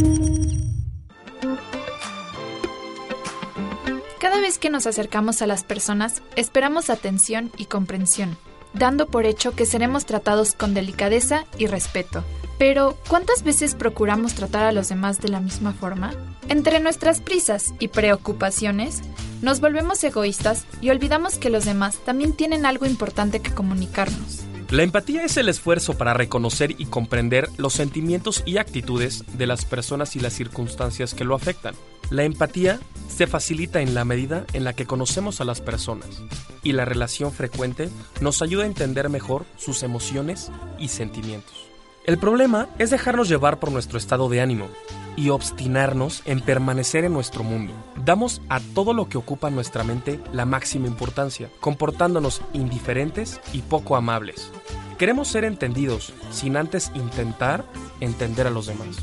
Que 4.65 4.71
nos 4.71 4.87
acercamos 4.87 5.43
a 5.43 5.45
las 5.45 5.63
personas, 5.63 6.23
esperamos 6.35 6.89
atención 6.89 7.51
y 7.55 7.65
comprensión, 7.65 8.35
dando 8.73 9.05
por 9.05 9.27
hecho 9.27 9.51
que 9.51 9.67
seremos 9.67 10.07
tratados 10.07 10.55
con 10.55 10.73
delicadeza 10.73 11.45
y 11.59 11.67
respeto. 11.67 12.23
Pero, 12.57 12.97
¿cuántas 13.07 13.43
veces 13.43 13.75
procuramos 13.75 14.33
tratar 14.33 14.63
a 14.63 14.71
los 14.71 14.89
demás 14.89 15.21
de 15.21 15.29
la 15.29 15.39
misma 15.39 15.71
forma? 15.71 16.15
Entre 16.49 16.79
nuestras 16.79 17.21
prisas 17.21 17.75
y 17.77 17.89
preocupaciones, 17.89 19.03
nos 19.43 19.59
volvemos 19.59 20.03
egoístas 20.03 20.65
y 20.81 20.89
olvidamos 20.89 21.37
que 21.37 21.51
los 21.51 21.63
demás 21.63 21.99
también 22.03 22.33
tienen 22.33 22.65
algo 22.65 22.87
importante 22.87 23.41
que 23.41 23.53
comunicarnos. 23.53 24.45
La 24.71 24.81
empatía 24.81 25.23
es 25.23 25.37
el 25.37 25.47
esfuerzo 25.47 25.95
para 25.95 26.15
reconocer 26.15 26.73
y 26.79 26.85
comprender 26.85 27.49
los 27.57 27.73
sentimientos 27.73 28.41
y 28.47 28.57
actitudes 28.57 29.25
de 29.37 29.45
las 29.45 29.63
personas 29.63 30.15
y 30.15 30.19
las 30.19 30.33
circunstancias 30.33 31.13
que 31.13 31.23
lo 31.23 31.35
afectan. 31.35 31.75
La 32.09 32.23
empatía 32.23 32.79
se 33.07 33.27
facilita 33.27 33.81
en 33.81 33.93
la 33.93 34.05
medida 34.05 34.45
en 34.53 34.63
la 34.63 34.73
que 34.73 34.85
conocemos 34.85 35.41
a 35.41 35.45
las 35.45 35.61
personas 35.61 36.21
y 36.63 36.73
la 36.73 36.85
relación 36.85 37.31
frecuente 37.31 37.89
nos 38.21 38.41
ayuda 38.41 38.63
a 38.63 38.67
entender 38.67 39.09
mejor 39.09 39.45
sus 39.57 39.83
emociones 39.83 40.51
y 40.77 40.89
sentimientos. 40.89 41.67
El 42.05 42.19
problema 42.19 42.67
es 42.77 42.91
dejarnos 42.91 43.29
llevar 43.29 43.59
por 43.59 43.71
nuestro 43.71 43.97
estado 43.97 44.29
de 44.29 44.41
ánimo 44.41 44.67
y 45.15 45.29
obstinarnos 45.29 46.21
en 46.25 46.41
permanecer 46.41 47.03
en 47.05 47.13
nuestro 47.13 47.43
mundo. 47.43 47.73
Damos 48.03 48.41
a 48.49 48.59
todo 48.59 48.93
lo 48.93 49.09
que 49.09 49.17
ocupa 49.17 49.49
nuestra 49.49 49.83
mente 49.83 50.19
la 50.31 50.45
máxima 50.45 50.87
importancia, 50.87 51.49
comportándonos 51.59 52.41
indiferentes 52.53 53.39
y 53.53 53.61
poco 53.61 53.95
amables. 53.95 54.51
Queremos 54.99 55.29
ser 55.29 55.45
entendidos 55.45 56.13
sin 56.31 56.57
antes 56.57 56.91
intentar 56.95 57.65
entender 58.01 58.45
a 58.45 58.51
los 58.51 58.67
demás. 58.67 58.97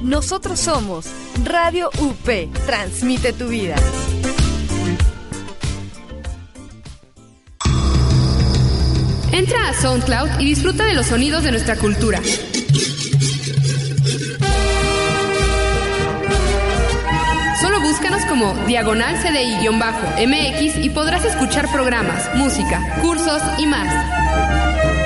Nosotros 0.00 0.60
somos 0.60 1.06
Radio 1.44 1.90
UP. 2.00 2.28
Transmite 2.66 3.32
tu 3.32 3.48
vida. 3.48 3.74
Entra 9.32 9.68
a 9.68 9.74
SoundCloud 9.74 10.40
y 10.40 10.44
disfruta 10.44 10.84
de 10.84 10.94
los 10.94 11.06
sonidos 11.06 11.42
de 11.42 11.50
nuestra 11.50 11.76
cultura. 11.76 12.20
Solo 17.60 17.80
búscanos 17.80 18.24
como 18.26 18.54
Diagonal 18.66 19.16
CDI-MX 19.16 20.84
y 20.84 20.90
podrás 20.90 21.24
escuchar 21.24 21.70
programas, 21.72 22.34
música, 22.36 23.00
cursos 23.00 23.42
y 23.58 23.66
más. 23.66 24.97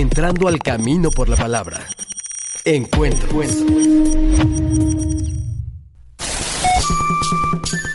Entrando 0.00 0.48
al 0.48 0.58
camino 0.58 1.10
por 1.10 1.28
la 1.28 1.36
palabra. 1.36 1.86
Encuentro. 2.64 3.42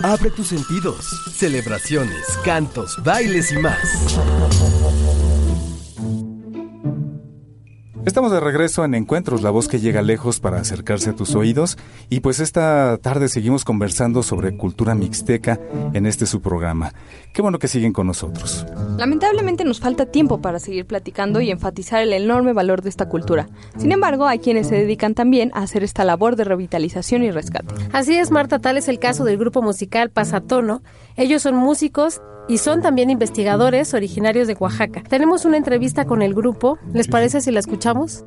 Abre 0.02 0.32
tus 0.32 0.48
sentidos, 0.48 1.06
celebraciones, 1.36 2.26
cantos, 2.46 2.96
bailes 3.04 3.52
y 3.52 3.58
más. 3.58 3.78
Estamos 8.06 8.32
de 8.32 8.40
regreso 8.40 8.86
en 8.86 8.96
Encuentros, 8.96 9.42
la 9.42 9.50
voz 9.50 9.68
que 9.68 9.80
llega 9.80 10.02
lejos 10.02 10.40
para 10.40 10.58
acercarse 10.58 11.10
a 11.10 11.16
tus 11.16 11.36
oídos. 11.36 11.78
Y 12.10 12.22
pues 12.22 12.40
esta 12.40 12.98
tarde 12.98 13.28
seguimos 13.28 13.66
conversando 13.66 14.24
sobre 14.24 14.56
cultura 14.56 14.96
mixteca 14.96 15.60
en 15.94 16.06
este 16.06 16.26
su 16.26 16.42
programa. 16.42 16.94
Qué 17.34 17.42
bueno 17.42 17.60
que 17.60 17.68
siguen 17.68 17.92
con 17.92 18.08
nosotros. 18.08 18.66
Lamentablemente 18.98 19.66
nos 19.66 19.82
falta 19.82 20.06
tiempo 20.06 20.42
para 20.42 20.60
seguir 20.60 20.86
platicando 20.86 21.42
y 21.42 21.52
enfatizar 21.52 22.02
el 22.02 22.14
enorme 22.14 22.54
valor 22.54 22.82
de 22.82 22.90
esta 22.90 23.10
cultura. 23.10 23.50
Sin 23.78 23.92
embargo, 23.92 24.26
hay 24.28 24.40
quienes 24.40 24.68
se 24.68 24.76
dedican 24.76 25.14
también 25.14 25.52
a 25.54 25.62
hacer 25.62 25.84
esta 25.84 26.06
labor 26.06 26.38
de 26.38 26.46
revitalización 26.46 27.24
y 27.24 27.32
rescate. 27.32 27.76
Así 27.92 28.16
es, 28.16 28.32
Marta, 28.32 28.60
tal 28.60 28.78
es 28.78 28.88
el 28.88 29.00
caso 29.00 29.26
del 29.26 29.38
grupo 29.38 29.62
musical 29.62 30.10
Pasatono. 30.10 30.82
Ellos 31.18 31.42
son 31.42 31.56
músicos 31.56 32.22
y 32.50 32.58
son 32.58 32.82
también 32.82 33.12
investigadores 33.12 33.94
originarios 33.94 34.48
de 34.48 34.56
Oaxaca. 34.56 35.04
Tenemos 35.08 35.46
una 35.46 35.56
entrevista 35.56 36.06
con 36.06 36.22
el 36.24 36.34
grupo. 36.34 36.80
¿Les 36.92 37.08
parece 37.08 37.42
si 37.42 37.52
la 37.52 37.60
escuchamos? 37.60 38.26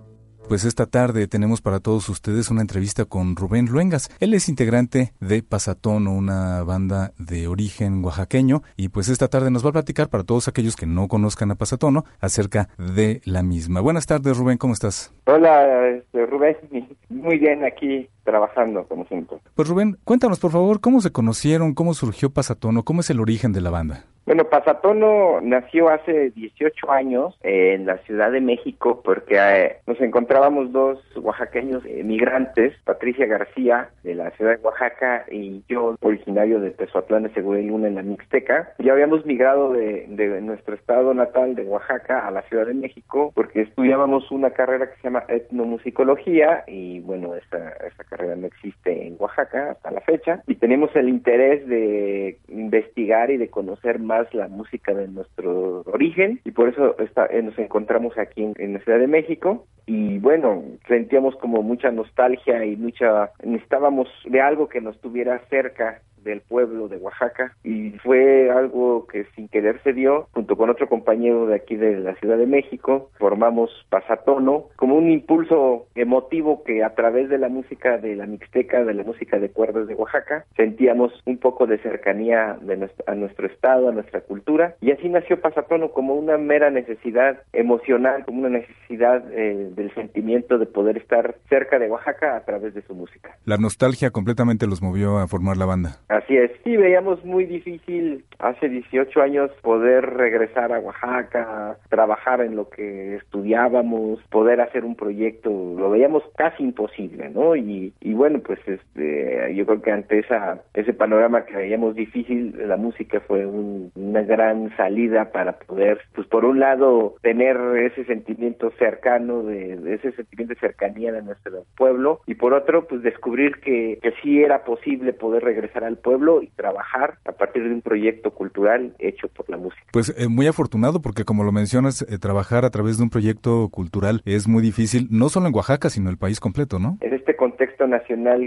Pues 0.49 0.65
esta 0.65 0.87
tarde 0.87 1.27
tenemos 1.29 1.61
para 1.61 1.81
todos 1.81 2.09
ustedes 2.09 2.51
una 2.51 2.61
entrevista 2.61 3.05
con 3.05 3.37
Rubén 3.37 3.67
Luengas. 3.67 4.11
Él 4.21 4.35
es 4.35 4.49
integrante 4.49 5.13
de 5.21 5.43
Pasatono, 5.43 6.13
una 6.13 6.63
banda 6.63 7.13
de 7.19 7.49
origen 7.49 8.05
oaxaqueño, 8.05 8.63
y 8.77 8.89
pues 8.89 9.09
esta 9.09 9.29
tarde 9.29 9.51
nos 9.51 9.65
va 9.65 9.71
a 9.71 9.73
platicar 9.73 10.09
para 10.09 10.25
todos 10.25 10.49
aquellos 10.49 10.77
que 10.77 10.87
no 10.87 11.09
conozcan 11.09 11.51
a 11.51 11.55
Pasatono 11.55 12.05
acerca 12.21 12.69
de 12.77 13.23
la 13.25 13.43
misma. 13.43 13.81
Buenas 13.81 14.07
tardes, 14.07 14.37
Rubén, 14.37 14.59
¿cómo 14.59 14.75
estás? 14.75 15.15
Hola, 15.27 15.89
este, 15.89 16.27
Rubén, 16.27 16.57
muy 17.09 17.39
bien 17.39 17.65
aquí 17.65 18.09
trabajando 18.25 18.85
como 18.89 19.05
siempre. 19.07 19.39
Pues 19.55 19.69
Rubén, 19.69 19.99
cuéntanos 20.05 20.41
por 20.41 20.51
favor 20.51 20.81
cómo 20.81 21.01
se 21.01 21.13
conocieron, 21.13 21.75
cómo 21.75 21.95
surgió 21.95 22.31
Pasatono, 22.31 22.83
cómo 22.85 23.01
es 23.01 23.11
el 23.11 23.21
origen 23.21 23.53
de 23.53 23.61
la 23.61 23.71
banda. 23.71 24.05
Bueno, 24.25 24.45
Pasatono 24.45 25.41
nació 25.41 25.89
hace 25.89 26.31
18 26.31 26.93
años 26.93 27.37
en 27.43 27.87
la 27.87 27.99
Ciudad 27.99 28.31
de 28.31 28.41
México 28.41 29.03
porque 29.05 29.37
eh, 29.37 29.77
nos 29.89 30.01
encontrábamos 30.01 30.71
dos 30.71 31.01
oaxaqueños 31.17 31.85
emigrantes, 31.85 32.73
Patricia 32.85 33.27
García 33.27 33.91
de 34.05 34.15
la 34.15 34.31
ciudad 34.33 34.57
de 34.57 34.63
Oaxaca 34.63 35.25
y 35.29 35.65
yo 35.69 35.97
originario 36.01 36.61
de 36.61 36.71
Tezoatlán 36.71 37.25
de 37.25 37.35
Segura 37.35 37.59
y 37.59 37.67
Luna 37.67 37.89
en 37.89 37.97
la 37.97 38.03
Mixteca. 38.03 38.73
Ya 38.79 38.93
habíamos 38.93 39.27
migrado 39.27 39.73
de, 39.73 40.07
de, 40.09 40.41
nuestro 40.41 40.77
estado 40.77 41.13
natal 41.15 41.57
de 41.57 41.65
Oaxaca 41.65 42.25
a 42.25 42.31
la 42.31 42.43
Ciudad 42.43 42.67
de 42.67 42.75
México 42.75 43.33
porque 43.35 43.63
estudiábamos 43.63 44.31
una 44.31 44.51
carrera 44.51 44.89
que 44.89 44.97
se 44.99 45.03
llama 45.03 45.25
etnomusicología 45.27 46.63
y 46.69 47.01
bueno, 47.01 47.35
esa, 47.35 47.71
esa 47.71 48.05
carrera 48.13 48.37
no 48.37 48.47
existe 48.47 49.07
en 49.07 49.17
Oaxaca 49.19 49.71
hasta 49.71 49.91
la 49.91 50.03
fecha 50.03 50.43
y 50.47 50.57
tenemos 50.57 50.95
el 50.95 51.09
interés 51.09 51.67
de 51.67 52.39
investigar 52.49 53.31
y 53.31 53.39
de 53.39 53.49
conocer 53.49 53.99
más 53.99 54.33
la 54.35 54.49
música 54.49 54.93
de 54.93 55.09
nuestro 55.09 55.83
origen 55.87 56.41
y 56.45 56.51
por 56.51 56.69
eso 56.69 56.95
eh, 56.99 57.43
nos 57.43 57.59
encontramos 57.59 58.19
aquí 58.19 58.43
en, 58.45 58.55
en, 58.59 58.75
la 58.75 58.81
Ciudad 58.81 58.99
de 58.99 59.07
México. 59.07 59.67
Y 59.87 60.19
bueno, 60.19 60.63
sentíamos 60.87 61.35
como 61.37 61.63
mucha 61.63 61.91
nostalgia 61.91 62.65
y 62.65 62.77
mucha, 62.77 63.31
necesitábamos 63.43 64.09
de 64.25 64.41
algo 64.41 64.69
que 64.69 64.81
nos 64.81 65.01
tuviera 65.01 65.41
cerca 65.51 66.01
del 66.25 66.41
pueblo 66.41 66.89
de 66.89 66.97
Oaxaca 66.97 67.55
y 67.65 67.91
fue 68.03 68.51
algo 68.51 69.07
que 69.07 69.27
sin 69.35 69.49
querer 69.49 69.81
se 69.83 69.93
dio 69.93 70.29
junto 70.33 70.57
con 70.57 70.71
otro 70.71 70.89
compañero 70.89 71.47
de 71.47 71.57
aquí 71.57 71.77
de 71.77 71.99
la 71.99 72.15
Ciudad 72.17 72.39
de 72.39 72.47
México. 72.47 73.11
Formamos 73.19 73.71
Pasatono 73.89 74.67
como 74.77 74.97
un 74.97 75.11
impulso 75.11 75.87
emotivo 75.95 76.63
que 76.65 76.85
a 76.85 76.95
través 76.95 77.29
de 77.29 77.39
la 77.39 77.49
música 77.49 77.99
de 77.99 78.17
la 78.17 78.27
mixteca 78.27 78.85
de 78.85 78.95
la 78.95 79.05
música 79.05 79.39
de 79.39 79.51
cuerdas 79.51 79.87
de 79.87 79.95
Oaxaca 79.95 80.45
sentíamos 80.57 81.13
un 81.27 81.39
poco 81.39 81.67
de 81.67 81.79
cercanía 81.79 82.59
de 82.61 82.89
a 83.07 83.15
nuestro 83.15 83.47
estado 83.47 83.89
a 83.89 83.93
nuestra 83.93 84.21
cultura. 84.23 84.77
Y 84.81 84.91
así 84.91 85.09
nació 85.09 85.41
Pasatono 85.41 85.91
como 85.91 86.15
una 86.15 86.39
mera 86.39 86.71
necesidad 86.71 87.43
emocional 87.53 88.25
como 88.25 88.41
una 88.41 88.49
necesidad 88.49 89.23
eh, 89.33 89.71
del 89.75 89.95
sentimiento 89.95 90.59
de 90.59 90.67
poder 90.67 90.97
estar 90.97 91.37
cerca 91.49 91.79
de 91.79 91.89
Oaxaca 91.89 92.37
a 92.37 92.45
través 92.45 92.75
de 92.75 92.83
su 92.83 92.95
música. 92.95 93.37
La 93.45 93.57
nostalgia 93.57 94.11
completamente 94.11 94.67
los 94.67 94.83
movió 94.83 95.19
a 95.19 95.29
formar 95.29 95.57
la 95.57 95.67
banda 95.67 95.99
Así 96.13 96.37
es, 96.37 96.51
sí, 96.63 96.77
veíamos 96.77 97.25
muy 97.25 97.47
difícil 97.47 98.23
hace 98.39 98.69
18 98.69 99.23
años 99.23 99.51
poder 99.63 100.05
regresar 100.11 100.71
a 100.71 100.79
Oaxaca, 100.79 101.79
trabajar 101.89 102.43
en 102.43 102.55
lo 102.55 102.69
que 102.69 103.17
estudiábamos, 103.17 104.21
poder 104.25 104.61
hacer 104.61 104.85
un 104.85 104.95
proyecto, 104.95 105.49
lo 105.51 105.89
veíamos 105.89 106.23
casi 106.37 106.65
imposible, 106.65 107.31
¿no? 107.31 107.57
Y, 107.57 107.95
y 108.01 108.13
bueno, 108.13 108.41
pues 108.41 108.59
este, 108.67 109.55
yo 109.55 109.65
creo 109.65 109.81
que 109.81 109.91
ante 109.91 110.19
esa, 110.19 110.61
ese 110.75 110.93
panorama 110.93 111.47
que 111.47 111.57
veíamos 111.57 111.95
difícil, 111.95 112.57
la 112.69 112.77
música 112.77 113.21
fue 113.21 113.47
un, 113.47 113.91
una 113.95 114.21
gran 114.21 114.77
salida 114.77 115.33
para 115.33 115.61
poder, 115.61 116.03
pues 116.15 116.27
por 116.27 116.45
un 116.45 116.61
lado, 116.61 117.15
tener 117.23 117.57
ese 117.79 118.05
sentimiento 118.05 118.71
cercano, 118.79 119.45
de, 119.45 119.95
ese 119.95 120.13
sentimiento 120.13 120.53
de 120.53 120.61
cercanía 120.61 121.11
de 121.11 121.23
nuestro 121.23 121.65
pueblo, 121.75 122.21
y 122.27 122.35
por 122.35 122.53
otro, 122.53 122.87
pues 122.87 123.03
descubrir 123.03 123.61
que, 123.61 123.99
que 124.03 124.13
sí 124.23 124.43
era 124.43 124.65
posible 124.65 125.15
poder 125.15 125.43
regresar 125.43 125.85
al 125.85 126.02
pueblo 126.03 126.43
y 126.43 126.49
trabajar 126.49 127.19
a 127.25 127.33
partir 127.33 127.65
de 127.65 127.75
un 127.75 127.83
proyecto 127.83 128.33
cultural 128.33 128.95
hecho 128.99 129.29
por 129.29 129.49
la 129.49 129.57
música. 129.57 129.83
Pues 129.93 130.15
eh, 130.19 130.29
muy 130.29 130.47
afortunado 130.47 131.01
porque 131.01 131.25
como 131.25 131.45
lo 131.45 131.53
mencionas, 131.53 132.03
eh, 132.03 132.19
trabajar 132.19 132.65
a 132.65 132.71
través 132.71 132.99
de 132.99 133.05
un 133.05 133.11
proyecto 133.11 133.69
cultural 133.71 134.23
es 134.25 134.49
muy 134.49 134.63
difícil, 134.63 135.09
no 135.11 135.29
solo 135.29 135.47
en 135.47 135.55
Oaxaca, 135.55 135.89
sino 135.89 136.09
en 136.09 136.13
el 136.13 136.19
país 136.19 136.41
completo, 136.41 136.79
¿no? 136.79 136.99
En 137.01 137.15
este 137.15 137.37
contexto 137.37 137.87
nacional 137.87 138.41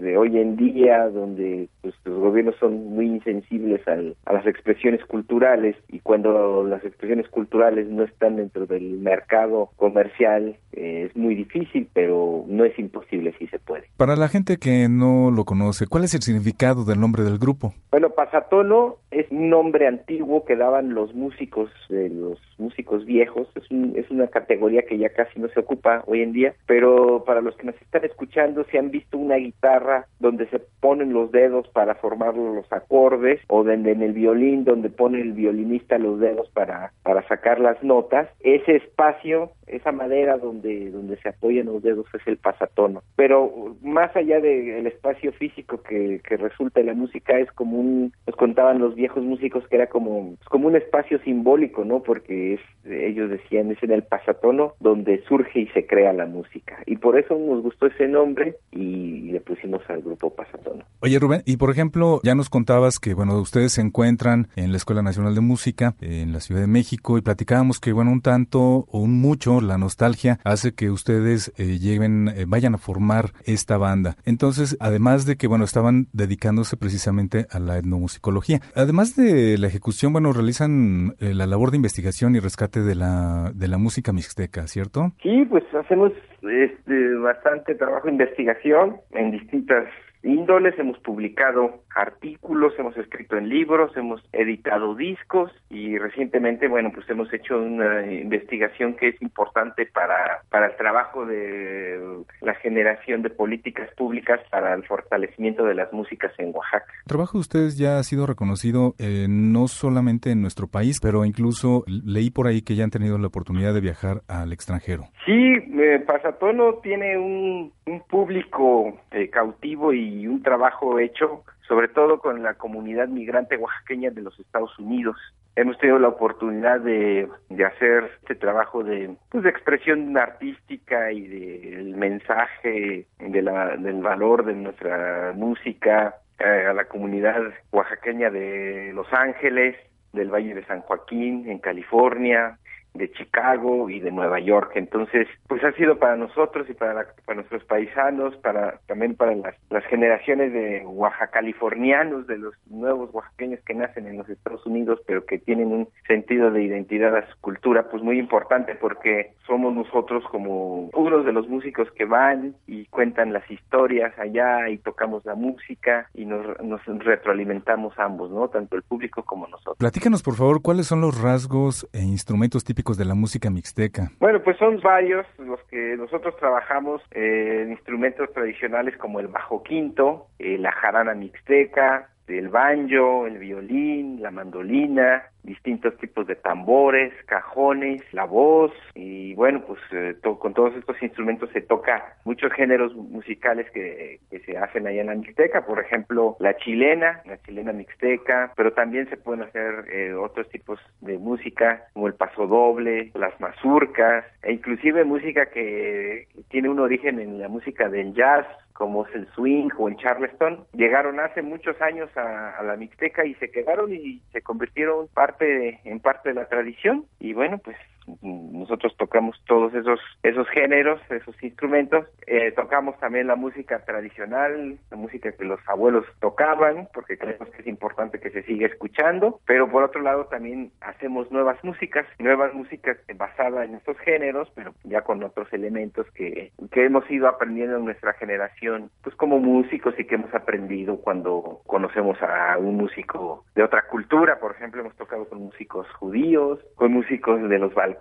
de 0.00 0.16
hoy 0.16 0.38
en 0.38 0.56
día, 0.56 1.08
donde 1.08 1.68
pues, 1.94 2.14
los 2.14 2.18
gobiernos 2.18 2.56
son 2.56 2.94
muy 2.94 3.06
insensibles 3.06 3.86
al, 3.88 4.16
a 4.24 4.32
las 4.32 4.46
expresiones 4.46 5.04
culturales 5.04 5.76
y 5.88 6.00
cuando 6.00 6.64
las 6.64 6.84
expresiones 6.84 7.28
culturales 7.28 7.88
no 7.88 8.04
están 8.04 8.36
dentro 8.36 8.66
del 8.66 8.98
mercado 8.98 9.70
comercial, 9.76 10.56
eh, 10.72 11.06
es 11.08 11.16
muy 11.16 11.34
difícil, 11.34 11.88
pero 11.92 12.44
no 12.46 12.64
es 12.64 12.78
imposible 12.78 13.34
si 13.38 13.46
se 13.48 13.58
puede. 13.58 13.84
Para 13.96 14.16
la 14.16 14.28
gente 14.28 14.58
que 14.58 14.88
no 14.88 15.30
lo 15.30 15.44
conoce, 15.44 15.86
¿cuál 15.86 16.04
es 16.04 16.14
el 16.14 16.22
significado 16.22 16.84
del 16.84 17.00
nombre 17.00 17.22
del 17.22 17.38
grupo? 17.38 17.74
Bueno, 17.90 18.10
Pasatono 18.10 18.96
es 19.10 19.26
un 19.30 19.48
nombre 19.48 19.86
antiguo 19.86 20.44
que 20.44 20.56
daban 20.56 20.94
los 20.94 21.14
músicos, 21.14 21.70
eh, 21.90 22.10
los 22.12 22.38
músicos 22.58 23.04
viejos, 23.04 23.48
es, 23.54 23.70
un, 23.70 23.94
es 23.96 24.10
una 24.10 24.26
categoría 24.28 24.82
que 24.82 24.98
ya 24.98 25.08
casi 25.10 25.40
no 25.40 25.48
se 25.48 25.60
ocupa 25.60 26.02
hoy 26.06 26.22
en 26.22 26.32
día, 26.32 26.54
pero 26.66 27.24
para 27.24 27.40
los 27.40 27.56
que 27.56 27.66
nos 27.66 27.80
están 27.80 28.04
escuchando, 28.04 28.64
si 28.70 28.76
han 28.76 28.90
visto 28.90 29.16
una 29.16 29.36
guitarra 29.36 30.06
donde 30.20 30.48
se 30.48 30.60
ponen 30.80 31.12
los 31.12 31.32
dedos 31.32 31.68
para 31.78 31.94
formar 31.94 32.36
los 32.36 32.66
acordes, 32.72 33.40
o 33.46 33.62
donde 33.62 33.92
en 33.92 34.02
el 34.02 34.12
violín 34.12 34.64
donde 34.64 34.90
pone 34.90 35.20
el 35.20 35.32
violinista 35.32 35.96
los 35.96 36.18
dedos 36.18 36.50
para, 36.50 36.92
para 37.04 37.22
sacar 37.28 37.60
las 37.60 37.80
notas, 37.84 38.28
ese 38.40 38.74
espacio, 38.74 39.52
esa 39.68 39.92
madera 39.92 40.38
donde, 40.38 40.90
donde 40.90 41.16
se 41.18 41.28
apoyan 41.28 41.66
los 41.66 41.80
dedos 41.80 42.06
es 42.12 42.26
el 42.26 42.36
pasatono. 42.36 43.04
Pero 43.14 43.76
más 43.80 44.16
allá 44.16 44.40
del 44.40 44.88
espacio 44.88 45.30
físico 45.32 45.80
que, 45.84 46.20
que 46.28 46.36
resulta 46.36 46.80
la 46.82 46.94
música, 46.94 47.38
es 47.38 47.52
como 47.52 47.78
un, 47.78 48.12
nos 48.26 48.34
contaban 48.34 48.80
los 48.80 48.96
viejos 48.96 49.22
músicos 49.22 49.62
que 49.68 49.76
era 49.76 49.86
como, 49.86 50.34
como 50.48 50.66
un 50.66 50.74
espacio 50.74 51.20
simbólico, 51.20 51.84
¿no? 51.84 52.02
Porque 52.02 52.54
es, 52.54 52.60
ellos 52.84 53.30
decían, 53.30 53.70
es 53.70 53.80
en 53.84 53.92
el 53.92 54.02
pasatono 54.02 54.72
donde 54.80 55.22
surge 55.28 55.60
y 55.60 55.66
se 55.68 55.86
crea 55.86 56.12
la 56.12 56.26
música. 56.26 56.78
Y 56.86 56.96
por 56.96 57.16
eso 57.16 57.38
nos 57.38 57.62
gustó 57.62 57.86
ese 57.86 58.08
nombre 58.08 58.56
y 58.72 59.30
le 59.30 59.40
pusimos 59.40 59.88
al 59.88 60.02
grupo 60.02 60.34
Pasatono. 60.34 60.84
Oye 61.00 61.18
Rubén, 61.18 61.42
y 61.44 61.56
por 61.56 61.67
ejemplo, 61.70 62.20
ya 62.22 62.34
nos 62.34 62.50
contabas 62.50 62.98
que, 62.98 63.14
bueno, 63.14 63.38
ustedes 63.38 63.72
se 63.72 63.80
encuentran 63.80 64.48
en 64.56 64.70
la 64.70 64.76
Escuela 64.76 65.02
Nacional 65.02 65.34
de 65.34 65.40
Música 65.40 65.94
en 66.00 66.32
la 66.32 66.40
Ciudad 66.40 66.60
de 66.60 66.66
México 66.66 67.18
y 67.18 67.22
platicábamos 67.22 67.80
que, 67.80 67.92
bueno, 67.92 68.10
un 68.10 68.20
tanto 68.20 68.60
o 68.60 69.00
un 69.00 69.20
mucho 69.20 69.60
la 69.60 69.78
nostalgia 69.78 70.38
hace 70.44 70.72
que 70.74 70.90
ustedes 70.90 71.52
eh, 71.58 71.78
lleguen, 71.78 72.28
eh, 72.28 72.44
vayan 72.46 72.74
a 72.74 72.78
formar 72.78 73.32
esta 73.44 73.78
banda. 73.78 74.16
Entonces, 74.24 74.76
además 74.80 75.26
de 75.26 75.36
que, 75.36 75.46
bueno, 75.46 75.64
estaban 75.64 76.06
dedicándose 76.12 76.76
precisamente 76.76 77.46
a 77.50 77.58
la 77.58 77.78
etnomusicología. 77.78 78.60
Además 78.74 79.16
de 79.16 79.58
la 79.58 79.66
ejecución, 79.66 80.12
bueno, 80.12 80.32
realizan 80.32 81.14
eh, 81.20 81.34
la 81.34 81.46
labor 81.46 81.70
de 81.70 81.76
investigación 81.76 82.36
y 82.36 82.40
rescate 82.40 82.82
de 82.82 82.94
la, 82.94 83.52
de 83.54 83.68
la 83.68 83.78
música 83.78 84.12
mixteca, 84.12 84.66
¿cierto? 84.66 85.12
Sí, 85.22 85.44
pues 85.48 85.64
hacemos 85.74 86.12
este, 86.42 87.14
bastante 87.16 87.74
trabajo 87.74 88.06
de 88.06 88.12
investigación 88.12 88.96
en 89.12 89.30
distintas 89.30 89.86
índoles, 90.22 90.78
hemos 90.78 90.98
publicado 90.98 91.82
artículos, 91.94 92.72
hemos 92.78 92.96
escrito 92.96 93.36
en 93.36 93.48
libros, 93.48 93.96
hemos 93.96 94.22
editado 94.32 94.94
discos 94.94 95.50
y 95.70 95.98
recientemente, 95.98 96.68
bueno, 96.68 96.90
pues 96.94 97.08
hemos 97.10 97.32
hecho 97.32 97.58
una 97.58 98.10
investigación 98.10 98.94
que 98.94 99.08
es 99.08 99.22
importante 99.22 99.86
para, 99.86 100.42
para 100.50 100.66
el 100.66 100.76
trabajo 100.76 101.26
de 101.26 102.24
la 102.40 102.54
generación 102.54 103.22
de 103.22 103.30
políticas 103.30 103.88
públicas 103.96 104.40
para 104.50 104.74
el 104.74 104.84
fortalecimiento 104.84 105.64
de 105.64 105.74
las 105.74 105.92
músicas 105.92 106.32
en 106.38 106.54
Oaxaca. 106.54 106.92
El 107.04 107.08
trabajo 107.08 107.38
de 107.38 107.40
ustedes 107.40 107.78
ya 107.78 107.98
ha 107.98 108.02
sido 108.02 108.26
reconocido 108.26 108.94
eh, 108.98 109.26
no 109.28 109.68
solamente 109.68 110.30
en 110.30 110.42
nuestro 110.42 110.66
país, 110.68 110.98
pero 111.00 111.24
incluso 111.24 111.84
leí 111.86 112.30
por 112.30 112.46
ahí 112.46 112.62
que 112.62 112.74
ya 112.74 112.84
han 112.84 112.90
tenido 112.90 113.18
la 113.18 113.28
oportunidad 113.28 113.74
de 113.74 113.80
viajar 113.80 114.22
al 114.28 114.52
extranjero. 114.52 115.04
Sí, 115.24 115.32
eh, 115.32 116.02
Pasatono 116.06 116.74
tiene 116.82 117.18
un, 117.18 117.72
un 117.86 118.00
público 118.08 119.00
eh, 119.10 119.28
cautivo 119.30 119.92
y 119.92 120.07
un 120.26 120.42
trabajo 120.42 120.98
hecho 120.98 121.44
sobre 121.68 121.88
todo 121.88 122.18
con 122.18 122.42
la 122.42 122.54
comunidad 122.54 123.08
migrante 123.08 123.56
oaxaqueña 123.56 124.10
de 124.10 124.22
los 124.22 124.38
Estados 124.40 124.76
Unidos. 124.78 125.16
hemos 125.54 125.76
tenido 125.78 125.98
la 125.98 126.08
oportunidad 126.08 126.80
de, 126.80 127.28
de 127.50 127.64
hacer 127.64 128.10
este 128.22 128.36
trabajo 128.36 128.82
de, 128.82 129.16
pues, 129.28 129.44
de 129.44 129.50
expresión 129.50 130.16
artística 130.16 131.12
y 131.12 131.26
del 131.26 131.96
mensaje 131.96 133.06
de 133.18 133.42
la, 133.42 133.76
del 133.76 134.00
valor 134.00 134.44
de 134.44 134.54
nuestra 134.54 135.32
música 135.34 136.14
eh, 136.38 136.66
a 136.68 136.72
la 136.72 136.84
comunidad 136.84 137.42
oaxaqueña 137.72 138.30
de 138.30 138.92
Los 138.94 139.12
Ángeles, 139.12 139.76
del 140.12 140.32
Valle 140.32 140.54
de 140.54 140.64
San 140.64 140.80
Joaquín, 140.82 141.50
en 141.50 141.58
California, 141.58 142.58
de 142.94 143.10
Chicago 143.12 143.88
y 143.90 144.00
de 144.00 144.10
Nueva 144.10 144.40
York. 144.40 144.72
Entonces, 144.74 145.28
pues 145.46 145.62
ha 145.64 145.72
sido 145.72 145.98
para 145.98 146.16
nosotros 146.16 146.68
y 146.68 146.74
para, 146.74 147.06
para 147.24 147.36
nuestros 147.36 147.64
paisanos, 147.64 148.36
para 148.36 148.80
también 148.86 149.14
para 149.14 149.34
las, 149.34 149.54
las 149.70 149.84
generaciones 149.86 150.52
de 150.52 150.84
californianos, 151.32 152.26
de 152.26 152.38
los 152.38 152.54
nuevos 152.66 153.10
oaxaqueños 153.12 153.60
que 153.64 153.74
nacen 153.74 154.06
en 154.06 154.18
los 154.18 154.28
Estados 154.28 154.64
Unidos, 154.66 155.00
pero 155.06 155.24
que 155.24 155.38
tienen 155.38 155.68
un 155.68 155.88
sentido 156.06 156.50
de 156.50 156.62
identidad 156.62 157.16
a 157.16 157.28
su 157.30 157.40
cultura, 157.40 157.88
pues 157.90 158.02
muy 158.02 158.18
importante 158.18 158.74
porque 158.74 159.32
somos 159.46 159.74
nosotros 159.74 160.24
como 160.30 160.90
unos 160.94 161.24
de 161.24 161.32
los 161.32 161.48
músicos 161.48 161.88
que 161.92 162.04
van 162.04 162.54
y 162.66 162.86
cuentan 162.86 163.32
las 163.32 163.48
historias 163.50 164.18
allá 164.18 164.68
y 164.68 164.78
tocamos 164.78 165.24
la 165.24 165.34
música 165.34 166.08
y 166.14 166.24
nos, 166.24 166.44
nos 166.62 166.84
retroalimentamos 166.86 167.94
ambos, 167.98 168.30
¿no? 168.30 168.48
Tanto 168.48 168.76
el 168.76 168.82
público 168.82 169.22
como 169.22 169.46
nosotros. 169.46 169.76
Platícanos, 169.78 170.22
por 170.22 170.34
favor, 170.34 170.62
cuáles 170.62 170.86
son 170.86 171.00
los 171.00 171.20
rasgos 171.20 171.88
e 171.92 172.00
instrumentos 172.00 172.64
típicos 172.64 172.77
de 172.78 173.04
la 173.04 173.14
música 173.14 173.50
mixteca? 173.50 174.12
Bueno, 174.20 174.40
pues 174.42 174.56
son 174.56 174.80
varios 174.80 175.26
los 175.38 175.60
que 175.64 175.96
nosotros 175.96 176.36
trabajamos 176.36 177.02
en 177.10 177.72
instrumentos 177.72 178.32
tradicionales 178.32 178.96
como 178.96 179.18
el 179.18 179.26
bajo 179.26 179.62
quinto, 179.64 180.28
eh, 180.38 180.56
la 180.58 180.70
jarana 180.72 181.14
mixteca, 181.14 182.08
el 182.28 182.48
banjo, 182.48 183.26
el 183.26 183.38
violín, 183.38 184.20
la 184.20 184.30
mandolina, 184.30 185.24
distintos 185.42 185.96
tipos 185.98 186.26
de 186.26 186.36
tambores, 186.36 187.12
cajones, 187.26 188.02
la 188.12 188.24
voz. 188.24 188.72
Y 188.94 189.34
bueno, 189.34 189.62
pues 189.66 189.80
eh, 189.92 190.14
con 190.38 190.54
todos 190.54 190.74
estos 190.76 191.02
instrumentos 191.02 191.50
se 191.52 191.62
toca 191.62 192.16
muchos 192.24 192.52
géneros 192.52 192.94
musicales 192.94 193.70
que, 193.72 194.20
se 194.44 194.56
hacen 194.56 194.86
allá 194.86 195.00
en 195.00 195.08
la 195.08 195.14
Mixteca, 195.14 195.66
por 195.66 195.80
ejemplo, 195.80 196.36
la 196.38 196.56
chilena, 196.56 197.22
la 197.26 197.38
chilena 197.42 197.72
mixteca, 197.72 198.52
pero 198.56 198.72
también 198.72 199.08
se 199.08 199.16
pueden 199.16 199.42
hacer 199.42 199.84
eh, 199.92 200.14
otros 200.14 200.48
tipos 200.48 200.78
de 201.00 201.18
música 201.18 201.84
como 201.92 202.06
el 202.06 202.14
pasodoble, 202.14 203.10
las 203.14 203.38
mazurcas 203.40 204.24
e 204.42 204.52
inclusive 204.52 205.04
música 205.04 205.46
que 205.46 206.28
tiene 206.50 206.68
un 206.68 206.78
origen 206.78 207.18
en 207.20 207.40
la 207.40 207.48
música 207.48 207.88
del 207.88 208.14
jazz 208.14 208.46
como 208.78 209.04
es 209.04 209.14
el 209.16 209.26
swing 209.34 209.70
o 209.76 209.88
el 209.88 209.96
charleston, 209.96 210.64
llegaron 210.72 211.18
hace 211.18 211.42
muchos 211.42 211.74
años 211.82 212.08
a, 212.16 212.62
la 212.62 212.76
Mixteca 212.76 213.26
y 213.26 213.34
se 213.34 213.50
quedaron 213.50 213.92
y 213.92 214.22
se 214.32 214.40
convirtieron 214.40 215.08
parte 215.08 215.80
en 215.82 215.98
parte 215.98 216.28
de 216.28 216.36
la 216.36 216.46
tradición. 216.46 217.04
Y 217.18 217.32
bueno 217.32 217.58
pues 217.58 217.76
nosotros 218.22 218.96
tocamos 218.96 219.40
todos 219.46 219.74
esos 219.74 220.00
esos 220.22 220.48
géneros, 220.48 221.00
esos 221.10 221.40
instrumentos, 221.42 222.06
eh, 222.26 222.52
tocamos 222.52 222.98
también 222.98 223.26
la 223.26 223.36
música 223.36 223.84
tradicional, 223.84 224.78
la 224.90 224.96
música 224.96 225.32
que 225.32 225.44
los 225.44 225.60
abuelos 225.66 226.04
tocaban, 226.20 226.88
porque 226.92 227.18
creemos 227.18 227.48
que 227.50 227.62
es 227.62 227.66
importante 227.66 228.20
que 228.20 228.30
se 228.30 228.42
siga 228.42 228.66
escuchando, 228.66 229.40
pero 229.46 229.70
por 229.70 229.82
otro 229.82 230.02
lado 230.02 230.26
también 230.26 230.70
hacemos 230.80 231.30
nuevas 231.30 231.62
músicas, 231.64 232.06
nuevas 232.18 232.52
músicas 232.54 232.96
basadas 233.16 233.68
en 233.68 233.76
estos 233.76 233.98
géneros, 233.98 234.50
pero 234.54 234.74
ya 234.84 235.02
con 235.02 235.22
otros 235.22 235.52
elementos 235.52 236.06
que, 236.12 236.52
que 236.70 236.84
hemos 236.84 237.08
ido 237.10 237.28
aprendiendo 237.28 237.76
en 237.76 237.84
nuestra 237.84 238.12
generación, 238.14 238.90
pues 239.02 239.14
como 239.16 239.38
músicos 239.38 239.94
y 239.98 240.04
que 240.04 240.16
hemos 240.16 240.34
aprendido 240.34 240.98
cuando 240.98 241.60
conocemos 241.66 242.20
a 242.22 242.58
un 242.58 242.76
músico 242.76 243.44
de 243.54 243.62
otra 243.62 243.82
cultura, 243.82 244.38
por 244.38 244.52
ejemplo, 244.52 244.80
hemos 244.80 244.96
tocado 244.96 245.28
con 245.28 245.40
músicos 245.40 245.88
judíos, 245.94 246.60
con 246.74 246.92
músicos 246.92 247.48
de 247.48 247.58
los 247.58 247.74
Balcanes, 247.74 247.97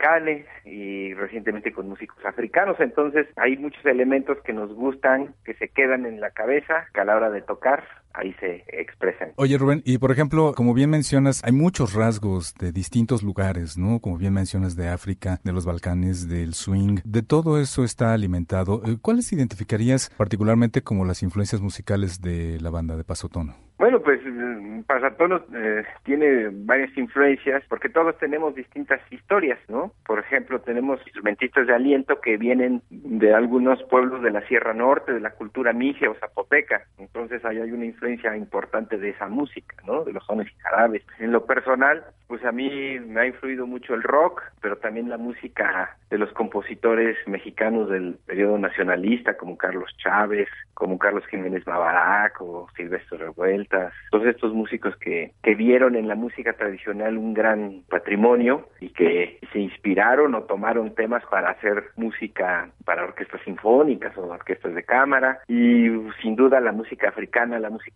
y 0.66 1.14
recientemente 1.14 1.72
con 1.72 1.90
músicos 1.90 2.24
africanos. 2.26 2.80
Entonces 2.80 3.28
hay 3.36 3.58
muchos 3.58 3.86
elementos 3.86 4.38
que 4.44 4.54
nos 4.54 4.74
gustan, 4.74 5.34
que 5.46 5.54
se 5.56 5.70
quedan 5.70 6.06
en 6.06 6.20
la 6.20 6.32
cabeza, 6.32 6.88
que 6.94 7.02
a 7.02 7.06
la 7.06 7.16
hora 7.16 7.30
de 7.30 7.42
tocar 7.42 7.84
ahí 8.18 8.34
se 8.40 8.64
expresan. 8.68 9.32
Oye 9.36 9.58
Rubén, 9.58 9.82
y 9.86 9.98
por 10.00 10.12
ejemplo, 10.12 10.54
como 10.56 10.74
bien 10.74 10.90
mencionas, 10.90 11.44
hay 11.44 11.52
muchos 11.52 11.94
rasgos 11.94 12.54
de 12.56 12.72
distintos 12.72 13.24
lugares, 13.24 13.78
¿no? 13.78 14.00
Como 14.00 14.18
bien 14.18 14.34
mencionas 14.34 14.76
de 14.76 14.90
África, 14.90 15.40
de 15.44 15.54
los 15.54 15.66
Balcanes, 15.66 16.28
del 16.28 16.54
swing, 16.54 17.00
de 17.06 17.22
todo 17.22 17.60
eso 17.60 17.84
está 17.84 18.14
alimentado. 18.14 18.82
Eh, 18.86 18.98
¿Cuáles 19.02 19.32
identificarías 19.32 20.10
particularmente 20.18 20.82
como 20.82 21.06
las 21.06 21.24
influencias 21.24 21.62
musicales 21.62 22.22
de 22.22 22.60
la 22.60 22.70
banda 22.70 22.98
de 22.98 23.04
Pasotono? 23.04 23.56
Bueno, 23.78 24.00
pues 24.02 24.20
mm, 24.26 24.82
Pasatono 24.82 25.44
eh, 25.54 25.84
tiene 26.04 26.50
varias 26.52 26.98
influencias 26.98 27.64
porque 27.70 27.90
todos 27.90 28.18
tenemos 28.18 28.56
distintas 28.56 29.00
historias, 29.12 29.60
¿no? 29.68 29.92
Por 30.06 30.18
ejemplo, 30.18 30.60
tenemos 30.62 31.00
instrumentistas 31.06 31.68
de 31.68 31.76
aliento 31.76 32.20
que 32.20 32.38
vienen 32.38 32.82
de 32.90 33.36
algunos 33.36 33.82
pueblos 33.84 34.24
de 34.24 34.32
la 34.32 34.42
Sierra 34.48 34.74
Norte, 34.74 35.14
de 35.14 35.20
la 35.20 35.32
cultura 35.32 35.74
migia 35.74 36.10
o 36.10 36.16
zapoteca. 36.16 36.88
Entonces 36.98 37.46
ahí 37.46 37.60
hay 37.60 37.72
una 37.72 37.86
influencia 37.86 38.07
importante 38.36 38.98
de 38.98 39.10
esa 39.10 39.28
música, 39.28 39.76
¿no? 39.86 40.04
De 40.04 40.14
los 40.14 40.26
sones 40.26 40.48
y 40.48 40.60
jarabes. 40.60 41.04
En 41.20 41.32
lo 41.32 41.46
personal, 41.46 42.04
pues 42.28 42.44
a 42.44 42.52
mí 42.52 43.00
me 43.00 43.22
ha 43.22 43.26
influido 43.26 43.66
mucho 43.66 43.94
el 43.94 44.04
rock, 44.04 44.44
pero 44.62 44.78
también 44.78 45.10
la 45.10 45.18
música 45.18 45.98
de 46.10 46.18
los 46.18 46.32
compositores 46.34 47.18
mexicanos 47.26 47.90
del 47.90 48.18
periodo 48.26 48.58
nacionalista 48.58 49.38
como 49.38 49.58
Carlos 49.58 49.90
Chávez, 49.98 50.48
como 50.74 50.98
Carlos 50.98 51.26
Jiménez 51.28 51.66
Mabarac 51.66 52.42
o 52.42 52.68
Silvestre 52.76 53.18
Revueltas, 53.18 53.94
todos 54.12 54.26
estos 54.28 54.54
músicos 54.54 54.96
que, 54.98 55.32
que 55.42 55.56
vieron 55.56 55.96
en 55.96 56.08
la 56.08 56.16
música 56.16 56.54
tradicional 56.54 57.18
un 57.18 57.34
gran 57.34 57.84
patrimonio 57.90 58.68
y 58.80 58.90
que 58.90 59.40
se 59.52 59.60
inspiraron 59.60 60.36
o 60.36 60.44
tomaron 60.44 60.96
temas 60.96 61.24
para 61.30 61.52
hacer 61.52 61.92
música 61.96 62.70
para 62.86 63.04
orquestas 63.04 63.42
sinfónicas 63.44 64.18
o 64.18 64.28
orquestas 64.28 64.76
de 64.76 64.84
cámara 64.84 65.40
y 65.48 65.90
sin 66.22 66.36
duda 66.36 66.60
la 66.60 66.72
música 66.72 67.10
africana, 67.10 67.60
la 67.60 67.70
música 67.70 67.87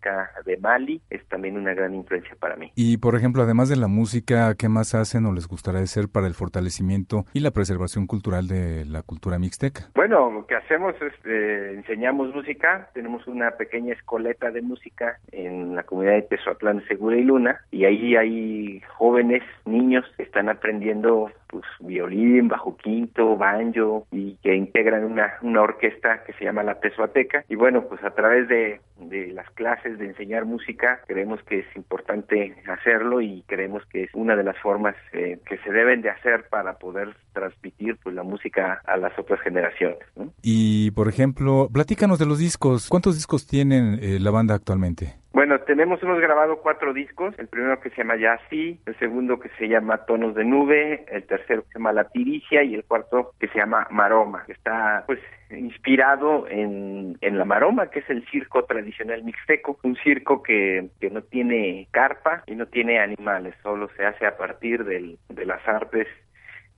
de 0.44 0.56
Mali 0.56 1.00
es 1.10 1.24
también 1.28 1.56
una 1.56 1.74
gran 1.74 1.94
influencia 1.94 2.34
para 2.38 2.56
mí. 2.56 2.72
Y 2.74 2.98
por 2.98 3.14
ejemplo, 3.14 3.42
además 3.42 3.68
de 3.68 3.76
la 3.76 3.88
música, 3.88 4.54
¿qué 4.54 4.68
más 4.68 4.94
hacen 4.94 5.26
o 5.26 5.32
les 5.32 5.46
gustaría 5.46 5.80
hacer 5.80 6.08
para 6.08 6.26
el 6.26 6.34
fortalecimiento 6.34 7.24
y 7.32 7.40
la 7.40 7.50
preservación 7.50 8.06
cultural 8.06 8.48
de 8.48 8.84
la 8.84 9.02
cultura 9.02 9.38
mixteca? 9.38 9.88
Bueno, 9.94 10.30
lo 10.30 10.46
que 10.46 10.56
hacemos 10.56 10.94
es 11.00 11.12
eh, 11.24 11.74
enseñamos 11.76 12.34
música 12.34 12.88
tenemos 12.94 13.26
una 13.26 13.52
pequeña 13.52 13.94
escoleta 13.94 14.50
de 14.50 14.62
música 14.62 15.18
en 15.30 15.74
la 15.74 15.82
comunidad 15.82 16.14
de 16.14 16.22
Tezoatlán, 16.22 16.84
Segura 16.86 17.16
y 17.16 17.22
Luna, 17.22 17.60
y 17.70 17.84
ahí 17.84 18.16
hay 18.16 18.82
jóvenes, 18.96 19.42
niños 19.64 20.04
que 20.16 20.22
están 20.22 20.48
aprendiendo 20.48 21.30
pues 21.48 21.64
violín, 21.80 22.48
bajo 22.48 22.76
quinto, 22.76 23.36
banjo 23.36 24.06
y 24.10 24.36
que 24.42 24.54
integran 24.54 25.04
una, 25.04 25.34
una 25.42 25.60
orquesta 25.60 26.24
que 26.24 26.32
se 26.34 26.44
llama 26.44 26.62
la 26.62 26.80
Tezuateca 26.80 27.44
y 27.48 27.56
bueno 27.56 27.82
pues 27.82 28.02
a 28.02 28.10
través 28.10 28.48
de, 28.48 28.80
de 28.98 29.28
las 29.28 29.48
clases 29.50 29.81
de 29.90 30.06
enseñar 30.06 30.44
música 30.44 31.00
creemos 31.06 31.40
que 31.44 31.60
es 31.60 31.76
importante 31.76 32.54
hacerlo 32.66 33.20
y 33.20 33.44
creemos 33.46 33.82
que 33.86 34.04
es 34.04 34.10
una 34.14 34.36
de 34.36 34.44
las 34.44 34.58
formas 34.58 34.94
eh, 35.12 35.38
que 35.46 35.58
se 35.58 35.70
deben 35.70 36.02
de 36.02 36.10
hacer 36.10 36.48
para 36.48 36.78
poder 36.78 37.14
transmitir 37.32 37.96
pues 38.02 38.14
la 38.14 38.22
música 38.22 38.80
a 38.84 38.96
las 38.96 39.18
otras 39.18 39.40
generaciones. 39.40 39.98
Y 40.42 40.90
por 40.92 41.08
ejemplo, 41.08 41.68
platícanos 41.72 42.18
de 42.18 42.26
los 42.26 42.38
discos. 42.38 42.88
¿Cuántos 42.88 43.14
discos 43.14 43.46
tienen 43.46 43.98
eh, 44.02 44.18
la 44.20 44.30
banda 44.30 44.54
actualmente? 44.54 45.21
Bueno, 45.32 45.58
tenemos, 45.60 46.02
hemos 46.02 46.20
grabado 46.20 46.58
cuatro 46.58 46.92
discos, 46.92 47.34
el 47.38 47.48
primero 47.48 47.80
que 47.80 47.88
se 47.88 47.96
llama 47.96 48.16
Ya 48.16 48.38
Sí, 48.50 48.78
el 48.84 48.98
segundo 48.98 49.40
que 49.40 49.48
se 49.56 49.66
llama 49.66 50.04
Tonos 50.04 50.34
de 50.34 50.44
Nube, 50.44 51.06
el 51.08 51.24
tercero 51.24 51.62
que 51.62 51.68
se 51.68 51.78
llama 51.78 51.92
La 51.94 52.04
Tiricia 52.04 52.62
y 52.62 52.74
el 52.74 52.84
cuarto 52.84 53.32
que 53.40 53.48
se 53.48 53.58
llama 53.58 53.86
Maroma, 53.90 54.44
que 54.44 54.52
está 54.52 55.04
pues 55.06 55.20
inspirado 55.50 56.46
en, 56.48 57.16
en 57.22 57.38
la 57.38 57.46
maroma, 57.46 57.88
que 57.88 58.00
es 58.00 58.10
el 58.10 58.26
circo 58.28 58.64
tradicional 58.64 59.24
mixteco, 59.24 59.78
un 59.84 59.96
circo 59.96 60.42
que, 60.42 60.90
que 61.00 61.08
no 61.08 61.22
tiene 61.22 61.88
carpa 61.92 62.42
y 62.46 62.54
no 62.54 62.66
tiene 62.66 62.98
animales, 62.98 63.54
solo 63.62 63.88
se 63.96 64.04
hace 64.04 64.26
a 64.26 64.36
partir 64.36 64.84
del, 64.84 65.18
de 65.30 65.46
las 65.46 65.66
artes 65.66 66.08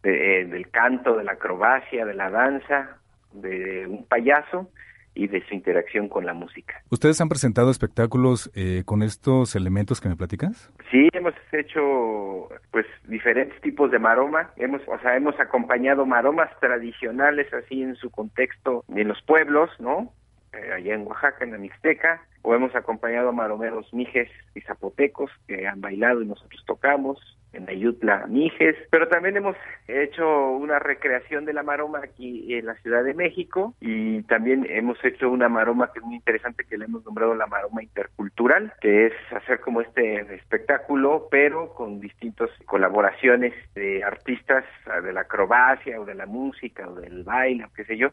de, 0.05 0.45
del 0.45 0.71
canto, 0.71 1.17
de 1.17 1.25
la 1.25 1.33
acrobacia, 1.33 2.07
de 2.07 2.15
la 2.15 2.31
danza, 2.31 2.99
de 3.33 3.85
un 3.89 4.07
payaso 4.07 4.71
y 5.15 5.29
de 5.29 5.45
su 5.47 5.55
interacción 5.55 6.09
con 6.09 6.27
la 6.27 6.35
música. 6.35 6.83
¿Ustedes 6.91 7.21
han 7.21 7.29
presentado 7.29 7.71
espectáculos 7.71 8.51
eh, 8.55 8.83
con 8.85 9.03
estos 9.03 9.55
elementos 9.55 10.01
que 10.01 10.09
me 10.09 10.17
platicas? 10.17 10.71
Sí, 10.91 11.09
hemos 11.13 11.35
hecho 11.53 12.49
pues 12.71 12.87
diferentes 13.09 13.61
tipos 13.61 13.91
de 13.91 13.99
maroma, 13.99 14.51
hemos 14.57 14.83
o 14.87 14.99
sea, 15.01 15.17
hemos 15.17 15.39
acompañado 15.39 16.07
maromas 16.07 16.51
tradicionales 16.61 17.53
así 17.55 17.83
en 17.83 17.97
su 17.97 18.11
contexto 18.11 18.85
en 18.89 19.09
los 19.09 19.23
pueblos, 19.23 19.71
¿no? 19.79 20.13
Eh, 20.53 20.73
allá 20.73 20.95
en 20.95 21.07
Oaxaca, 21.07 21.45
en 21.45 21.53
la 21.53 21.59
Mixteca, 21.59 22.23
o 22.43 22.55
hemos 22.55 22.75
acompañado 22.75 23.31
a 23.31 23.33
maromeros 23.33 23.93
mijes 23.93 24.29
y 24.55 24.61
zapotecos 24.61 25.31
que 25.49 25.67
han 25.67 25.81
bailado 25.81 26.23
y 26.23 26.27
nosotros 26.27 26.63
tocamos, 26.67 27.19
en 27.55 27.69
Ayutla, 27.69 28.27
Mijes, 28.29 28.77
pero 28.91 29.09
también 29.09 29.37
hemos 29.37 29.57
hecho 29.89 30.51
una 30.51 30.79
recreación 30.79 31.45
de 31.45 31.53
la 31.53 31.63
maroma 31.63 32.01
aquí 32.03 32.55
en 32.55 32.67
la 32.67 32.75
Ciudad 32.77 33.05
de 33.05 33.15
México 33.15 33.75
y 33.81 34.23
también 34.23 34.67
hemos 34.69 35.03
hecho 35.05 35.31
una 35.31 35.49
maroma 35.49 35.91
que 35.93 36.01
es 36.01 36.05
muy 36.05 36.17
interesante 36.17 36.65
que 36.65 36.79
le 36.79 36.87
hemos 36.87 37.05
nombrado 37.05 37.35
la 37.35 37.47
maroma 37.47 37.83
intercultural, 37.83 38.73
que 38.81 39.07
es 39.07 39.13
hacer 39.33 39.61
como 39.61 39.81
este 39.81 40.35
espectáculo, 40.35 41.29
pero 41.31 41.75
con 41.75 42.01
distintas 42.01 42.51
colaboraciones 42.67 43.53
de 43.75 44.03
artistas 44.05 44.65
de 45.03 45.13
la 45.13 45.23
acrobacia 45.23 46.01
o 46.01 46.05
de 46.05 46.15
la 46.15 46.27
música 46.27 46.89
o 46.89 46.95
del 46.95 47.25
baile 47.25 47.65
o 47.65 47.73
qué 47.75 47.85
sé 47.85 47.97
yo, 47.97 48.11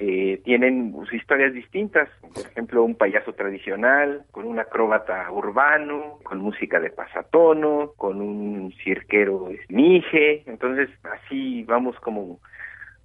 que 0.00 0.40
tienen 0.44 0.92
pues, 0.92 1.12
historias 1.12 1.52
distintas. 1.52 2.08
Por 2.22 2.46
ejemplo, 2.46 2.82
un 2.82 2.94
payaso 2.94 3.34
tradicional, 3.34 4.24
con 4.30 4.46
un 4.46 4.58
acróbata 4.58 5.30
urbano, 5.30 6.18
con 6.22 6.38
música 6.38 6.80
de 6.80 6.88
pasatono, 6.88 7.92
con 7.98 8.22
un 8.22 8.72
cirquero 8.82 9.50
mije. 9.68 10.42
Entonces, 10.46 10.88
así 11.04 11.64
vamos 11.64 12.00
como, 12.00 12.40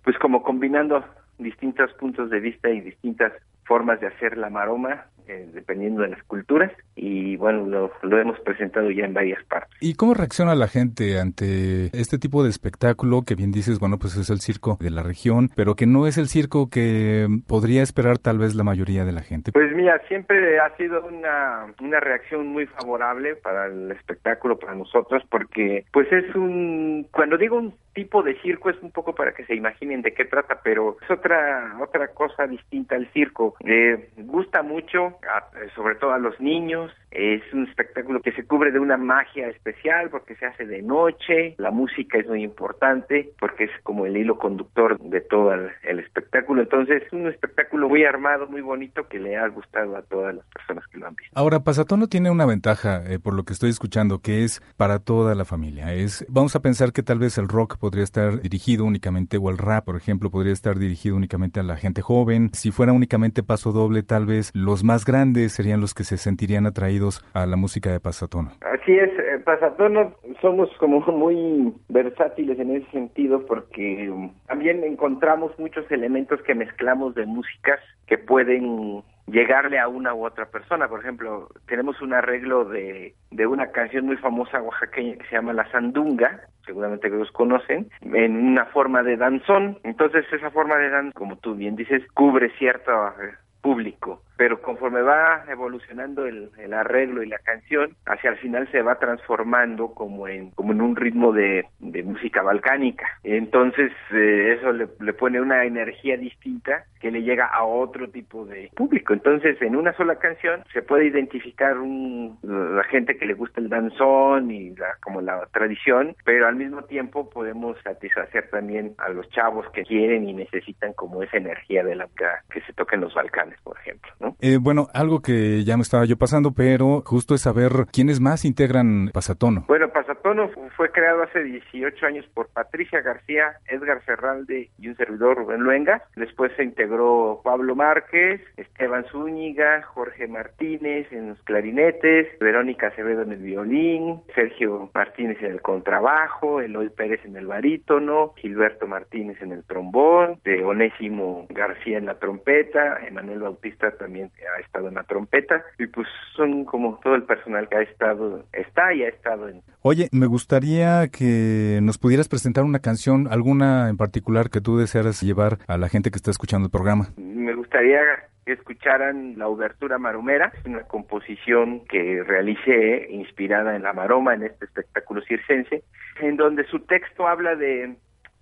pues 0.05 0.17
como 0.19 0.41
combinando 0.41 1.03
distintos 1.37 1.91
puntos 1.95 2.29
de 2.29 2.39
vista 2.39 2.69
y 2.69 2.79
distintas 2.79 3.33
formas 3.65 3.99
de 3.99 4.07
hacer 4.07 4.37
la 4.37 4.49
maroma 4.49 5.07
eh, 5.27 5.49
dependiendo 5.53 6.01
de 6.01 6.09
las 6.09 6.23
culturas 6.23 6.71
y 6.95 7.35
bueno, 7.37 7.65
lo, 8.01 8.19
hemos 8.19 8.39
presentado 8.39 8.89
ya 8.91 9.05
en 9.05 9.13
varias 9.13 9.43
partes. 9.45 9.75
¿Y 9.81 9.95
cómo 9.95 10.13
reacciona 10.13 10.55
la 10.55 10.67
gente 10.67 11.19
ante 11.19 11.87
este 11.99 12.17
tipo 12.17 12.43
de 12.43 12.49
espectáculo 12.49 13.23
que 13.23 13.35
bien 13.35 13.51
dices, 13.51 13.79
bueno, 13.79 13.97
pues 13.97 14.15
es 14.15 14.29
el 14.29 14.39
circo 14.39 14.77
de 14.79 14.89
la 14.89 15.03
región, 15.03 15.49
pero 15.55 15.75
que 15.75 15.85
no 15.85 16.07
es 16.07 16.17
el 16.17 16.27
circo 16.27 16.69
que 16.69 17.27
podría 17.47 17.83
esperar 17.83 18.17
tal 18.17 18.37
vez 18.37 18.55
la 18.55 18.63
mayoría 18.63 19.05
de 19.05 19.11
la 19.11 19.21
gente? 19.21 19.51
Pues 19.51 19.75
mira, 19.75 20.01
siempre 20.07 20.59
ha 20.59 20.75
sido 20.77 21.05
una, 21.05 21.73
una 21.81 21.99
reacción 21.99 22.47
muy 22.47 22.65
favorable 22.67 23.35
para 23.35 23.67
el 23.67 23.91
espectáculo, 23.91 24.57
para 24.57 24.75
nosotros, 24.75 25.23
porque 25.29 25.85
pues 25.91 26.11
es 26.11 26.35
un, 26.35 27.07
cuando 27.11 27.37
digo 27.37 27.57
un 27.57 27.73
tipo 27.93 28.21
de 28.21 28.39
circo 28.41 28.69
es 28.69 28.81
un 28.81 28.91
poco 28.91 29.15
para 29.15 29.33
que 29.33 29.45
se 29.45 29.55
imaginen 29.55 30.01
de 30.01 30.13
qué 30.13 30.25
trata, 30.25 30.59
pero 30.63 30.97
es 31.01 31.09
otra 31.09 31.77
otra 31.79 32.09
cosa 32.09 32.45
distinta 32.45 32.95
al 32.95 33.07
circo. 33.13 33.55
Eh, 33.65 34.09
gusta 34.17 34.61
mucho, 34.61 35.14
eh, 35.21 35.69
sobre 35.75 35.95
todo 35.95 36.13
a 36.13 36.19
los 36.19 36.39
niños. 36.39 36.91
Es 37.11 37.41
un 37.53 37.65
espectáculo 37.67 38.21
que 38.21 38.33
se 38.33 38.45
cubre 38.45 38.71
de 38.71 38.79
una 38.79 38.97
magia 38.97 39.47
especial 39.47 40.09
porque 40.09 40.35
se 40.35 40.45
hace 40.45 40.65
de 40.65 40.81
noche. 40.81 41.55
La 41.57 41.71
música 41.71 42.17
es 42.17 42.27
muy 42.27 42.43
importante 42.43 43.31
porque 43.39 43.65
es 43.65 43.71
como 43.83 44.05
el 44.05 44.17
hilo 44.17 44.37
conductor 44.37 44.99
de 44.99 45.21
todo 45.21 45.53
el, 45.53 45.99
espectáculo. 45.99 46.61
Entonces 46.61 47.03
es 47.03 47.13
un 47.13 47.27
espectáculo 47.27 47.87
muy 47.87 48.03
armado, 48.03 48.47
muy 48.47 48.61
bonito 48.61 49.07
que 49.07 49.19
le 49.19 49.37
ha 49.37 49.47
gustado 49.47 49.95
a 49.95 50.01
todas 50.01 50.35
las 50.35 50.45
personas 50.47 50.85
que 50.87 50.97
lo 50.97 51.07
han 51.07 51.15
visto. 51.15 51.31
Ahora, 51.39 51.61
Pasatono 51.61 52.07
tiene 52.07 52.29
una 52.29 52.45
ventaja, 52.45 53.01
eh, 53.05 53.17
por 53.19 53.33
lo 53.33 53.43
que 53.43 53.53
estoy 53.53 53.69
escuchando, 53.69 54.19
que 54.19 54.43
es 54.43 54.61
para 54.75 54.99
toda 54.99 55.35
la 55.35 55.45
familia. 55.45 55.93
Es, 55.93 56.25
vamos 56.27 56.55
a 56.57 56.61
pensar 56.61 56.91
que 56.91 57.01
tal 57.01 57.19
vez 57.19 57.37
el 57.37 57.47
rock 57.47 57.77
podría 57.77 58.03
estar 58.03 58.41
dirigido 58.41 58.83
únicamente, 58.83 59.37
o 59.37 59.49
el 59.49 59.57
rap, 59.57 59.85
por 59.85 59.95
ejemplo, 59.95 60.29
podría 60.29 60.51
estar 60.51 60.77
dirigido 60.77 61.15
únicamente 61.15 61.61
a 61.61 61.63
la 61.63 61.77
gente 61.77 62.01
joven. 62.01 62.49
Si 62.53 62.71
fuera 62.71 62.91
únicamente 62.91 63.41
paso 63.41 63.71
doble, 63.71 64.03
tal 64.03 64.25
vez 64.25 64.51
los 64.53 64.83
más 64.83 65.04
grandes 65.05 65.53
serían 65.53 65.79
los 65.79 65.93
que 65.93 66.03
se 66.03 66.17
sentirían 66.17 66.65
atraídos 66.65 67.23
a 67.33 67.45
la 67.45 67.55
música 67.55 67.91
de 67.91 67.99
Pasatono. 67.99 68.51
Así 68.61 68.91
es, 68.93 69.09
eh, 69.17 69.39
Pasatono 69.43 70.15
somos 70.41 70.69
como 70.79 70.99
muy 71.07 71.73
versátiles 71.89 72.59
en 72.59 72.75
ese 72.75 72.91
sentido 72.91 73.45
porque 73.45 74.09
um, 74.09 74.33
también 74.47 74.83
encontramos 74.83 75.57
muchos 75.57 75.89
elementos 75.91 76.41
que 76.41 76.55
mezclamos 76.55 77.15
de 77.15 77.25
músicas 77.25 77.79
que 78.07 78.17
pueden 78.17 79.03
llegarle 79.27 79.79
a 79.79 79.87
una 79.87 80.13
u 80.13 80.25
otra 80.25 80.45
persona. 80.45 80.87
Por 80.87 80.99
ejemplo, 80.99 81.49
tenemos 81.67 82.01
un 82.01 82.13
arreglo 82.13 82.65
de, 82.65 83.15
de 83.31 83.47
una 83.47 83.71
canción 83.71 84.05
muy 84.05 84.17
famosa 84.17 84.61
oaxaqueña 84.61 85.17
que 85.17 85.25
se 85.25 85.35
llama 85.35 85.53
La 85.53 85.69
Sandunga, 85.71 86.41
seguramente 86.65 87.09
que 87.09 87.17
los 87.17 87.31
conocen, 87.31 87.89
en 88.01 88.37
una 88.37 88.65
forma 88.65 89.03
de 89.03 89.17
danzón. 89.17 89.79
Entonces 89.83 90.25
esa 90.31 90.51
forma 90.51 90.77
de 90.77 90.89
danzón, 90.89 91.11
como 91.13 91.37
tú 91.37 91.55
bien 91.55 91.75
dices, 91.75 92.03
cubre 92.13 92.51
cierto 92.57 92.91
eh, 92.91 93.33
público 93.65 94.21
pero 94.37 94.61
conforme 94.61 95.01
va 95.01 95.45
evolucionando 95.49 96.25
el, 96.25 96.49
arreglo 96.73 97.23
y 97.23 97.27
la 97.27 97.39
canción, 97.39 97.95
hacia 98.05 98.31
el 98.31 98.37
final 98.37 98.69
se 98.71 98.81
va 98.81 98.99
transformando 98.99 99.93
como 99.93 100.27
en, 100.27 100.51
como 100.51 100.73
en 100.73 100.81
un 100.81 100.95
ritmo 100.95 101.31
de, 101.31 101.65
música 101.79 102.41
balcánica. 102.41 103.07
Entonces 103.23 103.91
eh, 104.11 104.57
eso 104.57 104.73
le, 104.73 104.87
pone 105.13 105.39
una 105.39 105.63
energía 105.63 106.17
distinta 106.17 106.85
que 106.99 107.11
le 107.11 107.23
llega 107.23 107.45
a 107.45 107.63
otro 107.63 108.09
tipo 108.09 108.45
de 108.45 108.69
público. 108.75 109.13
Entonces 109.13 109.61
en 109.61 109.75
una 109.75 109.93
sola 109.93 110.17
canción 110.17 110.63
se 110.73 110.81
puede 110.81 111.05
identificar 111.05 111.77
un, 111.77 112.37
la 112.43 112.83
gente 112.83 113.17
que 113.17 113.25
le 113.25 113.33
gusta 113.33 113.61
el 113.61 113.69
danzón 113.69 114.51
y 114.51 114.71
la, 114.71 114.97
como 115.01 115.21
la 115.21 115.47
tradición, 115.53 116.15
pero 116.25 116.47
al 116.47 116.55
mismo 116.55 116.83
tiempo 116.83 117.29
podemos 117.29 117.77
satisfacer 117.83 118.49
también 118.49 118.95
a 118.97 119.09
los 119.09 119.29
chavos 119.29 119.65
que 119.71 119.83
quieren 119.83 120.27
y 120.27 120.33
necesitan 120.33 120.93
como 120.93 121.23
esa 121.23 121.37
energía 121.37 121.83
de 121.83 121.95
la 121.95 122.07
que 122.49 122.61
se 122.61 122.73
toca 122.73 122.95
en 122.95 123.01
los 123.01 123.13
Balcanes, 123.13 123.54
por 123.63 123.77
ejemplo. 123.77 124.35
Eh, 124.41 124.57
bueno, 124.59 124.87
algo 124.93 125.21
que 125.21 125.63
ya 125.63 125.77
me 125.77 125.83
estaba 125.83 126.05
yo 126.05 126.17
pasando, 126.17 126.53
pero 126.53 127.01
justo 127.05 127.35
es 127.35 127.41
saber 127.41 127.87
quiénes 127.91 128.19
más 128.19 128.45
integran 128.45 129.09
Pasatono. 129.13 129.65
Bueno, 129.67 129.89
Pasatono 129.89 130.49
fue 130.75 130.91
creado 130.91 131.23
hace 131.23 131.43
18 131.43 132.05
años 132.05 132.25
por 132.33 132.47
Patricia 132.49 133.01
García, 133.01 133.57
Edgar 133.67 134.01
Ferralde 134.01 134.69
y 134.79 134.87
un 134.87 134.97
servidor 134.97 135.37
Rubén 135.37 135.61
Luenga. 135.61 136.03
Después 136.15 136.51
se 136.55 136.63
integró 136.63 137.41
Pablo 137.43 137.75
Márquez, 137.75 138.41
Esteban 138.57 139.05
Zúñiga, 139.11 139.83
Jorge 139.83 140.27
Martínez 140.27 141.11
en 141.11 141.29
los 141.29 141.41
clarinetes, 141.43 142.27
Verónica 142.39 142.87
Acevedo 142.87 143.21
en 143.21 143.31
el 143.31 143.39
violín, 143.39 144.21
Sergio 144.33 144.89
Martínez 144.93 145.37
en 145.41 145.51
el 145.51 145.61
contrabajo, 145.61 146.61
Eloy 146.61 146.89
Pérez 146.89 147.23
en 147.25 147.35
el 147.37 147.47
barítono, 147.47 148.33
Gilberto 148.37 148.87
Martínez 148.87 149.41
en 149.41 149.51
el 149.51 149.63
trombón, 149.63 150.39
de 150.43 150.63
Onésimo 150.63 151.45
García 151.49 151.97
en 151.97 152.05
la 152.05 152.19
trompeta, 152.19 152.99
Emanuel 153.07 153.39
Bautista 153.45 153.91
también 153.91 154.31
ha 154.55 154.59
estado 154.61 154.89
en 154.89 154.95
la 154.95 155.03
trompeta 155.03 155.63
y 155.79 155.87
pues 155.87 156.07
son 156.35 156.65
como 156.65 156.99
todo 157.03 157.15
el 157.15 157.23
personal 157.23 157.69
que 157.69 157.77
ha 157.77 157.81
estado, 157.81 158.45
está 158.51 158.93
y 158.93 159.03
ha 159.03 159.09
estado 159.09 159.47
en... 159.49 159.61
Oye, 159.81 160.09
me 160.11 160.25
gustaría 160.25 161.07
que 161.09 161.79
nos 161.81 161.97
pudieras 161.97 162.27
presentar 162.27 162.63
una 162.63 162.79
canción, 162.79 163.27
alguna 163.29 163.89
en 163.89 163.97
particular 163.97 164.49
que 164.49 164.61
tú 164.61 164.77
desearas 164.77 165.21
llevar 165.21 165.59
a 165.67 165.77
la 165.77 165.89
gente 165.89 166.11
que 166.11 166.17
está 166.17 166.31
escuchando 166.31 166.65
el 166.65 166.71
programa. 166.71 167.09
Me 167.17 167.53
gustaría 167.53 167.99
que 168.45 168.53
escucharan 168.53 169.37
la 169.37 169.47
Obertura 169.47 169.97
Maromera, 169.97 170.51
una 170.65 170.83
composición 170.83 171.85
que 171.85 172.23
realicé 172.23 173.07
inspirada 173.09 173.75
en 173.75 173.83
la 173.83 173.93
maroma, 173.93 174.35
en 174.35 174.43
este 174.43 174.65
espectáculo 174.65 175.21
circense, 175.27 175.83
en 176.21 176.37
donde 176.37 176.65
su 176.65 176.79
texto 176.81 177.27
habla 177.27 177.55
de 177.55 177.95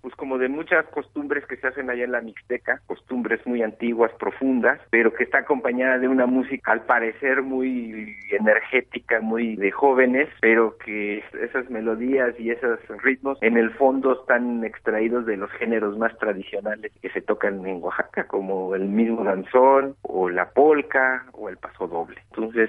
pues 0.04 0.14
como 0.16 0.36
de 0.36 0.50
muchas 0.50 0.84
costumbres 0.88 1.46
que 1.46 1.56
se 1.56 1.66
hacen 1.66 1.88
allá 1.88 2.04
en 2.04 2.12
la 2.12 2.20
Mixteca, 2.20 2.78
costumbres 2.84 3.40
muy 3.46 3.62
antiguas, 3.62 4.12
profundas, 4.18 4.78
pero 4.90 5.14
que 5.14 5.24
está 5.24 5.38
acompañada 5.38 5.96
de 5.96 6.08
una 6.08 6.26
música 6.26 6.72
al 6.72 6.82
parecer 6.82 7.40
muy 7.40 8.14
energética, 8.30 9.22
muy 9.22 9.56
de 9.56 9.70
jóvenes, 9.70 10.28
pero 10.42 10.76
que 10.76 11.24
esas 11.40 11.70
melodías 11.70 12.38
y 12.38 12.50
esos 12.50 12.80
ritmos 13.02 13.38
en 13.40 13.56
el 13.56 13.70
fondo 13.70 14.20
están 14.20 14.62
extraídos 14.62 15.24
de 15.24 15.38
los 15.38 15.50
géneros 15.52 15.96
más 15.96 16.14
tradicionales 16.18 16.92
que 17.00 17.08
se 17.08 17.22
tocan 17.22 17.66
en 17.66 17.82
Oaxaca, 17.82 18.24
como 18.24 18.74
el 18.74 18.84
mismo 18.84 19.24
danzón 19.24 19.96
o 20.02 20.28
la 20.28 20.50
polca 20.50 21.24
o 21.32 21.48
el 21.48 21.56
paso 21.56 21.88
doble. 21.88 22.20
Entonces, 22.28 22.68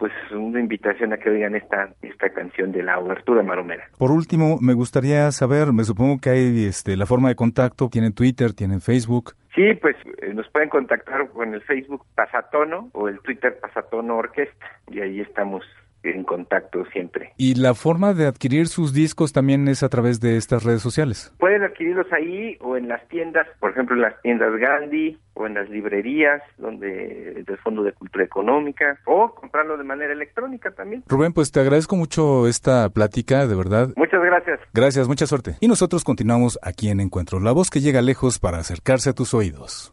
pues 0.00 0.12
una 0.32 0.58
invitación 0.58 1.12
a 1.12 1.18
que 1.18 1.28
oigan 1.28 1.54
esta 1.54 1.90
esta 2.00 2.30
canción 2.30 2.72
de 2.72 2.82
la 2.82 2.98
obertura 2.98 3.42
maromera. 3.42 3.84
Por 3.98 4.10
último, 4.10 4.56
me 4.60 4.72
gustaría 4.72 5.30
saber, 5.30 5.74
me 5.74 5.84
supongo 5.84 6.18
que 6.20 6.30
hay 6.30 6.64
este 6.64 6.96
la 6.96 7.04
forma 7.04 7.28
de 7.28 7.36
contacto, 7.36 7.90
tienen 7.90 8.14
Twitter, 8.14 8.54
tienen 8.54 8.80
Facebook. 8.80 9.34
Sí, 9.54 9.74
pues 9.74 9.96
eh, 10.22 10.32
nos 10.32 10.48
pueden 10.48 10.70
contactar 10.70 11.28
con 11.28 11.52
el 11.52 11.60
Facebook 11.60 12.06
Pasatono 12.14 12.88
o 12.92 13.08
el 13.08 13.20
Twitter 13.20 13.58
Pasatono 13.60 14.16
Orquesta 14.16 14.66
y 14.90 15.00
ahí 15.00 15.20
estamos 15.20 15.64
en 16.02 16.24
contacto 16.24 16.84
siempre. 16.92 17.32
¿Y 17.36 17.54
la 17.54 17.74
forma 17.74 18.14
de 18.14 18.26
adquirir 18.26 18.68
sus 18.68 18.92
discos 18.92 19.32
también 19.32 19.68
es 19.68 19.82
a 19.82 19.88
través 19.88 20.20
de 20.20 20.36
estas 20.36 20.64
redes 20.64 20.82
sociales? 20.82 21.32
Pueden 21.38 21.62
adquirirlos 21.62 22.06
ahí 22.12 22.56
o 22.60 22.76
en 22.76 22.88
las 22.88 23.06
tiendas, 23.08 23.46
por 23.58 23.70
ejemplo 23.70 23.96
en 23.96 24.02
las 24.02 24.20
tiendas 24.22 24.52
Gandhi 24.56 25.18
o 25.34 25.46
en 25.46 25.54
las 25.54 25.68
librerías 25.68 26.42
donde 26.58 27.44
del 27.46 27.58
Fondo 27.58 27.82
de 27.82 27.92
Cultura 27.92 28.24
Económica 28.24 28.98
o 29.06 29.34
comprarlo 29.34 29.76
de 29.76 29.84
manera 29.84 30.12
electrónica 30.12 30.70
también. 30.72 31.04
Rubén, 31.08 31.32
pues 31.32 31.50
te 31.52 31.60
agradezco 31.60 31.96
mucho 31.96 32.46
esta 32.46 32.88
plática, 32.90 33.46
de 33.46 33.54
verdad. 33.54 33.88
Muchas 33.96 34.22
gracias. 34.22 34.60
Gracias, 34.72 35.08
mucha 35.08 35.26
suerte. 35.26 35.56
Y 35.60 35.68
nosotros 35.68 36.04
continuamos 36.04 36.58
aquí 36.62 36.88
en 36.88 37.00
Encuentro, 37.00 37.40
la 37.40 37.52
voz 37.52 37.70
que 37.70 37.80
llega 37.80 38.02
lejos 38.02 38.38
para 38.38 38.58
acercarse 38.58 39.10
a 39.10 39.12
tus 39.12 39.34
oídos. 39.34 39.92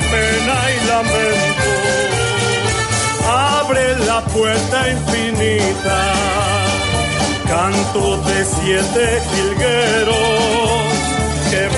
pena 0.00 0.56
y 0.70 0.86
lamento. 0.88 1.70
Abre 3.28 3.96
la 4.06 4.20
puerta 4.22 4.88
infinita, 4.90 6.00
canto 7.48 8.16
de 8.22 8.44
siete 8.44 9.22
jilgueros 9.30 10.20
que 11.50 11.68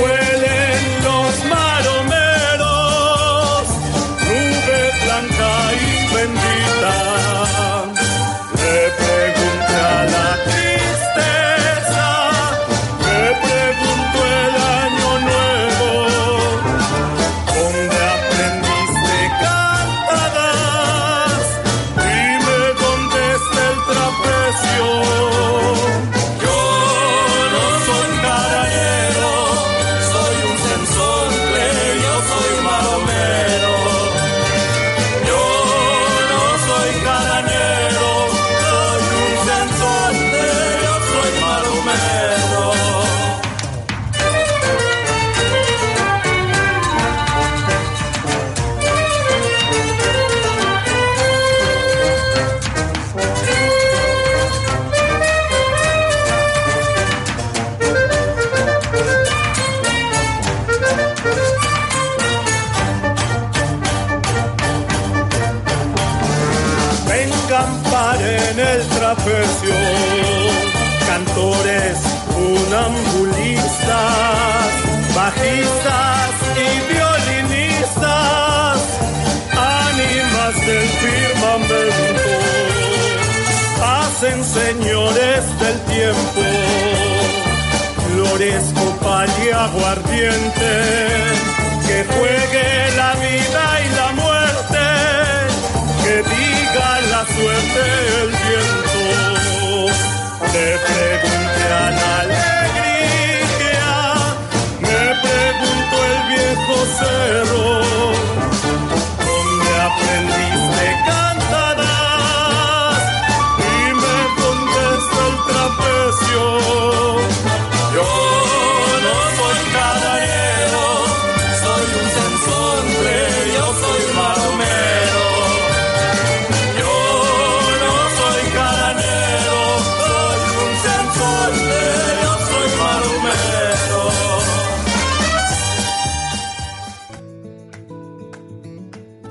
hacen 84.22 84.44
señores 84.44 85.58
del 85.58 85.80
tiempo, 85.80 86.42
flores, 88.06 88.72
copal 88.72 89.28
y 89.44 89.50
aguardiente, 89.50 90.72
que 91.86 92.04
juegue 92.04 92.96
la 92.96 93.14
vida 93.14 93.80
y 93.84 93.88
la 93.96 94.12
muerte 94.12 94.84
que 96.04 96.16
diga 96.18 97.00
la 97.10 97.26
suerte 97.26 98.11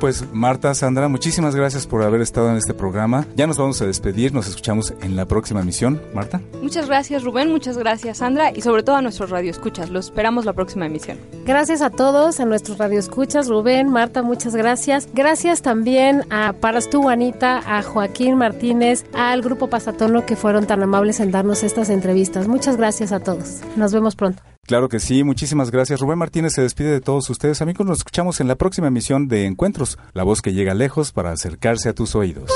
Pues 0.01 0.25
Marta, 0.33 0.73
Sandra, 0.73 1.07
muchísimas 1.09 1.55
gracias 1.55 1.85
por 1.85 2.01
haber 2.01 2.21
estado 2.21 2.49
en 2.49 2.57
este 2.57 2.73
programa. 2.73 3.27
Ya 3.35 3.45
nos 3.45 3.59
vamos 3.59 3.79
a 3.83 3.85
despedir, 3.85 4.33
nos 4.33 4.47
escuchamos 4.47 4.95
en 5.03 5.15
la 5.15 5.25
próxima 5.25 5.61
emisión. 5.61 6.01
Marta. 6.11 6.41
Muchas 6.59 6.87
gracias 6.87 7.23
Rubén, 7.23 7.51
muchas 7.51 7.77
gracias 7.77 8.17
Sandra 8.17 8.51
y 8.51 8.61
sobre 8.61 8.81
todo 8.81 8.95
a 8.95 9.03
nuestros 9.03 9.29
radioescuchas. 9.29 9.91
Los 9.91 10.05
esperamos 10.05 10.45
la 10.45 10.53
próxima 10.53 10.87
emisión. 10.87 11.19
Gracias 11.45 11.83
a 11.83 11.91
todos, 11.91 12.39
a 12.39 12.45
nuestros 12.45 12.79
radioescuchas, 12.79 13.47
Rubén, 13.47 13.89
Marta, 13.89 14.23
muchas 14.23 14.55
gracias. 14.55 15.07
Gracias 15.13 15.61
también 15.61 16.23
a 16.31 16.53
Paras 16.53 16.89
tú, 16.89 17.07
Anita, 17.07 17.61
a 17.63 17.83
Joaquín 17.83 18.37
Martínez, 18.37 19.05
al 19.13 19.43
Grupo 19.43 19.67
Pasatono 19.67 20.25
que 20.25 20.35
fueron 20.35 20.65
tan 20.65 20.81
amables 20.81 21.19
en 21.19 21.29
darnos 21.29 21.61
estas 21.61 21.91
entrevistas. 21.91 22.47
Muchas 22.47 22.75
gracias 22.75 23.11
a 23.11 23.19
todos. 23.19 23.59
Nos 23.75 23.93
vemos 23.93 24.15
pronto. 24.15 24.41
Claro 24.71 24.87
que 24.87 25.01
sí, 25.01 25.25
muchísimas 25.25 25.69
gracias. 25.69 25.99
Rubén 25.99 26.17
Martínez 26.17 26.53
se 26.53 26.61
despide 26.61 26.91
de 26.91 27.01
todos 27.01 27.29
ustedes. 27.29 27.61
Amigos, 27.61 27.85
nos 27.85 27.97
escuchamos 27.97 28.39
en 28.39 28.47
la 28.47 28.55
próxima 28.55 28.87
emisión 28.87 29.27
de 29.27 29.45
Encuentros, 29.45 29.99
la 30.13 30.23
voz 30.23 30.41
que 30.41 30.53
llega 30.53 30.73
lejos 30.73 31.11
para 31.11 31.33
acercarse 31.33 31.89
a 31.89 31.93
tus 31.93 32.15
oídos. 32.15 32.49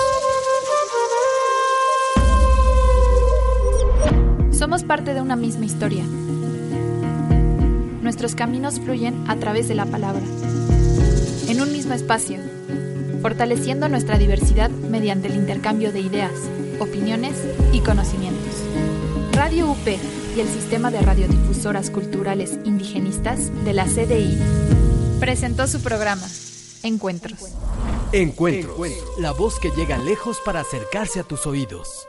Somos 4.52 4.86
parte 4.86 5.14
de 5.14 5.20
una 5.20 5.36
misma 5.36 5.66
historia. 5.66 6.06
Nuestros 8.02 8.34
caminos 8.34 8.80
fluyen 8.80 9.30
a 9.30 9.36
través 9.36 9.68
de 9.68 9.76
la 9.76 9.86
palabra. 9.86 10.24
En 11.50 11.60
un 11.60 11.70
mismo 11.74 11.94
espacio, 11.94 12.40
fortaleciendo 13.22 13.90
nuestra 13.90 14.18
diversidad 14.18 14.70
mediante 14.70 15.28
el 15.28 15.36
intercambio 15.36 15.92
de 15.92 16.00
ideas, 16.00 16.32
opiniones 16.80 17.36
y 17.74 17.82
conocimientos. 17.82 18.64
Radio 19.34 19.70
UP 19.70 20.25
y 20.36 20.42
el 20.42 20.50
Sistema 20.50 20.92
de 20.92 21.02
Radiodifusoras 21.02 21.90
Culturales 21.90 22.60
Indigenistas 22.66 23.52
de 23.64 23.74
la 23.74 23.86
CDI 23.86 24.38
presentó 25.20 25.66
su 25.68 25.82
programa, 25.82 26.28
Encuentros. 26.84 27.40
Encuentros, 28.12 28.76
la 29.18 29.32
voz 29.32 29.60
que 29.60 29.72
llega 29.72 29.98
lejos 29.98 30.40
para 30.44 30.60
acercarse 30.60 31.22
a 31.22 31.24
tus 31.24 31.48
oídos. 31.48 32.08